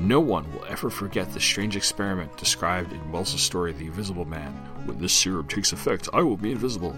No 0.00 0.20
one 0.20 0.50
will 0.52 0.64
ever 0.66 0.90
forget 0.90 1.32
the 1.32 1.40
strange 1.40 1.76
experiment 1.76 2.36
described 2.36 2.92
in 2.92 3.12
Wells' 3.12 3.40
story, 3.40 3.72
The 3.72 3.86
Invisible 3.86 4.24
Man. 4.24 4.52
When 4.84 4.98
this 4.98 5.12
serum 5.12 5.48
takes 5.48 5.72
effect, 5.72 6.08
I 6.12 6.22
will 6.22 6.36
be 6.36 6.52
invisible. 6.52 6.96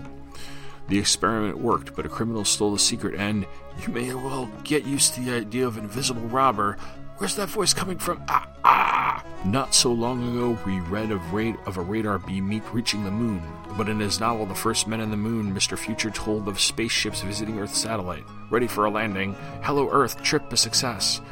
The 0.89 0.99
experiment 0.99 1.57
worked, 1.59 1.97
but 1.97 2.05
a 2.05 2.11
criminal 2.11 2.45
stole 2.45 2.73
the 2.73 2.79
secret, 2.79 3.15
and 3.15 3.47
you 3.81 3.93
may 3.93 4.13
well 4.13 4.51
get 4.65 4.85
used 4.85 5.15
to 5.15 5.23
the 5.23 5.35
idea 5.35 5.67
of 5.67 5.79
invisible 5.79 6.29
robber. 6.29 6.77
Where's 7.17 7.37
that 7.37 7.49
voice 7.49 7.73
coming 7.73 7.99
from? 7.99 8.23
Ah, 8.29 8.49
ah! 8.65 9.25
Not 9.47 9.75
so 9.75 9.93
long 9.93 10.37
ago, 10.37 10.59
we 10.67 10.81
read 10.81 11.11
of, 11.11 11.33
ra- 11.33 11.57
of 11.65 11.79
a 11.79 11.83
radar 11.83 12.19
beam 12.19 12.61
reaching 12.73 13.05
the 13.05 13.11
moon. 13.11 13.43
But 13.79 13.89
in 13.89 13.99
his 13.99 14.21
novel, 14.21 14.45
The 14.45 14.55
First 14.55 14.87
Men 14.87 15.01
on 15.01 15.11
the 15.11 15.17
Moon, 15.17 15.55
Mr. 15.55 15.79
Future 15.79 16.11
told 16.11 16.49
of 16.49 16.61
spaceships 16.61 17.23
visiting 17.23 17.59
Earth's 17.59 17.79
satellite. 17.79 18.25
Ready 18.51 18.67
for 18.67 18.85
a 18.85 18.91
landing. 18.91 19.35
Hello, 19.63 19.89
Earth, 19.91 20.23
trip 20.23 20.53
a 20.53 20.57
success. 20.57 21.23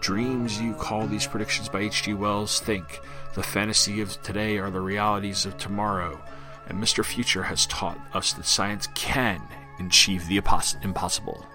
Dreams 0.00 0.60
you 0.60 0.74
call 0.74 1.06
these 1.06 1.26
predictions 1.26 1.68
by 1.68 1.80
H.G. 1.80 2.14
Wells 2.14 2.60
think. 2.60 3.00
The 3.34 3.42
fantasy 3.42 4.00
of 4.00 4.20
today 4.22 4.58
are 4.58 4.70
the 4.70 4.80
realities 4.80 5.46
of 5.46 5.58
tomorrow. 5.58 6.20
And 6.68 6.82
Mr. 6.82 7.04
Future 7.04 7.42
has 7.44 7.66
taught 7.66 7.98
us 8.14 8.32
that 8.32 8.46
science 8.46 8.88
can 8.94 9.42
achieve 9.78 10.26
the 10.26 10.36
impossible. 10.36 11.46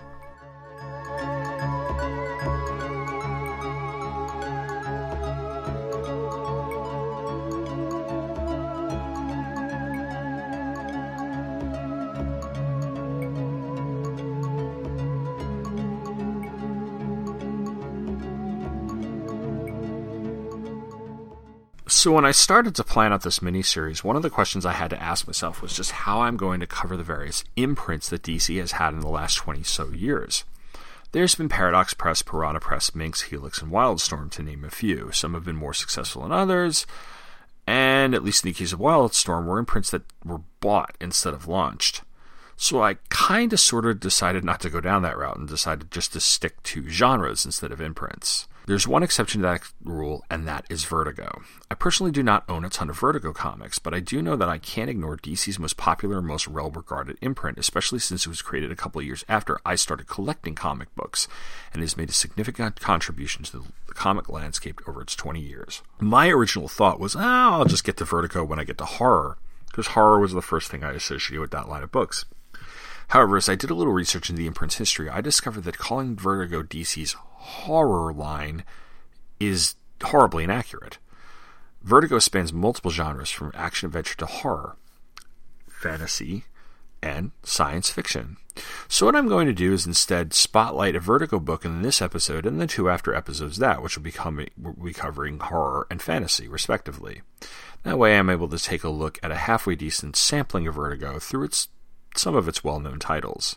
So 22.01 22.11
when 22.11 22.25
I 22.25 22.31
started 22.31 22.73
to 22.73 22.83
plan 22.83 23.13
out 23.13 23.21
this 23.21 23.41
miniseries, 23.41 24.03
one 24.03 24.15
of 24.15 24.23
the 24.23 24.31
questions 24.31 24.65
I 24.65 24.71
had 24.71 24.89
to 24.89 24.99
ask 24.99 25.27
myself 25.27 25.61
was 25.61 25.75
just 25.75 25.91
how 25.91 26.21
I'm 26.21 26.35
going 26.35 26.59
to 26.59 26.65
cover 26.65 26.97
the 26.97 27.03
various 27.03 27.43
imprints 27.55 28.09
that 28.09 28.23
DC 28.23 28.59
has 28.59 28.71
had 28.71 28.95
in 28.95 29.01
the 29.01 29.07
last 29.07 29.35
20 29.35 29.61
so 29.61 29.89
years. 29.89 30.43
There's 31.11 31.35
been 31.35 31.47
Paradox 31.47 31.93
Press, 31.93 32.23
Piranha 32.23 32.59
Press, 32.59 32.95
Minx, 32.95 33.21
Helix, 33.21 33.61
and 33.61 33.71
Wildstorm, 33.71 34.31
to 34.31 34.41
name 34.41 34.63
a 34.63 34.71
few. 34.71 35.11
Some 35.11 35.35
have 35.35 35.45
been 35.45 35.55
more 35.55 35.75
successful 35.75 36.23
than 36.23 36.31
others, 36.31 36.87
and 37.67 38.15
at 38.15 38.23
least 38.23 38.43
in 38.43 38.49
the 38.49 38.57
case 38.57 38.73
of 38.73 38.79
Wildstorm, 38.79 39.45
were 39.45 39.59
imprints 39.59 39.91
that 39.91 40.01
were 40.25 40.41
bought 40.59 40.95
instead 40.99 41.35
of 41.35 41.47
launched. 41.47 42.01
So 42.57 42.81
I 42.81 42.95
kind 43.09 43.53
of 43.53 43.59
sort 43.59 43.85
of 43.85 43.99
decided 43.99 44.43
not 44.43 44.59
to 44.61 44.71
go 44.71 44.81
down 44.81 45.03
that 45.03 45.19
route 45.19 45.37
and 45.37 45.47
decided 45.47 45.91
just 45.91 46.13
to 46.13 46.19
stick 46.19 46.63
to 46.63 46.89
genres 46.89 47.45
instead 47.45 47.71
of 47.71 47.79
imprints. 47.79 48.47
There's 48.67 48.87
one 48.87 49.01
exception 49.01 49.41
to 49.41 49.47
that 49.47 49.61
rule, 49.83 50.23
and 50.29 50.47
that 50.47 50.65
is 50.69 50.85
Vertigo. 50.85 51.41
I 51.69 51.75
personally 51.75 52.11
do 52.11 52.21
not 52.21 52.43
own 52.47 52.63
a 52.63 52.69
ton 52.69 52.89
of 52.89 52.99
Vertigo 52.99 53.33
comics, 53.33 53.79
but 53.79 53.93
I 53.93 53.99
do 53.99 54.21
know 54.21 54.35
that 54.35 54.49
I 54.49 54.59
can't 54.59 54.89
ignore 54.89 55.17
DC's 55.17 55.57
most 55.57 55.77
popular 55.77 56.19
and 56.19 56.27
most 56.27 56.47
well 56.47 56.69
regarded 56.69 57.17
imprint, 57.21 57.57
especially 57.57 57.99
since 57.99 58.25
it 58.25 58.29
was 58.29 58.43
created 58.43 58.71
a 58.71 58.75
couple 58.75 59.01
years 59.01 59.25
after 59.27 59.59
I 59.65 59.75
started 59.75 60.07
collecting 60.07 60.53
comic 60.53 60.93
books 60.95 61.27
and 61.73 61.81
has 61.81 61.97
made 61.97 62.09
a 62.09 62.13
significant 62.13 62.79
contribution 62.79 63.43
to 63.45 63.51
the 63.51 63.93
comic 63.93 64.29
landscape 64.29 64.79
over 64.87 65.01
its 65.01 65.15
20 65.15 65.39
years. 65.39 65.81
My 65.99 66.29
original 66.29 66.67
thought 66.67 66.99
was, 66.99 67.15
oh, 67.15 67.19
I'll 67.19 67.65
just 67.65 67.83
get 67.83 67.97
to 67.97 68.05
Vertigo 68.05 68.43
when 68.43 68.59
I 68.59 68.63
get 68.63 68.77
to 68.77 68.85
horror, 68.85 69.37
because 69.67 69.87
horror 69.87 70.19
was 70.19 70.33
the 70.33 70.41
first 70.41 70.69
thing 70.69 70.83
I 70.83 70.91
associated 70.91 71.41
with 71.41 71.51
that 71.51 71.67
line 71.67 71.83
of 71.83 71.91
books. 71.91 72.25
However, 73.07 73.35
as 73.35 73.49
I 73.49 73.55
did 73.55 73.69
a 73.69 73.75
little 73.75 73.91
research 73.91 74.29
into 74.29 74.39
the 74.39 74.47
imprint's 74.47 74.77
history, 74.77 75.09
I 75.09 75.19
discovered 75.19 75.65
that 75.65 75.77
calling 75.77 76.15
Vertigo 76.15 76.63
DC's 76.63 77.15
horror 77.41 78.13
line 78.13 78.63
is 79.39 79.75
horribly 80.01 80.43
inaccurate. 80.43 80.97
Vertigo 81.81 82.19
spans 82.19 82.53
multiple 82.53 82.91
genres 82.91 83.31
from 83.31 83.51
action 83.55 83.87
adventure 83.87 84.15
to 84.17 84.25
horror, 84.25 84.77
fantasy, 85.67 86.45
and 87.01 87.31
science 87.43 87.89
fiction. 87.89 88.37
So, 88.87 89.05
what 89.05 89.15
I'm 89.15 89.27
going 89.27 89.47
to 89.47 89.53
do 89.53 89.73
is 89.73 89.87
instead 89.87 90.33
spotlight 90.33 90.95
a 90.95 90.99
Vertigo 90.99 91.39
book 91.39 91.65
in 91.65 91.81
this 91.81 92.01
episode 92.01 92.45
and 92.45 92.61
the 92.61 92.67
two 92.67 92.89
after 92.89 93.15
episodes 93.15 93.57
that, 93.57 93.81
which 93.81 93.97
will 93.97 94.03
be, 94.03 94.11
coming, 94.11 94.49
will 94.61 94.73
be 94.73 94.93
covering 94.93 95.39
horror 95.39 95.87
and 95.89 96.01
fantasy, 96.01 96.47
respectively. 96.47 97.21
That 97.83 97.97
way, 97.97 98.17
I'm 98.17 98.29
able 98.29 98.49
to 98.49 98.59
take 98.59 98.83
a 98.83 98.89
look 98.89 99.17
at 99.23 99.31
a 99.31 99.35
halfway 99.35 99.75
decent 99.75 100.15
sampling 100.15 100.67
of 100.67 100.75
Vertigo 100.75 101.17
through 101.17 101.45
its 101.45 101.69
some 102.15 102.35
of 102.35 102.47
its 102.47 102.63
well 102.63 102.79
known 102.79 102.99
titles. 102.99 103.55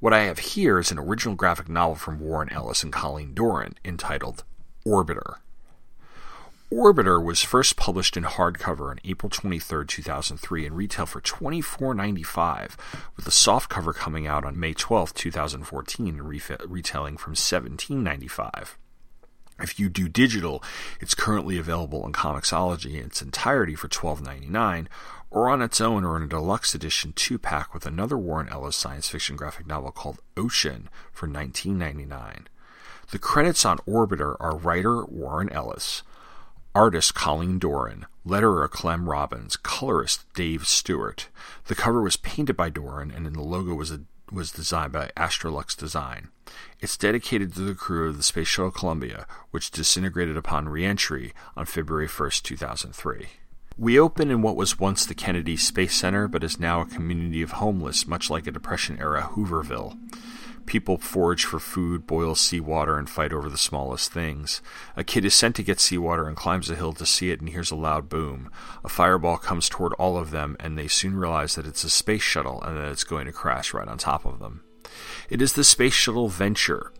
What 0.00 0.12
I 0.12 0.20
have 0.24 0.38
here 0.38 0.78
is 0.78 0.90
an 0.90 0.98
original 0.98 1.34
graphic 1.34 1.68
novel 1.68 1.94
from 1.94 2.20
Warren 2.20 2.52
Ellis 2.52 2.82
and 2.82 2.92
Colleen 2.92 3.34
Doran 3.34 3.74
entitled 3.84 4.44
Orbiter. 4.86 5.36
Orbiter 6.72 7.22
was 7.22 7.42
first 7.42 7.76
published 7.76 8.16
in 8.16 8.24
hardcover 8.24 8.90
on 8.90 8.98
April 9.04 9.30
23, 9.30 9.86
2003, 9.86 10.66
and 10.66 10.76
retailed 10.76 11.08
for 11.08 11.20
$24.95, 11.20 12.70
with 13.14 13.24
the 13.24 13.30
softcover 13.30 13.94
coming 13.94 14.26
out 14.26 14.44
on 14.44 14.58
May 14.58 14.74
12, 14.74 15.14
2014, 15.14 16.08
and 16.08 16.28
re- 16.28 16.40
retailing 16.66 17.16
from 17.16 17.34
$17.95. 17.34 18.74
If 19.60 19.78
you 19.78 19.88
do 19.88 20.08
digital, 20.08 20.64
it's 21.00 21.14
currently 21.14 21.58
available 21.58 22.02
on 22.02 22.12
Comixology 22.12 22.98
in 22.98 23.06
its 23.06 23.22
entirety 23.22 23.76
for 23.76 23.88
$12.99, 23.88 24.88
or 25.34 25.50
on 25.50 25.60
its 25.60 25.80
own 25.80 26.04
or 26.04 26.16
in 26.16 26.22
a 26.22 26.28
deluxe 26.28 26.76
edition 26.76 27.12
two 27.12 27.38
pack 27.38 27.74
with 27.74 27.84
another 27.84 28.16
Warren 28.16 28.48
Ellis 28.48 28.76
science 28.76 29.08
fiction 29.08 29.34
graphic 29.34 29.66
novel 29.66 29.90
called 29.90 30.20
Ocean 30.36 30.88
for 31.12 31.26
$19.99. 31.26 32.46
The 33.10 33.18
credits 33.18 33.64
on 33.64 33.78
Orbiter 33.78 34.36
are 34.38 34.56
writer 34.56 35.04
Warren 35.04 35.50
Ellis, 35.52 36.04
artist 36.72 37.16
Colleen 37.16 37.58
Doran, 37.58 38.06
letterer 38.24 38.70
Clem 38.70 39.08
Robins, 39.08 39.56
colorist 39.56 40.24
Dave 40.34 40.68
Stewart. 40.68 41.28
The 41.66 41.74
cover 41.74 42.00
was 42.00 42.16
painted 42.16 42.56
by 42.56 42.70
Doran, 42.70 43.10
and 43.10 43.26
the 43.26 43.42
logo 43.42 43.74
was 43.74 43.90
a, 43.90 44.02
was 44.30 44.52
designed 44.52 44.92
by 44.92 45.10
Astrolux 45.16 45.76
Design. 45.76 46.28
It's 46.78 46.96
dedicated 46.96 47.54
to 47.54 47.62
the 47.62 47.74
crew 47.74 48.08
of 48.08 48.18
the 48.18 48.22
Space 48.22 48.46
Shuttle 48.46 48.70
Columbia, 48.70 49.26
which 49.50 49.72
disintegrated 49.72 50.36
upon 50.36 50.68
reentry 50.68 51.34
on 51.56 51.66
February 51.66 52.06
1st, 52.06 52.42
2003. 52.42 53.26
We 53.76 53.98
open 53.98 54.30
in 54.30 54.40
what 54.40 54.54
was 54.54 54.78
once 54.78 55.04
the 55.04 55.16
Kennedy 55.16 55.56
Space 55.56 55.96
Center, 55.96 56.28
but 56.28 56.44
is 56.44 56.60
now 56.60 56.80
a 56.80 56.86
community 56.86 57.42
of 57.42 57.52
homeless, 57.52 58.06
much 58.06 58.30
like 58.30 58.46
a 58.46 58.52
Depression 58.52 59.00
era 59.00 59.30
Hooverville. 59.32 59.98
People 60.64 60.96
forage 60.96 61.44
for 61.44 61.58
food, 61.58 62.06
boil 62.06 62.36
seawater, 62.36 62.96
and 62.96 63.10
fight 63.10 63.32
over 63.32 63.48
the 63.48 63.58
smallest 63.58 64.12
things. 64.12 64.62
A 64.96 65.02
kid 65.02 65.24
is 65.24 65.34
sent 65.34 65.56
to 65.56 65.64
get 65.64 65.80
seawater 65.80 66.28
and 66.28 66.36
climbs 66.36 66.70
a 66.70 66.76
hill 66.76 66.92
to 66.92 67.04
see 67.04 67.32
it 67.32 67.40
and 67.40 67.48
hears 67.48 67.72
a 67.72 67.76
loud 67.76 68.08
boom. 68.08 68.48
A 68.84 68.88
fireball 68.88 69.38
comes 69.38 69.68
toward 69.68 69.92
all 69.94 70.16
of 70.16 70.30
them, 70.30 70.56
and 70.60 70.78
they 70.78 70.86
soon 70.86 71.16
realize 71.16 71.56
that 71.56 71.66
it's 71.66 71.82
a 71.82 71.90
space 71.90 72.22
shuttle 72.22 72.62
and 72.62 72.76
that 72.76 72.92
it's 72.92 73.02
going 73.02 73.26
to 73.26 73.32
crash 73.32 73.74
right 73.74 73.88
on 73.88 73.98
top 73.98 74.24
of 74.24 74.38
them. 74.38 74.62
It 75.28 75.42
is 75.42 75.54
the 75.54 75.64
Space 75.64 75.94
Shuttle 75.94 76.28
Venture, 76.28 76.92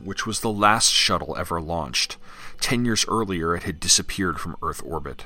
which 0.00 0.26
was 0.26 0.40
the 0.40 0.52
last 0.52 0.92
shuttle 0.92 1.36
ever 1.36 1.60
launched. 1.60 2.18
Ten 2.60 2.84
years 2.84 3.04
earlier, 3.08 3.56
it 3.56 3.64
had 3.64 3.80
disappeared 3.80 4.38
from 4.38 4.56
Earth 4.62 4.80
orbit. 4.84 5.24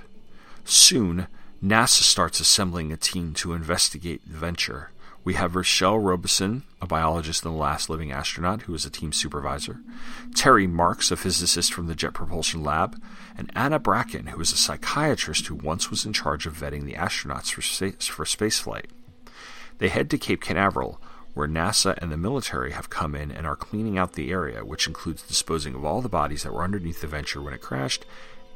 Soon, 0.71 1.29
NASA 1.65 2.03
starts 2.03 2.41
assembling 2.41 2.93
a 2.93 2.99
team 2.99 3.33
to 3.33 3.55
investigate 3.55 4.21
the 4.27 4.37
venture. 4.37 4.91
We 5.25 5.33
have 5.33 5.57
Rochelle 5.57 5.99
Robeson, 5.99 6.63
a 6.83 6.87
biologist 6.87 7.43
and 7.43 7.55
the 7.55 7.59
last 7.59 7.89
living 7.89 8.13
astronaut 8.13 8.63
who 8.63 8.75
is 8.75 8.85
a 8.85 8.91
team 8.91 9.15
supervisor, 9.15 9.81
Terry 10.35 10.67
Marx, 10.67 11.11
a 11.11 11.17
physicist 11.17 11.73
from 11.73 11.87
the 11.87 11.95
Jet 11.95 12.13
Propulsion 12.13 12.63
Lab, 12.63 13.01
and 13.35 13.51
Anna 13.55 13.79
Bracken, 13.79 14.27
who 14.27 14.41
is 14.43 14.53
a 14.53 14.59
psychiatrist 14.59 15.47
who 15.47 15.55
once 15.55 15.89
was 15.89 16.05
in 16.05 16.13
charge 16.13 16.45
of 16.45 16.53
vetting 16.53 16.85
the 16.85 16.97
astronauts 16.97 17.51
for, 17.51 17.63
space, 17.63 18.07
for 18.07 18.27
spaceflight. 18.27 18.91
They 19.79 19.89
head 19.89 20.11
to 20.11 20.19
Cape 20.19 20.43
Canaveral, 20.43 21.01
where 21.33 21.49
NASA 21.49 21.97
and 21.97 22.13
the 22.13 22.19
military 22.19 22.73
have 22.73 22.91
come 22.91 23.15
in 23.15 23.31
and 23.31 23.47
are 23.47 23.57
cleaning 23.57 23.97
out 23.97 24.13
the 24.13 24.31
area, 24.31 24.67
which 24.67 24.87
includes 24.87 25.23
disposing 25.23 25.75
of 25.75 25.87
all 25.87 26.03
the 26.03 26.11
bodies 26.11 26.43
that 26.43 26.53
were 26.53 26.63
underneath 26.63 27.01
the 27.01 27.07
Venture 27.07 27.41
when 27.41 27.55
it 27.55 27.63
crashed, 27.63 28.05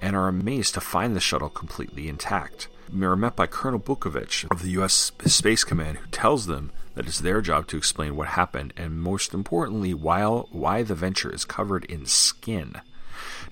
and 0.02 0.16
are 0.16 0.28
amazed 0.28 0.74
to 0.74 0.80
find 0.80 1.14
the 1.14 1.20
shuttle 1.20 1.48
completely 1.48 2.08
intact. 2.08 2.68
We 2.92 3.06
are 3.06 3.16
met 3.16 3.36
by 3.36 3.46
Colonel 3.46 3.80
Bukovich 3.80 4.50
of 4.50 4.60
the 4.60 4.70
U.S. 4.70 5.12
Space 5.24 5.64
Command, 5.64 5.98
who 5.98 6.06
tells 6.08 6.46
them 6.46 6.72
that 6.94 7.06
it's 7.06 7.20
their 7.20 7.40
job 7.40 7.68
to 7.68 7.78
explain 7.78 8.16
what 8.16 8.28
happened, 8.28 8.74
and 8.76 9.00
most 9.00 9.32
importantly, 9.32 9.94
why, 9.94 10.24
why 10.24 10.82
the 10.82 10.96
Venture 10.96 11.32
is 11.32 11.46
covered 11.46 11.84
in 11.86 12.04
skin. 12.04 12.74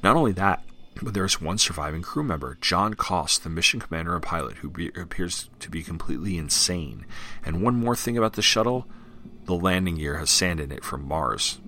Not 0.02 0.16
only 0.16 0.32
that, 0.32 0.62
but 1.00 1.14
there's 1.14 1.40
one 1.40 1.56
surviving 1.56 2.02
crew 2.02 2.24
member, 2.24 2.58
John 2.60 2.94
Cost, 2.94 3.44
the 3.44 3.48
mission 3.48 3.80
commander 3.80 4.14
and 4.14 4.22
pilot, 4.22 4.58
who 4.58 4.68
be, 4.68 4.88
appears 4.88 5.48
to 5.60 5.70
be 5.70 5.82
completely 5.82 6.36
insane. 6.36 7.06
And 7.44 7.62
one 7.62 7.76
more 7.76 7.96
thing 7.96 8.18
about 8.18 8.34
the 8.34 8.42
shuttle 8.42 8.86
the 9.46 9.54
landing 9.54 9.96
gear 9.96 10.18
has 10.18 10.30
sand 10.30 10.60
in 10.60 10.70
it 10.70 10.84
from 10.84 11.06
Mars. 11.06 11.58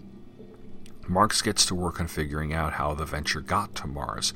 Marx 1.08 1.42
gets 1.42 1.66
to 1.66 1.74
work 1.74 2.00
on 2.00 2.06
figuring 2.06 2.52
out 2.52 2.74
how 2.74 2.94
the 2.94 3.04
Venture 3.04 3.40
got 3.40 3.74
to 3.76 3.86
Mars, 3.86 4.32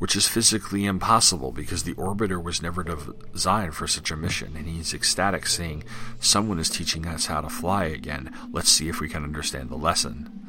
which 0.00 0.16
is 0.16 0.26
physically 0.26 0.86
impossible 0.86 1.52
because 1.52 1.82
the 1.82 1.92
orbiter 1.94 2.42
was 2.42 2.62
never 2.62 2.82
designed 2.82 3.74
for 3.74 3.86
such 3.86 4.10
a 4.10 4.16
mission, 4.16 4.56
and 4.56 4.66
he's 4.66 4.94
ecstatic, 4.94 5.46
saying, 5.46 5.84
Someone 6.18 6.58
is 6.58 6.70
teaching 6.70 7.06
us 7.06 7.26
how 7.26 7.42
to 7.42 7.50
fly 7.50 7.84
again. 7.84 8.34
Let's 8.50 8.70
see 8.70 8.88
if 8.88 8.98
we 8.98 9.10
can 9.10 9.24
understand 9.24 9.68
the 9.68 9.76
lesson. 9.76 10.40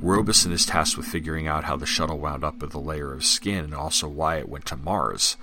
Robeson 0.00 0.52
is 0.52 0.64
tasked 0.64 0.96
with 0.96 1.06
figuring 1.06 1.48
out 1.48 1.64
how 1.64 1.74
the 1.74 1.84
shuttle 1.84 2.20
wound 2.20 2.44
up 2.44 2.62
with 2.62 2.74
a 2.76 2.78
layer 2.78 3.12
of 3.12 3.24
skin 3.24 3.64
and 3.64 3.74
also 3.74 4.06
why 4.06 4.36
it 4.36 4.48
went 4.48 4.66
to 4.66 4.76
Mars. 4.76 5.36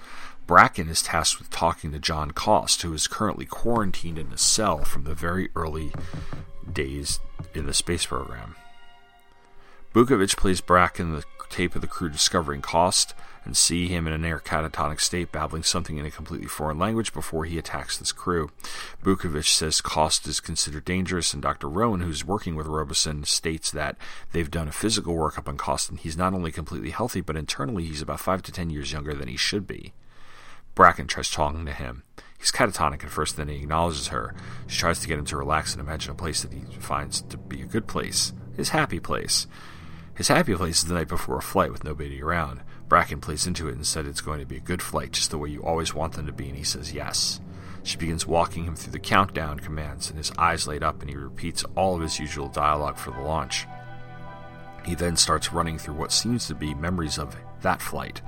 Bracken 0.47 0.87
is 0.87 1.01
tasked 1.01 1.37
with 1.37 1.49
talking 1.49 1.91
to 1.91 1.99
John 1.99 2.31
Cost, 2.31 2.81
who 2.83 2.93
is 2.93 3.07
currently 3.07 3.45
quarantined 3.45 4.17
in 4.17 4.31
a 4.31 4.37
cell 4.37 4.85
from 4.85 5.03
the 5.03 5.13
very 5.13 5.49
early 5.53 5.91
days 6.71 7.19
in 7.53 7.65
the 7.65 7.73
space 7.73 8.05
program. 8.05 8.55
Bukovich 9.93 10.37
plays 10.37 10.61
Bracken 10.61 11.11
the 11.11 11.25
tape 11.49 11.75
of 11.75 11.81
the 11.81 11.87
crew 11.87 12.09
discovering 12.09 12.61
Cost 12.61 13.13
and 13.45 13.55
see 13.55 13.87
him 13.87 14.07
in 14.07 14.13
a 14.13 14.17
near 14.17 14.39
catatonic 14.39 14.99
state 14.99 15.31
babbling 15.31 15.63
something 15.63 15.97
in 15.97 16.05
a 16.05 16.11
completely 16.11 16.47
foreign 16.47 16.77
language 16.77 17.13
before 17.13 17.45
he 17.45 17.57
attacks 17.57 17.97
this 17.97 18.11
crew. 18.11 18.51
Bukovich 19.03 19.53
says 19.53 19.81
Cost 19.81 20.27
is 20.27 20.39
considered 20.39 20.85
dangerous, 20.85 21.33
and 21.33 21.41
Dr. 21.41 21.69
Rowan, 21.69 22.01
who's 22.01 22.25
working 22.25 22.55
with 22.55 22.67
Robeson, 22.67 23.23
states 23.23 23.71
that 23.71 23.97
they've 24.31 24.51
done 24.51 24.67
a 24.67 24.73
physical 24.73 25.15
workup 25.15 25.47
on 25.47 25.57
Cost, 25.57 25.89
and 25.89 25.99
he's 25.99 26.17
not 26.17 26.33
only 26.33 26.51
completely 26.51 26.91
healthy, 26.91 27.21
but 27.21 27.35
internally 27.35 27.85
he's 27.85 28.01
about 28.01 28.19
five 28.19 28.41
to 28.43 28.51
ten 28.51 28.69
years 28.69 28.91
younger 28.91 29.13
than 29.13 29.27
he 29.27 29.37
should 29.37 29.65
be. 29.65 29.93
Bracken 30.75 31.07
tries 31.07 31.29
talking 31.29 31.65
to 31.65 31.73
him. 31.73 32.03
He's 32.37 32.51
catatonic 32.51 33.03
at 33.03 33.09
first, 33.09 33.35
then 33.35 33.49
he 33.49 33.57
acknowledges 33.57 34.07
her. 34.07 34.33
She 34.67 34.79
tries 34.79 34.99
to 34.99 35.07
get 35.07 35.19
him 35.19 35.25
to 35.25 35.37
relax 35.37 35.73
and 35.73 35.81
imagine 35.81 36.11
a 36.11 36.15
place 36.15 36.41
that 36.41 36.53
he 36.53 36.61
finds 36.79 37.21
to 37.23 37.37
be 37.37 37.61
a 37.61 37.65
good 37.65 37.85
place, 37.85 38.31
his 38.55 38.69
happy 38.69 38.99
place. 38.99 39.45
His 40.15 40.29
happy 40.29 40.55
place 40.55 40.79
is 40.79 40.85
the 40.85 40.93
night 40.93 41.09
before 41.09 41.37
a 41.37 41.41
flight 41.41 41.71
with 41.71 41.83
nobody 41.83 42.21
around. 42.21 42.61
Bracken 42.89 43.21
plays 43.21 43.45
into 43.45 43.69
it 43.69 43.75
and 43.75 43.85
said 43.85 44.05
it's 44.07 44.19
going 44.19 44.39
to 44.39 44.45
be 44.47 44.57
a 44.57 44.61
good 44.61 44.81
flight, 44.81 45.11
just 45.11 45.29
the 45.29 45.37
way 45.37 45.49
you 45.49 45.61
always 45.61 45.93
want 45.93 46.13
them 46.13 46.25
to 46.25 46.33
be, 46.33 46.49
and 46.49 46.57
he 46.57 46.63
says 46.63 46.91
yes. 46.91 47.39
She 47.83 47.97
begins 47.97 48.25
walking 48.25 48.65
him 48.65 48.75
through 48.75 48.91
the 48.91 48.99
countdown 48.99 49.59
commands, 49.59 50.09
and 50.09 50.17
his 50.17 50.31
eyes 50.37 50.67
light 50.67 50.81
up, 50.81 51.01
and 51.01 51.09
he 51.09 51.15
repeats 51.15 51.63
all 51.75 51.95
of 51.95 52.01
his 52.01 52.19
usual 52.19 52.49
dialogue 52.49 52.97
for 52.97 53.11
the 53.11 53.21
launch. 53.21 53.67
He 54.85 54.95
then 54.95 55.17
starts 55.17 55.53
running 55.53 55.77
through 55.77 55.93
what 55.93 56.11
seems 56.11 56.47
to 56.47 56.55
be 56.55 56.73
memories 56.73 57.19
of 57.19 57.35
that 57.61 57.81
flight. 57.81 58.21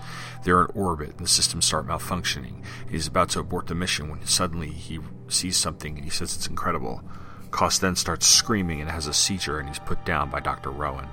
They're 0.44 0.62
in 0.62 0.72
orbit, 0.76 1.12
and 1.12 1.26
the 1.26 1.28
systems 1.28 1.66
start 1.66 1.88
malfunctioning. 1.88 2.64
He's 2.90 3.08
about 3.08 3.30
to 3.30 3.40
abort 3.40 3.68
the 3.68 3.76
mission 3.76 4.10
when 4.10 4.26
suddenly 4.28 4.70
he 4.70 5.00
sees 5.28 5.58
something, 5.58 5.96
and 5.96 6.04
he 6.04 6.12
says 6.12 6.36
it's 6.36 6.48
incredible. 6.48 7.02
Cost 7.50 7.82
then 7.82 7.96
starts 7.96 8.28
screaming 8.28 8.80
and 8.80 8.92
has 8.92 9.08
a 9.08 9.14
seizure, 9.14 9.60
and 9.60 9.68
he's 9.68 9.80
put 9.80 10.06
down 10.06 10.30
by 10.30 10.40
Dr. 10.40 10.70
Rowan. 10.70 11.08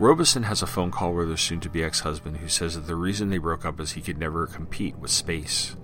Robeson 0.00 0.44
has 0.44 0.62
a 0.62 0.66
phone 0.68 0.92
call 0.92 1.12
with 1.12 1.28
her 1.28 1.36
soon 1.36 1.58
to 1.58 1.68
be 1.68 1.82
ex 1.82 2.00
husband 2.00 2.36
who 2.36 2.46
says 2.46 2.76
that 2.76 2.86
the 2.86 2.94
reason 2.94 3.30
they 3.30 3.38
broke 3.38 3.64
up 3.64 3.80
is 3.80 3.92
he 3.92 4.00
could 4.00 4.16
never 4.16 4.46
compete 4.46 4.96
with 4.96 5.10
space. 5.10 5.74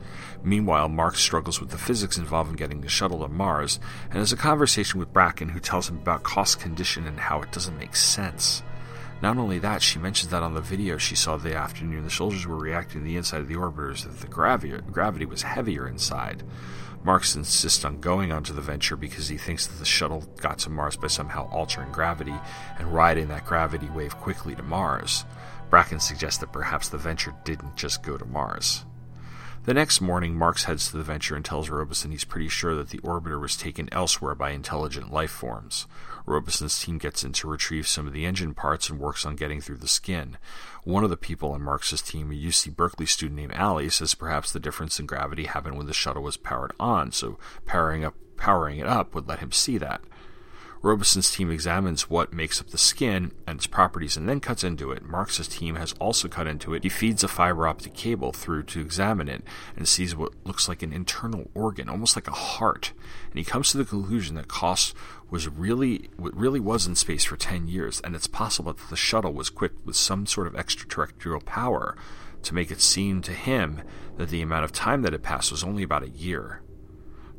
Meanwhile, 0.44 0.88
Marx 0.88 1.18
struggles 1.18 1.60
with 1.60 1.70
the 1.70 1.78
physics 1.78 2.16
involved 2.16 2.50
in 2.50 2.56
getting 2.56 2.80
the 2.80 2.88
shuttle 2.88 3.18
to 3.20 3.28
Mars 3.28 3.80
and 4.10 4.20
has 4.20 4.32
a 4.32 4.36
conversation 4.36 5.00
with 5.00 5.12
Bracken 5.12 5.48
who 5.48 5.58
tells 5.58 5.88
him 5.88 5.96
about 5.96 6.22
Cost 6.22 6.60
condition 6.60 7.08
and 7.08 7.18
how 7.18 7.42
it 7.42 7.50
doesn't 7.50 7.76
make 7.76 7.96
sense. 7.96 8.62
Not 9.20 9.36
only 9.36 9.58
that, 9.58 9.82
she 9.82 9.98
mentions 9.98 10.30
that 10.30 10.44
on 10.44 10.54
the 10.54 10.60
video 10.60 10.96
she 10.96 11.16
saw 11.16 11.36
the 11.36 11.56
afternoon 11.56 12.04
the 12.04 12.10
soldiers 12.10 12.46
were 12.46 12.56
reacting 12.56 13.00
to 13.00 13.04
the 13.04 13.16
inside 13.16 13.40
of 13.40 13.48
the 13.48 13.54
orbiters 13.56 14.04
that 14.04 14.20
the 14.20 14.28
gravity, 14.28 14.78
gravity 14.92 15.24
was 15.24 15.42
heavier 15.42 15.88
inside. 15.88 16.44
Marx 17.04 17.36
insists 17.36 17.84
on 17.84 18.00
going 18.00 18.32
onto 18.32 18.54
the 18.54 18.62
venture 18.62 18.96
because 18.96 19.28
he 19.28 19.36
thinks 19.36 19.66
that 19.66 19.78
the 19.78 19.84
shuttle 19.84 20.24
got 20.40 20.58
to 20.60 20.70
Mars 20.70 20.96
by 20.96 21.08
somehow 21.08 21.46
altering 21.50 21.92
gravity 21.92 22.34
and 22.78 22.94
riding 22.94 23.28
that 23.28 23.44
gravity 23.44 23.88
wave 23.90 24.16
quickly 24.16 24.54
to 24.54 24.62
Mars. 24.62 25.26
Bracken 25.68 26.00
suggests 26.00 26.38
that 26.38 26.52
perhaps 26.52 26.88
the 26.88 26.96
venture 26.96 27.34
didn't 27.44 27.76
just 27.76 28.02
go 28.02 28.16
to 28.16 28.24
Mars. 28.24 28.86
The 29.64 29.74
next 29.74 30.00
morning, 30.00 30.34
Marx 30.34 30.64
heads 30.64 30.90
to 30.90 30.96
the 30.96 31.02
Venture 31.02 31.36
and 31.36 31.44
tells 31.44 31.70
Robeson 31.70 32.10
he's 32.10 32.24
pretty 32.24 32.48
sure 32.48 32.74
that 32.74 32.90
the 32.90 32.98
orbiter 32.98 33.40
was 33.40 33.56
taken 33.56 33.88
elsewhere 33.92 34.34
by 34.34 34.50
intelligent 34.50 35.10
life 35.10 35.30
forms. 35.30 35.86
Robeson's 36.26 36.80
team 36.80 36.98
gets 36.98 37.22
in 37.22 37.32
to 37.34 37.48
retrieve 37.48 37.86
some 37.86 38.06
of 38.06 38.12
the 38.12 38.24
engine 38.24 38.54
parts 38.54 38.88
and 38.88 38.98
works 38.98 39.26
on 39.26 39.36
getting 39.36 39.60
through 39.60 39.76
the 39.76 39.88
skin. 39.88 40.38
One 40.84 41.04
of 41.04 41.10
the 41.10 41.16
people 41.16 41.52
on 41.52 41.62
Marx's 41.62 42.02
team, 42.02 42.30
a 42.30 42.34
UC 42.34 42.74
Berkeley 42.74 43.06
student 43.06 43.38
named 43.38 43.52
Allie, 43.54 43.90
says 43.90 44.14
perhaps 44.14 44.50
the 44.50 44.60
difference 44.60 44.98
in 44.98 45.06
gravity 45.06 45.44
happened 45.44 45.76
when 45.76 45.86
the 45.86 45.92
shuttle 45.92 46.22
was 46.22 46.36
powered 46.36 46.72
on, 46.80 47.12
so 47.12 47.38
powering 47.66 48.04
up 48.04 48.14
powering 48.36 48.78
it 48.78 48.86
up 48.86 49.14
would 49.14 49.28
let 49.28 49.38
him 49.38 49.52
see 49.52 49.78
that. 49.78 50.00
Robeson's 50.84 51.30
team 51.30 51.50
examines 51.50 52.10
what 52.10 52.34
makes 52.34 52.60
up 52.60 52.68
the 52.68 52.76
skin 52.76 53.32
and 53.46 53.56
its 53.56 53.66
properties 53.66 54.18
and 54.18 54.28
then 54.28 54.38
cuts 54.38 54.62
into 54.62 54.92
it. 54.92 55.02
Marx's 55.02 55.48
team 55.48 55.76
has 55.76 55.94
also 55.94 56.28
cut 56.28 56.46
into 56.46 56.74
it. 56.74 56.82
He 56.82 56.90
feeds 56.90 57.24
a 57.24 57.28
fiber 57.28 57.66
optic 57.66 57.94
cable 57.94 58.32
through 58.32 58.64
to 58.64 58.82
examine 58.82 59.26
it 59.26 59.42
and 59.78 59.88
sees 59.88 60.14
what 60.14 60.34
looks 60.44 60.68
like 60.68 60.82
an 60.82 60.92
internal 60.92 61.50
organ, 61.54 61.88
almost 61.88 62.16
like 62.18 62.28
a 62.28 62.32
heart. 62.32 62.92
And 63.30 63.38
he 63.38 63.44
comes 63.44 63.70
to 63.70 63.78
the 63.78 63.86
conclusion 63.86 64.36
that 64.36 64.48
Cost 64.48 64.94
was 65.30 65.48
really 65.48 66.10
what 66.18 66.36
really 66.36 66.60
was 66.60 66.86
in 66.86 66.96
space 66.96 67.24
for 67.24 67.38
10 67.38 67.66
years 67.66 68.02
and 68.02 68.14
it's 68.14 68.26
possible 68.26 68.74
that 68.74 68.90
the 68.90 68.94
shuttle 68.94 69.32
was 69.32 69.48
equipped 69.48 69.86
with 69.86 69.96
some 69.96 70.26
sort 70.26 70.46
of 70.46 70.54
extraterrestrial 70.54 71.40
power 71.40 71.96
to 72.42 72.54
make 72.54 72.70
it 72.70 72.82
seem 72.82 73.22
to 73.22 73.32
him 73.32 73.80
that 74.18 74.28
the 74.28 74.42
amount 74.42 74.66
of 74.66 74.72
time 74.72 75.00
that 75.00 75.14
had 75.14 75.22
passed 75.22 75.50
was 75.50 75.64
only 75.64 75.82
about 75.82 76.02
a 76.02 76.10
year. 76.10 76.60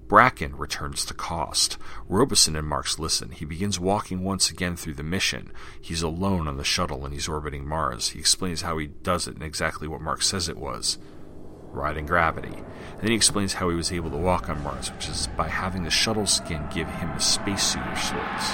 Bracken 0.08 0.56
returns 0.56 1.04
to 1.06 1.14
Cost. 1.14 1.78
Robeson 2.08 2.56
and 2.56 2.68
Marx 2.68 3.00
listen. 3.00 3.32
He 3.32 3.46
begins 3.46 3.80
walking 3.80 4.24
once 4.24 4.52
again 4.52 4.76
through 4.76 4.94
the 4.94 5.04
mission. 5.04 5.52
He's 5.82 6.04
alone 6.04 6.48
on 6.48 6.58
the 6.58 6.64
shuttle 6.64 7.06
and 7.06 7.14
he's 7.14 7.28
orbiting 7.28 7.68
Mars. 7.68 8.10
He 8.10 8.20
explains 8.20 8.62
how 8.62 8.78
he 8.78 8.88
does 8.88 9.28
it 9.28 9.36
and 9.36 9.44
exactly 9.44 9.88
what 9.88 10.02
Marx 10.02 10.28
says 10.28 10.48
it 10.48 10.58
was 10.58 10.98
riding 11.72 12.06
gravity. 12.06 12.54
Then 13.02 13.10
he 13.10 13.16
explains 13.16 13.54
how 13.54 13.70
he 13.70 13.76
was 13.76 13.92
able 13.92 14.10
to 14.12 14.18
walk 14.18 14.50
on 14.50 14.64
Mars, 14.64 14.92
which 14.92 15.10
is 15.10 15.28
by 15.36 15.50
having 15.50 15.84
the 15.84 15.90
shuttle 15.90 16.26
skin 16.26 16.64
give 16.74 16.88
him 16.88 17.10
a 17.10 17.20
spacesuit 17.20 17.86
of 17.86 18.00
sorts. 18.00 18.54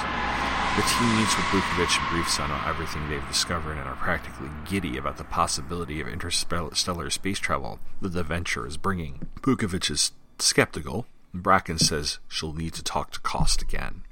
The 0.76 0.84
team 0.84 1.18
meets 1.18 1.36
with 1.36 1.46
Bukovich 1.48 2.00
and 2.00 2.10
briefs 2.10 2.40
on 2.40 2.50
everything 2.68 3.10
they've 3.10 3.28
discovered 3.28 3.78
and 3.78 3.88
are 3.88 3.96
practically 3.96 4.50
giddy 4.68 4.98
about 4.98 5.18
the 5.18 5.26
possibility 5.26 6.00
of 6.02 6.08
interstellar 6.08 7.10
space 7.10 7.40
travel 7.40 7.80
that 8.02 8.14
the 8.14 8.24
venture 8.24 8.66
is 8.66 8.78
bringing. 8.78 9.28
Bukovich 9.42 9.92
is 9.92 10.14
skeptical, 10.40 11.06
Bracken 11.34 11.80
says 11.80 12.20
she'll 12.28 12.54
need 12.54 12.74
to 12.74 12.84
talk 12.84 13.12
to 13.12 13.20
Cost 13.22 13.62
again. 13.62 14.04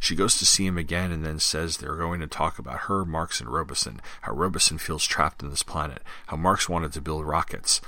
She 0.00 0.14
goes 0.14 0.38
to 0.38 0.46
see 0.46 0.66
him 0.66 0.78
again 0.78 1.10
and 1.10 1.24
then 1.24 1.40
says 1.40 1.76
they're 1.76 1.96
going 1.96 2.20
to 2.20 2.26
talk 2.26 2.58
about 2.58 2.82
her, 2.82 3.04
Marx, 3.04 3.40
and 3.40 3.50
Robeson, 3.50 4.00
how 4.22 4.32
Robeson 4.32 4.78
feels 4.78 5.04
trapped 5.04 5.42
in 5.42 5.50
this 5.50 5.64
planet, 5.64 6.02
how 6.28 6.36
Marx 6.36 6.68
wanted 6.68 6.92
to 6.92 7.00
build 7.00 7.26
rockets, 7.26 7.80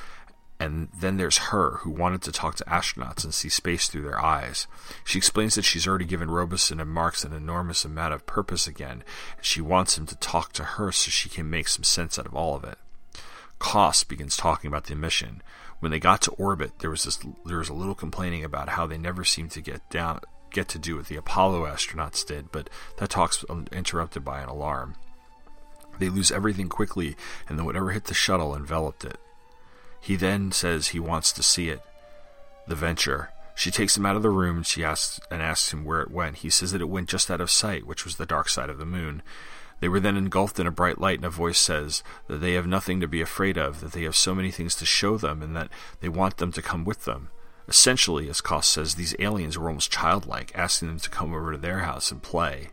and 0.60 0.88
then 0.98 1.16
there's 1.16 1.38
her, 1.38 1.78
who 1.78 1.90
wanted 1.90 2.20
to 2.22 2.32
talk 2.32 2.54
to 2.56 2.64
astronauts 2.64 3.24
and 3.24 3.32
see 3.32 3.48
space 3.48 3.88
through 3.88 4.02
their 4.02 4.22
eyes. 4.22 4.66
She 5.04 5.16
explains 5.16 5.54
that 5.54 5.64
she's 5.64 5.88
already 5.88 6.04
given 6.04 6.30
Robeson 6.30 6.80
and 6.80 6.90
Marx 6.90 7.24
an 7.24 7.32
enormous 7.32 7.84
amount 7.86 8.12
of 8.12 8.26
purpose 8.26 8.66
again, 8.66 9.02
and 9.38 9.46
she 9.46 9.62
wants 9.62 9.96
him 9.96 10.04
to 10.06 10.16
talk 10.16 10.52
to 10.52 10.64
her 10.64 10.92
so 10.92 11.10
she 11.10 11.30
can 11.30 11.48
make 11.48 11.66
some 11.66 11.82
sense 11.82 12.18
out 12.18 12.26
of 12.26 12.34
all 12.34 12.54
of 12.54 12.64
it. 12.64 12.76
Cost 13.58 14.08
begins 14.08 14.36
talking 14.36 14.68
about 14.68 14.84
the 14.84 14.94
mission. 14.94 15.42
When 15.80 15.90
they 15.90 15.98
got 15.98 16.22
to 16.22 16.30
orbit, 16.32 16.78
there 16.78 16.90
was 16.90 17.04
this 17.04 17.18
there 17.44 17.58
was 17.58 17.68
a 17.68 17.74
little 17.74 17.94
complaining 17.94 18.44
about 18.44 18.70
how 18.70 18.86
they 18.86 18.98
never 18.98 19.24
seemed 19.24 19.50
to 19.52 19.60
get 19.60 19.88
down 19.90 20.20
get 20.50 20.68
to 20.68 20.78
do 20.78 20.96
what 20.96 21.06
the 21.06 21.16
Apollo 21.16 21.64
astronauts 21.64 22.26
did, 22.26 22.50
but 22.52 22.68
that 22.98 23.10
talk's 23.10 23.44
interrupted 23.72 24.24
by 24.24 24.40
an 24.40 24.48
alarm. 24.48 24.96
They 25.98 26.08
lose 26.08 26.32
everything 26.32 26.68
quickly, 26.68 27.16
and 27.48 27.58
then 27.58 27.66
whatever 27.66 27.90
hit 27.90 28.04
the 28.06 28.14
shuttle 28.14 28.54
enveloped 28.54 29.04
it. 29.04 29.18
He 30.00 30.16
then 30.16 30.50
says 30.50 30.88
he 30.88 31.00
wants 31.00 31.30
to 31.32 31.42
see 31.42 31.68
it. 31.68 31.82
The 32.66 32.74
venture. 32.74 33.30
She 33.54 33.70
takes 33.70 33.96
him 33.96 34.06
out 34.06 34.16
of 34.16 34.22
the 34.22 34.30
room 34.30 34.58
and 34.58 34.66
she 34.66 34.82
asks 34.82 35.20
and 35.30 35.42
asks 35.42 35.72
him 35.72 35.84
where 35.84 36.00
it 36.00 36.10
went. 36.10 36.38
He 36.38 36.48
says 36.48 36.72
that 36.72 36.80
it 36.80 36.88
went 36.88 37.08
just 37.08 37.30
out 37.30 37.40
of 37.40 37.50
sight, 37.50 37.86
which 37.86 38.04
was 38.04 38.16
the 38.16 38.24
dark 38.24 38.48
side 38.48 38.70
of 38.70 38.78
the 38.78 38.86
moon. 38.86 39.22
They 39.80 39.88
were 39.88 40.00
then 40.00 40.16
engulfed 40.16 40.60
in 40.60 40.66
a 40.66 40.70
bright 40.70 41.00
light, 41.00 41.18
and 41.18 41.24
a 41.24 41.30
voice 41.30 41.58
says 41.58 42.02
that 42.28 42.38
they 42.38 42.52
have 42.52 42.66
nothing 42.66 43.00
to 43.00 43.08
be 43.08 43.20
afraid 43.20 43.56
of, 43.56 43.80
that 43.80 43.92
they 43.92 44.02
have 44.02 44.16
so 44.16 44.34
many 44.34 44.50
things 44.50 44.74
to 44.76 44.86
show 44.86 45.16
them, 45.16 45.42
and 45.42 45.56
that 45.56 45.70
they 46.00 46.08
want 46.08 46.36
them 46.36 46.52
to 46.52 46.62
come 46.62 46.84
with 46.84 47.06
them. 47.06 47.28
Essentially, 47.66 48.28
as 48.28 48.40
Cost 48.40 48.70
says, 48.70 48.94
these 48.94 49.14
aliens 49.18 49.56
were 49.56 49.68
almost 49.68 49.92
childlike, 49.92 50.52
asking 50.54 50.88
them 50.88 50.98
to 51.00 51.10
come 51.10 51.32
over 51.32 51.52
to 51.52 51.58
their 51.58 51.80
house 51.80 52.10
and 52.10 52.22
play. 52.22 52.68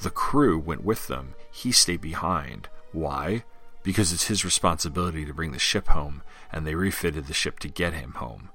The 0.00 0.10
crew 0.10 0.58
went 0.58 0.84
with 0.84 1.08
them. 1.08 1.34
He 1.50 1.72
stayed 1.72 2.00
behind. 2.00 2.68
Why? 2.92 3.44
Because 3.82 4.12
it's 4.12 4.28
his 4.28 4.44
responsibility 4.44 5.24
to 5.26 5.34
bring 5.34 5.52
the 5.52 5.58
ship 5.58 5.88
home, 5.88 6.22
and 6.52 6.66
they 6.66 6.74
refitted 6.74 7.26
the 7.26 7.34
ship 7.34 7.58
to 7.60 7.68
get 7.68 7.92
him 7.92 8.12
home. 8.12 8.50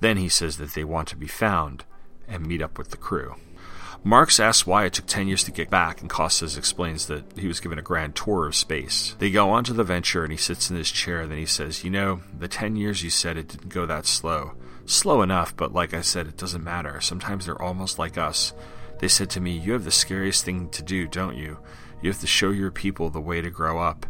Then 0.00 0.16
he 0.16 0.28
says 0.28 0.56
that 0.58 0.74
they 0.74 0.84
want 0.84 1.08
to 1.08 1.16
be 1.16 1.26
found 1.26 1.84
and 2.26 2.46
meet 2.46 2.62
up 2.62 2.78
with 2.78 2.90
the 2.90 2.96
crew. 2.96 3.36
Marx 4.04 4.38
asks 4.38 4.66
why 4.66 4.84
it 4.84 4.92
took 4.92 5.06
10 5.06 5.26
years 5.26 5.44
to 5.44 5.50
get 5.50 5.70
back, 5.70 6.00
and 6.00 6.08
Costas 6.08 6.56
explains 6.56 7.06
that 7.06 7.24
he 7.36 7.48
was 7.48 7.60
given 7.60 7.78
a 7.78 7.82
grand 7.82 8.14
tour 8.14 8.46
of 8.46 8.54
space. 8.54 9.16
They 9.18 9.30
go 9.30 9.50
onto 9.50 9.72
the 9.72 9.84
venture, 9.84 10.22
and 10.22 10.32
he 10.32 10.38
sits 10.38 10.70
in 10.70 10.76
his 10.76 10.90
chair, 10.90 11.20
and 11.20 11.30
then 11.30 11.38
he 11.38 11.46
says, 11.46 11.84
You 11.84 11.90
know, 11.90 12.20
the 12.36 12.48
10 12.48 12.76
years 12.76 13.02
you 13.02 13.10
said 13.10 13.36
it 13.36 13.48
didn't 13.48 13.70
go 13.70 13.86
that 13.86 14.06
slow. 14.06 14.52
Slow 14.86 15.20
enough, 15.20 15.54
but 15.56 15.72
like 15.72 15.92
I 15.92 16.00
said, 16.00 16.26
it 16.26 16.36
doesn't 16.36 16.64
matter. 16.64 17.00
Sometimes 17.00 17.44
they're 17.44 17.60
almost 17.60 17.98
like 17.98 18.16
us. 18.16 18.54
They 19.00 19.08
said 19.08 19.30
to 19.30 19.40
me, 19.40 19.58
You 19.58 19.72
have 19.72 19.84
the 19.84 19.90
scariest 19.90 20.44
thing 20.44 20.70
to 20.70 20.82
do, 20.82 21.06
don't 21.06 21.36
you? 21.36 21.58
You 22.00 22.10
have 22.10 22.20
to 22.20 22.26
show 22.26 22.50
your 22.50 22.70
people 22.70 23.10
the 23.10 23.20
way 23.20 23.40
to 23.40 23.50
grow 23.50 23.80
up, 23.80 24.06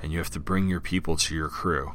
and 0.00 0.12
you 0.12 0.18
have 0.18 0.30
to 0.30 0.40
bring 0.40 0.68
your 0.68 0.80
people 0.80 1.16
to 1.16 1.34
your 1.34 1.48
crew. 1.48 1.92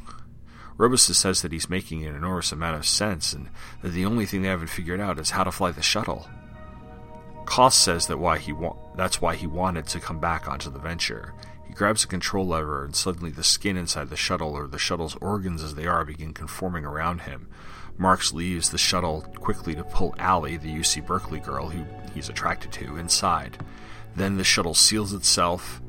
Robeson 0.77 1.13
says 1.13 1.41
that 1.41 1.51
he's 1.51 1.69
making 1.69 2.05
an 2.05 2.15
enormous 2.15 2.51
amount 2.51 2.75
of 2.75 2.85
sense, 2.85 3.33
and 3.33 3.49
that 3.81 3.89
the 3.89 4.05
only 4.05 4.25
thing 4.25 4.41
they 4.41 4.49
haven't 4.49 4.67
figured 4.67 4.99
out 4.99 5.19
is 5.19 5.31
how 5.31 5.43
to 5.43 5.51
fly 5.51 5.71
the 5.71 5.81
shuttle. 5.81 6.27
Cost 7.50 7.84
says 7.84 8.06
that 8.06 8.20
why 8.20 8.38
he 8.38 8.54
wa- 8.54 8.76
that's 8.95 9.22
why 9.22 9.36
he 9.36 9.47
wanted 9.47 9.88
to 9.88 10.00
come 10.00 10.20
back 10.20 10.47
onto 10.47 10.70
the 10.70 10.78
venture. 10.78 11.34
He 11.68 11.74
grabs 11.74 12.04
a 12.04 12.08
control 12.08 12.45
lever, 12.45 12.86
and 12.86 12.95
suddenly 12.95 13.32
the 13.32 13.43
skin 13.43 13.76
inside 13.76 14.12
the 14.12 14.16
shuttle, 14.16 14.52
or 14.54 14.68
the 14.68 14.78
shuttle's 14.78 15.18
organs 15.20 15.64
as 15.64 15.74
they 15.74 15.88
are, 15.88 16.06
begin 16.06 16.32
conforming 16.32 16.86
around 16.86 17.22
him. 17.22 17.47
Marx 17.97 18.32
leaves 18.34 18.70
the 18.70 18.78
shuttle 18.78 19.24
quickly 19.39 19.74
to 19.74 19.84
pull 19.84 20.14
Allie, 20.20 20.58
the 20.58 20.72
UC 20.72 21.08
Berkeley 21.08 21.39
girl 21.39 21.70
who 21.70 21.84
he's 22.14 22.30
attracted 22.30 22.72
to, 22.74 22.97
inside. 22.97 23.58
Then 24.16 24.38
the 24.38 24.43
shuttle 24.43 24.76
seals 24.76 25.12
itself, 25.12 25.82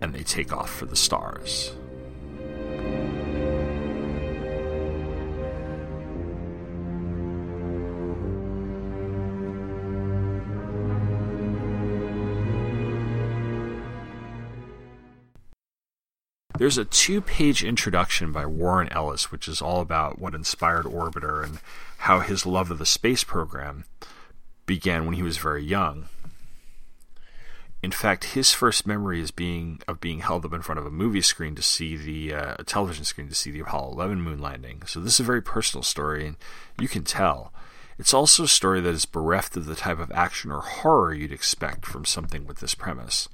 and 0.00 0.14
they 0.14 0.22
take 0.22 0.52
off 0.52 0.70
for 0.70 0.86
the 0.86 0.94
stars. 0.94 1.72
There's 16.58 16.76
a 16.76 16.84
two 16.84 17.20
page 17.20 17.62
introduction 17.62 18.32
by 18.32 18.44
Warren 18.44 18.88
Ellis, 18.92 19.30
which 19.30 19.46
is 19.46 19.62
all 19.62 19.80
about 19.80 20.18
what 20.18 20.34
inspired 20.34 20.86
Orbiter 20.86 21.44
and 21.44 21.60
how 21.98 22.18
his 22.18 22.44
love 22.44 22.72
of 22.72 22.78
the 22.78 22.84
space 22.84 23.22
program 23.22 23.84
began 24.66 25.06
when 25.06 25.14
he 25.14 25.22
was 25.22 25.36
very 25.36 25.62
young. 25.62 26.08
In 27.80 27.92
fact, 27.92 28.34
his 28.34 28.52
first 28.52 28.88
memory 28.88 29.20
is 29.20 29.30
being 29.30 29.80
of 29.86 30.00
being 30.00 30.18
held 30.18 30.44
up 30.44 30.52
in 30.52 30.62
front 30.62 30.80
of 30.80 30.86
a 30.86 30.90
movie 30.90 31.20
screen 31.20 31.54
to 31.54 31.62
see 31.62 31.96
the 31.96 32.34
uh, 32.34 32.56
a 32.58 32.64
television 32.64 33.04
screen 33.04 33.28
to 33.28 33.36
see 33.36 33.52
the 33.52 33.60
Apollo 33.60 33.92
11 33.92 34.20
moon 34.20 34.40
landing. 34.40 34.82
So 34.84 34.98
this 34.98 35.14
is 35.14 35.20
a 35.20 35.22
very 35.22 35.40
personal 35.40 35.84
story, 35.84 36.26
and 36.26 36.36
you 36.80 36.88
can 36.88 37.04
tell. 37.04 37.52
It's 38.00 38.12
also 38.12 38.42
a 38.42 38.48
story 38.48 38.80
that 38.80 38.94
is 38.94 39.06
bereft 39.06 39.56
of 39.56 39.66
the 39.66 39.76
type 39.76 40.00
of 40.00 40.10
action 40.10 40.50
or 40.50 40.62
horror 40.62 41.14
you'd 41.14 41.30
expect 41.30 41.86
from 41.86 42.04
something 42.04 42.48
with 42.48 42.58
this 42.58 42.74
premise. 42.74 43.28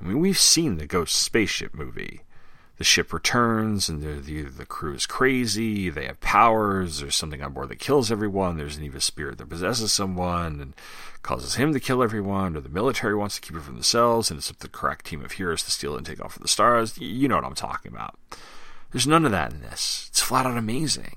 I 0.00 0.04
mean, 0.04 0.20
we've 0.20 0.38
seen 0.38 0.78
the 0.78 0.86
Ghost 0.86 1.16
spaceship 1.16 1.74
movie 1.74 2.22
the 2.82 2.86
ship 2.86 3.12
returns 3.12 3.88
and 3.88 4.02
the, 4.02 4.42
the, 4.42 4.66
crew 4.66 4.92
is 4.92 5.06
crazy. 5.06 5.88
They 5.88 6.06
have 6.06 6.18
powers. 6.18 6.98
There's 6.98 7.14
something 7.14 7.40
on 7.40 7.52
board 7.52 7.68
that 7.68 7.78
kills 7.78 8.10
everyone. 8.10 8.56
There's 8.56 8.76
an 8.76 8.82
evil 8.82 9.00
spirit 9.00 9.38
that 9.38 9.48
possesses 9.48 9.92
someone 9.92 10.60
and 10.60 10.74
causes 11.22 11.54
him 11.54 11.72
to 11.74 11.78
kill 11.78 12.02
everyone, 12.02 12.56
or 12.56 12.60
the 12.60 12.68
military 12.68 13.14
wants 13.14 13.36
to 13.36 13.40
keep 13.40 13.56
it 13.56 13.62
for 13.62 13.70
themselves, 13.70 14.32
and 14.32 14.38
it's 14.38 14.50
up 14.50 14.56
to 14.56 14.62
the 14.62 14.68
correct 14.68 15.04
team 15.04 15.24
of 15.24 15.30
heroes 15.30 15.62
to 15.62 15.70
steal 15.70 15.96
and 15.96 16.04
take 16.04 16.20
off 16.20 16.32
for 16.32 16.40
the 16.40 16.48
stars. 16.48 16.98
You 16.98 17.28
know 17.28 17.36
what 17.36 17.44
I'm 17.44 17.54
talking 17.54 17.92
about. 17.92 18.18
There's 18.90 19.06
none 19.06 19.24
of 19.24 19.30
that 19.30 19.52
in 19.52 19.60
this. 19.60 20.06
It's 20.10 20.20
flat 20.20 20.44
out 20.44 20.58
amazing. 20.58 21.14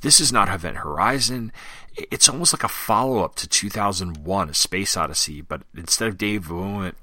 This 0.00 0.18
is 0.18 0.32
not 0.32 0.52
Event 0.52 0.78
Horizon. 0.78 1.52
It's 1.94 2.28
almost 2.28 2.52
like 2.52 2.64
a 2.64 2.68
follow 2.68 3.22
up 3.22 3.36
to 3.36 3.48
2001 3.48 4.50
A 4.50 4.54
Space 4.54 4.96
Odyssey, 4.96 5.40
but 5.40 5.62
instead 5.76 6.08
of 6.08 6.18
Dave 6.18 6.48
Bowman, 6.48 6.96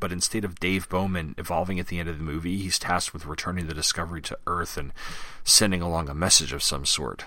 but 0.00 0.10
instead 0.10 0.44
of 0.44 0.58
Dave 0.58 0.88
Bowman 0.88 1.34
evolving 1.38 1.78
at 1.78 1.88
the 1.88 2.00
end 2.00 2.08
of 2.08 2.16
the 2.16 2.24
movie, 2.24 2.56
he's 2.56 2.78
tasked 2.78 3.12
with 3.12 3.26
returning 3.26 3.66
the 3.66 3.74
Discovery 3.74 4.22
to 4.22 4.38
Earth 4.46 4.76
and 4.76 4.92
sending 5.44 5.82
along 5.82 6.08
a 6.08 6.14
message 6.14 6.52
of 6.52 6.62
some 6.62 6.86
sort. 6.86 7.26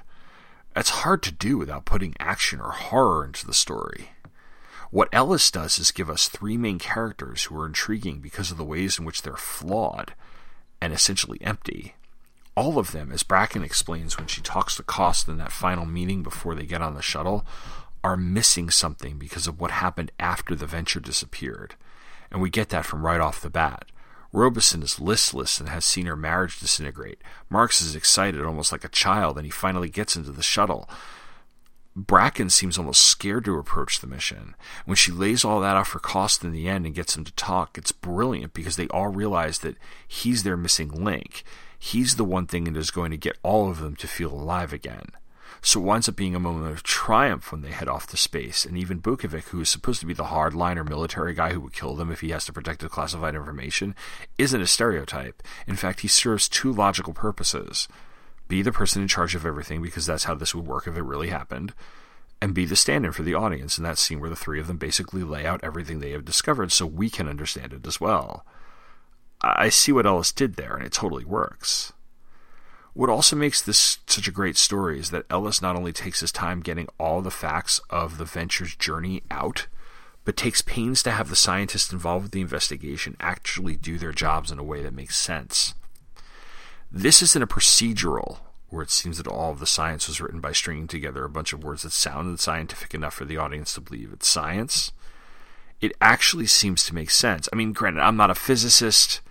That's 0.73 0.89
hard 0.89 1.21
to 1.23 1.31
do 1.31 1.57
without 1.57 1.85
putting 1.85 2.15
action 2.19 2.59
or 2.59 2.71
horror 2.71 3.23
into 3.23 3.45
the 3.45 3.53
story. 3.53 4.09
What 4.89 5.09
Ellis 5.11 5.51
does 5.51 5.79
is 5.79 5.91
give 5.91 6.09
us 6.09 6.27
three 6.27 6.57
main 6.57 6.79
characters 6.79 7.43
who 7.43 7.59
are 7.59 7.65
intriguing 7.65 8.19
because 8.19 8.51
of 8.51 8.57
the 8.57 8.65
ways 8.65 8.97
in 8.97 9.05
which 9.05 9.21
they're 9.21 9.35
flawed 9.35 10.13
and 10.81 10.91
essentially 10.91 11.39
empty. 11.41 11.95
All 12.55 12.77
of 12.77 12.91
them, 12.91 13.11
as 13.11 13.23
Bracken 13.23 13.63
explains 13.63 14.17
when 14.17 14.27
she 14.27 14.41
talks 14.41 14.75
to 14.75 14.83
Cost 14.83 15.27
in 15.27 15.37
that 15.37 15.51
final 15.51 15.85
meeting 15.85 16.21
before 16.21 16.53
they 16.53 16.65
get 16.65 16.81
on 16.81 16.93
the 16.93 17.01
shuttle, 17.01 17.45
are 18.03 18.17
missing 18.17 18.69
something 18.69 19.17
because 19.17 19.47
of 19.47 19.59
what 19.59 19.71
happened 19.71 20.11
after 20.19 20.53
the 20.53 20.67
venture 20.67 20.99
disappeared 20.99 21.75
and 22.33 22.41
we 22.41 22.49
get 22.49 22.69
that 22.69 22.85
from 22.85 23.05
right 23.05 23.21
off 23.21 23.41
the 23.41 23.49
bat. 23.49 23.85
Robeson 24.33 24.81
is 24.81 24.99
listless 24.99 25.59
and 25.59 25.69
has 25.69 25.85
seen 25.85 26.07
her 26.07 26.17
marriage 26.17 26.59
disintegrate. 26.59 27.21
Marx 27.49 27.81
is 27.81 27.95
excited, 27.95 28.43
almost 28.43 28.71
like 28.71 28.83
a 28.83 28.89
child, 28.89 29.37
and 29.37 29.45
he 29.45 29.51
finally 29.51 29.89
gets 29.89 30.15
into 30.15 30.31
the 30.31 30.41
shuttle. 30.41 30.89
Bracken 31.95 32.49
seems 32.49 32.79
almost 32.79 33.03
scared 33.03 33.45
to 33.45 33.59
approach 33.59 33.99
the 33.99 34.07
mission. 34.07 34.55
When 34.85 34.95
she 34.95 35.11
lays 35.11 35.45
all 35.45 35.59
that 35.59 35.75
out 35.75 35.85
for 35.85 35.99
Cost 35.99 36.43
in 36.43 36.51
the 36.51 36.67
end 36.67 36.87
and 36.87 36.95
gets 36.95 37.15
him 37.15 37.23
to 37.23 37.33
talk, 37.33 37.77
it's 37.77 37.91
brilliant 37.91 38.55
because 38.55 38.75
they 38.75 38.87
all 38.87 39.09
realize 39.09 39.59
that 39.59 39.77
he's 40.07 40.41
their 40.41 40.57
missing 40.57 40.89
link. 40.89 41.43
He's 41.77 42.15
the 42.15 42.23
one 42.23 42.47
thing 42.47 42.63
that 42.63 42.77
is 42.77 42.89
going 42.89 43.11
to 43.11 43.17
get 43.17 43.37
all 43.43 43.69
of 43.69 43.79
them 43.79 43.95
to 43.97 44.07
feel 44.07 44.31
alive 44.31 44.73
again. 44.73 45.11
So 45.65 45.79
it 45.79 45.83
winds 45.83 46.09
up 46.09 46.17
being 46.17 46.35
a 46.35 46.41
moment 46.41 46.71
of 46.71 46.83
triumph 46.83 47.51
when 47.51 47.61
they 47.61 47.71
head 47.71 47.87
off 47.87 48.05
to 48.07 48.17
space. 48.17 48.65
And 48.65 48.77
even 48.77 49.01
Bukovich, 49.01 49.45
who 49.45 49.61
is 49.61 49.69
supposed 49.69 50.01
to 50.01 50.05
be 50.05 50.13
the 50.13 50.25
hardliner 50.25 50.87
military 50.87 51.33
guy 51.33 51.53
who 51.53 51.61
would 51.61 51.71
kill 51.71 51.95
them 51.95 52.11
if 52.11 52.19
he 52.19 52.31
has 52.31 52.43
to 52.45 52.53
protect 52.53 52.81
the 52.81 52.89
classified 52.89 53.33
information, 53.33 53.95
isn't 54.37 54.61
a 54.61 54.67
stereotype. 54.67 55.41
In 55.65 55.77
fact, 55.77 56.01
he 56.01 56.09
serves 56.09 56.49
two 56.49 56.71
logical 56.71 57.13
purposes 57.13 57.87
be 58.49 58.61
the 58.61 58.73
person 58.73 59.01
in 59.01 59.07
charge 59.07 59.35
of 59.35 59.45
everything, 59.45 59.81
because 59.81 60.05
that's 60.05 60.25
how 60.25 60.35
this 60.35 60.53
would 60.53 60.67
work 60.67 60.85
if 60.85 60.97
it 60.97 61.01
really 61.01 61.29
happened, 61.29 61.73
and 62.41 62.53
be 62.53 62.65
the 62.65 62.75
stand 62.75 63.05
in 63.05 63.11
for 63.13 63.23
the 63.23 63.33
audience 63.33 63.77
in 63.77 63.85
that 63.85 63.97
scene 63.97 64.19
where 64.19 64.29
the 64.29 64.35
three 64.35 64.59
of 64.59 64.67
them 64.67 64.77
basically 64.77 65.23
lay 65.23 65.45
out 65.45 65.63
everything 65.63 65.99
they 65.99 66.11
have 66.11 66.25
discovered 66.25 66.71
so 66.71 66.85
we 66.85 67.09
can 67.09 67.27
understand 67.27 67.71
it 67.71 67.87
as 67.87 68.01
well. 68.01 68.45
I 69.41 69.69
see 69.69 69.91
what 69.91 70.05
Ellis 70.05 70.33
did 70.33 70.55
there, 70.55 70.75
and 70.75 70.85
it 70.85 70.91
totally 70.91 71.25
works. 71.25 71.93
What 72.93 73.09
also 73.09 73.35
makes 73.35 73.61
this 73.61 73.97
such 74.05 74.27
a 74.27 74.31
great 74.31 74.55
story 74.55 74.99
is 74.99 75.09
that 75.09 75.25
Ellis 75.29 75.61
not 75.61 75.75
only 75.75 75.91
takes 75.91 76.19
his 76.19 76.31
time 76.31 76.61
getting 76.61 76.87
all 76.99 77.21
the 77.21 77.31
facts 77.31 77.81
of 77.89 78.17
the 78.17 78.25
venture's 78.25 78.75
journey 78.75 79.23
out, 79.31 79.67
but 80.25 80.37
takes 80.37 80.61
pains 80.61 81.01
to 81.03 81.11
have 81.11 81.29
the 81.29 81.35
scientists 81.35 81.91
involved 81.91 82.23
with 82.23 82.31
the 82.31 82.41
investigation 82.41 83.17
actually 83.19 83.75
do 83.75 83.97
their 83.97 84.11
jobs 84.11 84.51
in 84.51 84.59
a 84.59 84.63
way 84.63 84.83
that 84.83 84.93
makes 84.93 85.17
sense. 85.17 85.73
This 86.91 87.23
isn't 87.23 87.41
a 87.41 87.47
procedural, 87.47 88.37
where 88.69 88.83
it 88.83 88.91
seems 88.91 89.17
that 89.17 89.27
all 89.27 89.51
of 89.51 89.59
the 89.59 89.65
science 89.65 90.07
was 90.07 90.21
written 90.21 90.39
by 90.39 90.51
stringing 90.51 90.87
together 90.87 91.25
a 91.25 91.29
bunch 91.29 91.51
of 91.51 91.63
words 91.63 91.81
that 91.81 91.91
sounded 91.91 92.39
scientific 92.39 92.93
enough 92.93 93.15
for 93.15 93.25
the 93.25 93.37
audience 93.37 93.73
to 93.73 93.81
believe 93.81 94.13
it's 94.13 94.27
science. 94.27 94.91
It 95.81 95.93
actually 95.99 96.45
seems 96.45 96.85
to 96.85 96.95
make 96.95 97.09
sense. 97.09 97.49
I 97.51 97.55
mean, 97.55 97.73
granted, 97.73 98.01
I'm 98.01 98.15
not 98.15 98.29
a 98.29 98.35
physicist, 98.35 99.21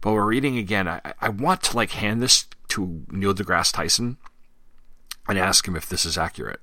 but 0.00 0.12
we're 0.12 0.24
reading 0.24 0.56
again. 0.56 0.88
I, 0.88 1.00
I 1.20 1.28
want 1.28 1.62
to 1.64 1.76
like 1.76 1.90
hand 1.90 2.22
this 2.22 2.46
to 2.70 3.04
Neil 3.10 3.34
deGrasse 3.34 3.72
Tyson 3.72 4.16
and 5.28 5.38
ask 5.38 5.66
him 5.68 5.76
if 5.76 5.88
this 5.88 6.04
is 6.04 6.18
accurate 6.18 6.60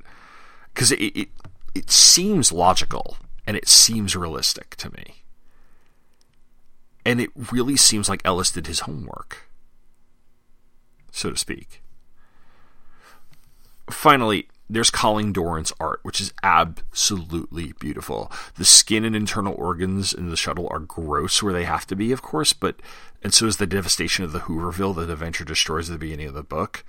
because 0.74 0.92
it, 0.92 1.00
it 1.00 1.30
it 1.74 1.90
seems 1.90 2.52
logical 2.52 3.18
and 3.46 3.56
it 3.56 3.68
seems 3.68 4.16
realistic 4.16 4.76
to 4.78 4.92
me, 4.92 5.24
and 7.06 7.22
it 7.22 7.30
really 7.52 7.78
seems 7.78 8.10
like 8.10 8.22
Ellis 8.26 8.52
did 8.52 8.68
his 8.68 8.82
homework, 8.82 9.50
so 11.12 11.32
to 11.32 11.38
speak. 11.38 11.82
Finally, 13.90 14.50
there's 14.70 14.90
Colleen 14.90 15.32
Doran's 15.32 15.74
art, 15.80 16.00
which 16.04 16.20
is 16.20 16.34
absolutely 16.44 17.74
beautiful. 17.80 18.32
The 18.56 18.66
skin 18.66 19.06
and 19.06 19.16
internal 19.16 19.56
organs 19.56 20.14
in 20.14 20.30
the 20.30 20.38
shuttle 20.38 20.68
are 20.72 20.80
gross 20.80 21.42
where 21.42 21.54
they 21.54 21.64
have 21.64 21.88
to 21.88 21.96
be, 21.96 22.12
of 22.12 22.22
course, 22.22 22.54
but 22.54 22.76
and 23.24 23.34
so 23.34 23.46
is 23.46 23.58
the 23.58 23.66
devastation 23.66 24.24
of 24.24 24.32
the 24.32 24.42
Hooverville 24.42 24.96
that 24.96 25.10
Adventure 25.10 25.46
destroys 25.46 25.90
at 25.90 25.94
the 25.94 26.00
beginning 26.00 26.28
of 26.28 26.34
the 26.34 26.44
book. 26.44 26.84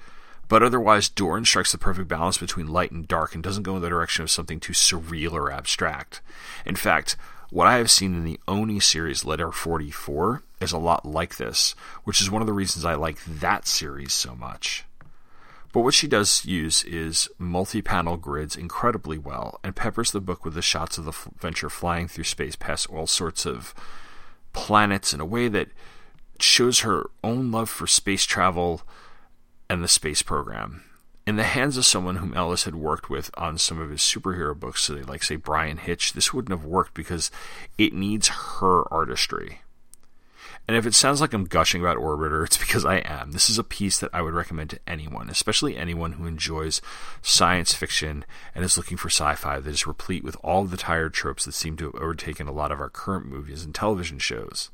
But 0.49 0.63
otherwise, 0.63 1.09
Doran 1.09 1.45
strikes 1.45 1.73
the 1.73 1.79
perfect 1.79 2.09
balance 2.09 2.39
between 2.39 2.69
light 2.69 2.91
and 2.91 3.07
dark 3.07 3.35
and 3.35 3.45
doesn't 3.45 3.63
go 3.63 3.77
in 3.77 3.83
the 3.83 3.89
direction 3.89 4.23
of 4.23 4.31
something 4.31 4.61
too 4.61 4.73
surreal 4.73 5.33
or 5.33 5.53
abstract. 5.53 6.21
In 6.65 6.75
fact, 6.75 7.17
what 7.51 7.67
I 7.67 7.77
have 7.77 7.91
seen 7.91 8.15
in 8.15 8.25
the 8.25 8.41
Oni 8.49 8.81
series, 8.81 9.25
Letter 9.25 9.53
44, 9.53 10.43
is 10.61 10.73
a 10.73 10.79
lot 10.79 11.07
like 11.07 11.37
this, 11.37 11.75
which 12.05 12.21
is 12.21 12.31
one 12.31 12.43
of 12.43 12.47
the 12.47 12.53
reasons 12.53 12.85
I 12.85 12.95
like 12.95 13.23
that 13.25 13.67
series 13.67 14.13
so 14.13 14.35
much. 14.35 14.85
But 15.79 15.85
what 15.85 15.95
she 15.95 16.09
does 16.09 16.45
use 16.45 16.83
is 16.83 17.29
multi 17.39 17.83
panel 17.83 18.17
grids 18.17 18.57
incredibly 18.57 19.17
well 19.17 19.61
and 19.63 19.77
peppers 19.77 20.11
the 20.11 20.21
book 20.21 20.45
with 20.45 20.55
the 20.55 20.61
shots 20.61 20.99
of 20.99 21.05
the 21.05 21.13
Venture 21.39 21.71
flying 21.71 22.09
through 22.09 22.25
space 22.25 22.57
past 22.57 22.91
all 22.91 23.07
sorts 23.07 23.47
of 23.47 23.77
planets 24.53 25.15
in 25.15 25.21
a 25.21 25.25
way 25.25 25.47
that 25.47 25.69
shows 26.41 26.81
her 26.81 27.11
own 27.23 27.53
love 27.53 27.71
for 27.71 27.87
space 27.87 28.25
travel 28.25 28.83
and 29.71 29.85
the 29.85 29.87
space 29.87 30.21
program. 30.21 30.83
In 31.29 31.37
the 31.37 31.45
hands 31.45 31.77
of 31.77 31.87
someone 31.87 32.17
whom 32.17 32.35
Ellis 32.35 32.65
had 32.65 32.75
worked 32.75 33.09
with 33.09 33.31
on 33.39 33.57
some 33.57 33.81
of 33.81 33.91
his 33.91 34.01
superhero 34.01 34.59
books, 34.59 34.91
like 34.91 35.23
say 35.23 35.37
Bryan 35.37 35.77
Hitch, 35.77 36.13
this 36.13 36.35
wouldn't 36.35 36.59
have 36.59 36.69
worked 36.69 36.93
because 36.93 37.31
it 37.79 37.93
needs 37.93 38.27
her 38.59 38.83
artistry. 38.93 39.61
And 40.69 40.77
if 40.77 40.85
it 40.85 40.95
sounds 40.95 41.23
like 41.23 41.33
I'm 41.33 41.47
gushing 41.47 41.81
about 41.81 41.97
Orbiter, 41.97 42.45
it's 42.45 42.59
because 42.59 42.85
I 42.85 42.97
am. 42.97 43.33
This 43.33 43.49
is 43.49 43.59
a 43.59 43.65
piece 43.65 43.99
that 44.01 44.11
I 44.13 44.21
would 44.21 44.35
recommend 44.35 44.69
to 44.71 44.81
anyone, 44.87 45.31
especially 45.31 45.79
anyone 45.79 46.13
who 46.13 46.27
enjoys 46.27 46.83
science 47.23 47.73
fiction 47.73 48.27
and 48.55 48.63
is 48.63 48.77
looking 48.77 48.99
for 48.99 49.09
sci 49.09 49.35
fi 49.35 49.61
that 49.61 49.71
is 49.71 49.87
replete 49.87 50.23
with 50.23 50.37
all 50.45 50.65
the 50.65 50.77
tired 50.77 51.15
tropes 51.15 51.47
that 51.47 51.53
seem 51.53 51.79
to 51.79 51.87
have 51.87 51.95
overtaken 51.95 52.47
a 52.47 52.53
lot 52.53 52.71
of 52.71 52.81
our 52.81 52.91
current 52.91 53.25
movies 53.25 53.65
and 53.65 53.75
television 53.75 54.19
shows. 54.19 54.71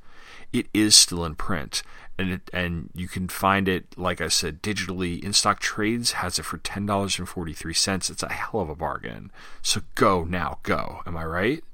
It 0.52 0.66
is 0.74 0.96
still 0.96 1.24
in 1.24 1.36
print, 1.36 1.84
and 2.18 2.30
it, 2.30 2.50
and 2.52 2.90
you 2.94 3.06
can 3.06 3.28
find 3.28 3.68
it, 3.68 3.86
like 3.96 4.20
I 4.20 4.28
said, 4.28 4.62
digitally. 4.62 5.22
In 5.22 5.32
Stock 5.32 5.60
Trades 5.60 6.12
has 6.12 6.40
it 6.40 6.44
for 6.44 6.58
ten 6.58 6.86
dollars 6.86 7.18
and 7.20 7.28
forty 7.28 7.52
three 7.52 7.74
cents. 7.74 8.10
It's 8.10 8.22
a 8.22 8.32
hell 8.32 8.60
of 8.60 8.68
a 8.68 8.74
bargain. 8.74 9.30
So 9.62 9.82
go 9.94 10.24
now, 10.24 10.58
go. 10.64 11.02
Am 11.06 11.16
I 11.16 11.24
right? 11.24 11.64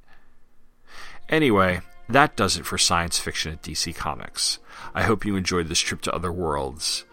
Anyway, 1.29 1.81
that 2.13 2.37
does 2.37 2.57
it 2.57 2.67
for 2.67 2.79
science 2.79 3.19
fiction 3.19 3.53
at 3.53 3.63
DC 3.63 3.95
Comics. 3.95 4.59
I 4.95 5.03
hope 5.03 5.25
you 5.25 5.37
enjoyed 5.37 5.69
this 5.69 5.81
trip 5.81 6.03
to 6.03 6.15
other 6.15 6.33
worlds 6.33 7.05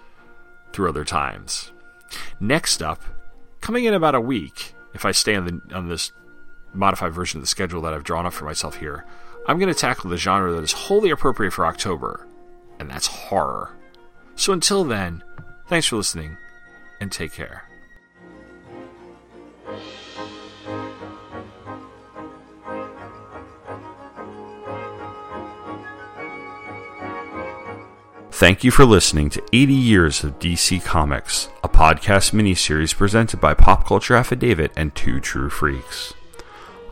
through 0.74 0.89
other 0.89 1.06
times. 1.06 1.72
Next 2.39 2.82
up, 2.82 3.02
coming 3.62 3.86
in 3.86 3.93
about 3.93 4.16
a 4.16 4.22
week, 4.22 4.74
if 4.93 5.06
I 5.06 5.12
stay 5.12 5.36
on 5.36 5.45
the 5.45 5.76
on 5.76 5.89
this 5.89 6.12
modified 6.74 7.14
version 7.14 7.39
of 7.39 7.43
the 7.43 7.48
schedule 7.48 7.82
that 7.82 7.93
I've 7.93 8.04
drawn 8.04 8.26
up 8.26 8.34
for 8.34 8.45
myself 8.45 8.78
here, 8.78 9.06
I'm 9.48 9.60
going 9.60 9.74
to 9.74 9.80
tackle 9.80 10.10
the 10.10 10.18
genre 10.18 10.54
that 10.54 10.64
is 10.64 10.74
wholly 10.74 11.10
appropriate 11.10 11.52
for 11.52 11.66
October, 11.66 12.28
and 12.80 12.89
that's 12.89 13.08
horror. 13.08 13.72
So 14.36 14.54
until 14.54 14.84
then, 14.84 15.24
thanks 15.68 15.88
for 15.88 15.95
listening, 15.95 16.38
and 17.00 17.12
take 17.12 17.34
care. 17.34 17.66
Thank 28.38 28.63
you 28.63 28.69
for 28.69 28.85
listening 28.85 29.31
to 29.31 29.41
80 29.51 29.73
Years 29.73 30.23
of 30.23 30.38
DC 30.38 30.85
Comics, 30.85 31.49
a 31.63 31.67
podcast 31.67 32.33
miniseries 32.33 32.95
presented 32.95 33.41
by 33.41 33.55
Pop 33.55 33.88
Culture 33.88 34.13
Affidavit 34.13 34.71
and 34.75 34.93
Two 34.93 35.19
True 35.19 35.49
Freaks. 35.49 36.13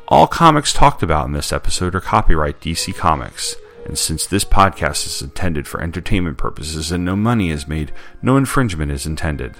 All 0.07 0.25
comics 0.25 0.73
talked 0.73 1.03
about 1.03 1.27
in 1.27 1.33
this 1.33 1.53
episode 1.53 1.93
are 1.93 2.01
copyright 2.01 2.61
DC 2.61 2.95
Comics, 2.95 3.55
and 3.85 3.95
since 3.95 4.25
this 4.25 4.43
podcast 4.43 5.05
is 5.05 5.21
intended 5.21 5.67
for 5.67 5.83
entertainment 5.83 6.39
purposes 6.39 6.91
and 6.91 7.05
no 7.05 7.15
money 7.15 7.51
is 7.51 7.67
made, 7.67 7.93
no 8.23 8.37
infringement 8.37 8.91
is 8.91 9.05
intended. 9.05 9.53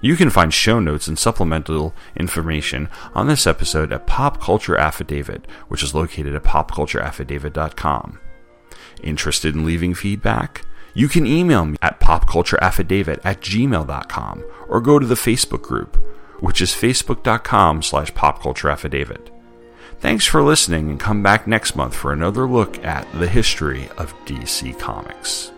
You 0.00 0.14
can 0.14 0.30
find 0.30 0.54
show 0.54 0.78
notes 0.78 1.08
and 1.08 1.18
supplemental 1.18 1.96
information 2.14 2.88
on 3.12 3.26
this 3.26 3.44
episode 3.44 3.92
at 3.92 4.06
Pop 4.06 4.40
Culture 4.40 4.76
Affidavit, 4.76 5.48
which 5.66 5.82
is 5.82 5.96
located 5.96 6.36
at 6.36 6.44
popcultureaffidavit.com. 6.44 8.20
Interested 9.02 9.56
in 9.56 9.66
leaving 9.66 9.94
feedback? 9.94 10.64
You 10.94 11.08
can 11.08 11.26
email 11.26 11.64
me 11.64 11.76
at 11.80 12.00
popcultureaffidavit 12.00 13.20
at 13.24 13.40
gmail.com 13.40 14.44
or 14.68 14.80
go 14.80 14.98
to 14.98 15.06
the 15.06 15.14
Facebook 15.14 15.62
group, 15.62 15.96
which 16.40 16.60
is 16.60 16.70
facebook.com 16.70 17.82
slash 17.82 18.12
popcultureaffidavit. 18.12 19.28
Thanks 20.00 20.26
for 20.26 20.42
listening 20.42 20.90
and 20.90 20.98
come 20.98 21.22
back 21.22 21.46
next 21.46 21.76
month 21.76 21.94
for 21.94 22.12
another 22.12 22.46
look 22.46 22.84
at 22.84 23.10
the 23.12 23.28
history 23.28 23.88
of 23.96 24.12
DC 24.24 24.78
Comics. 24.78 25.52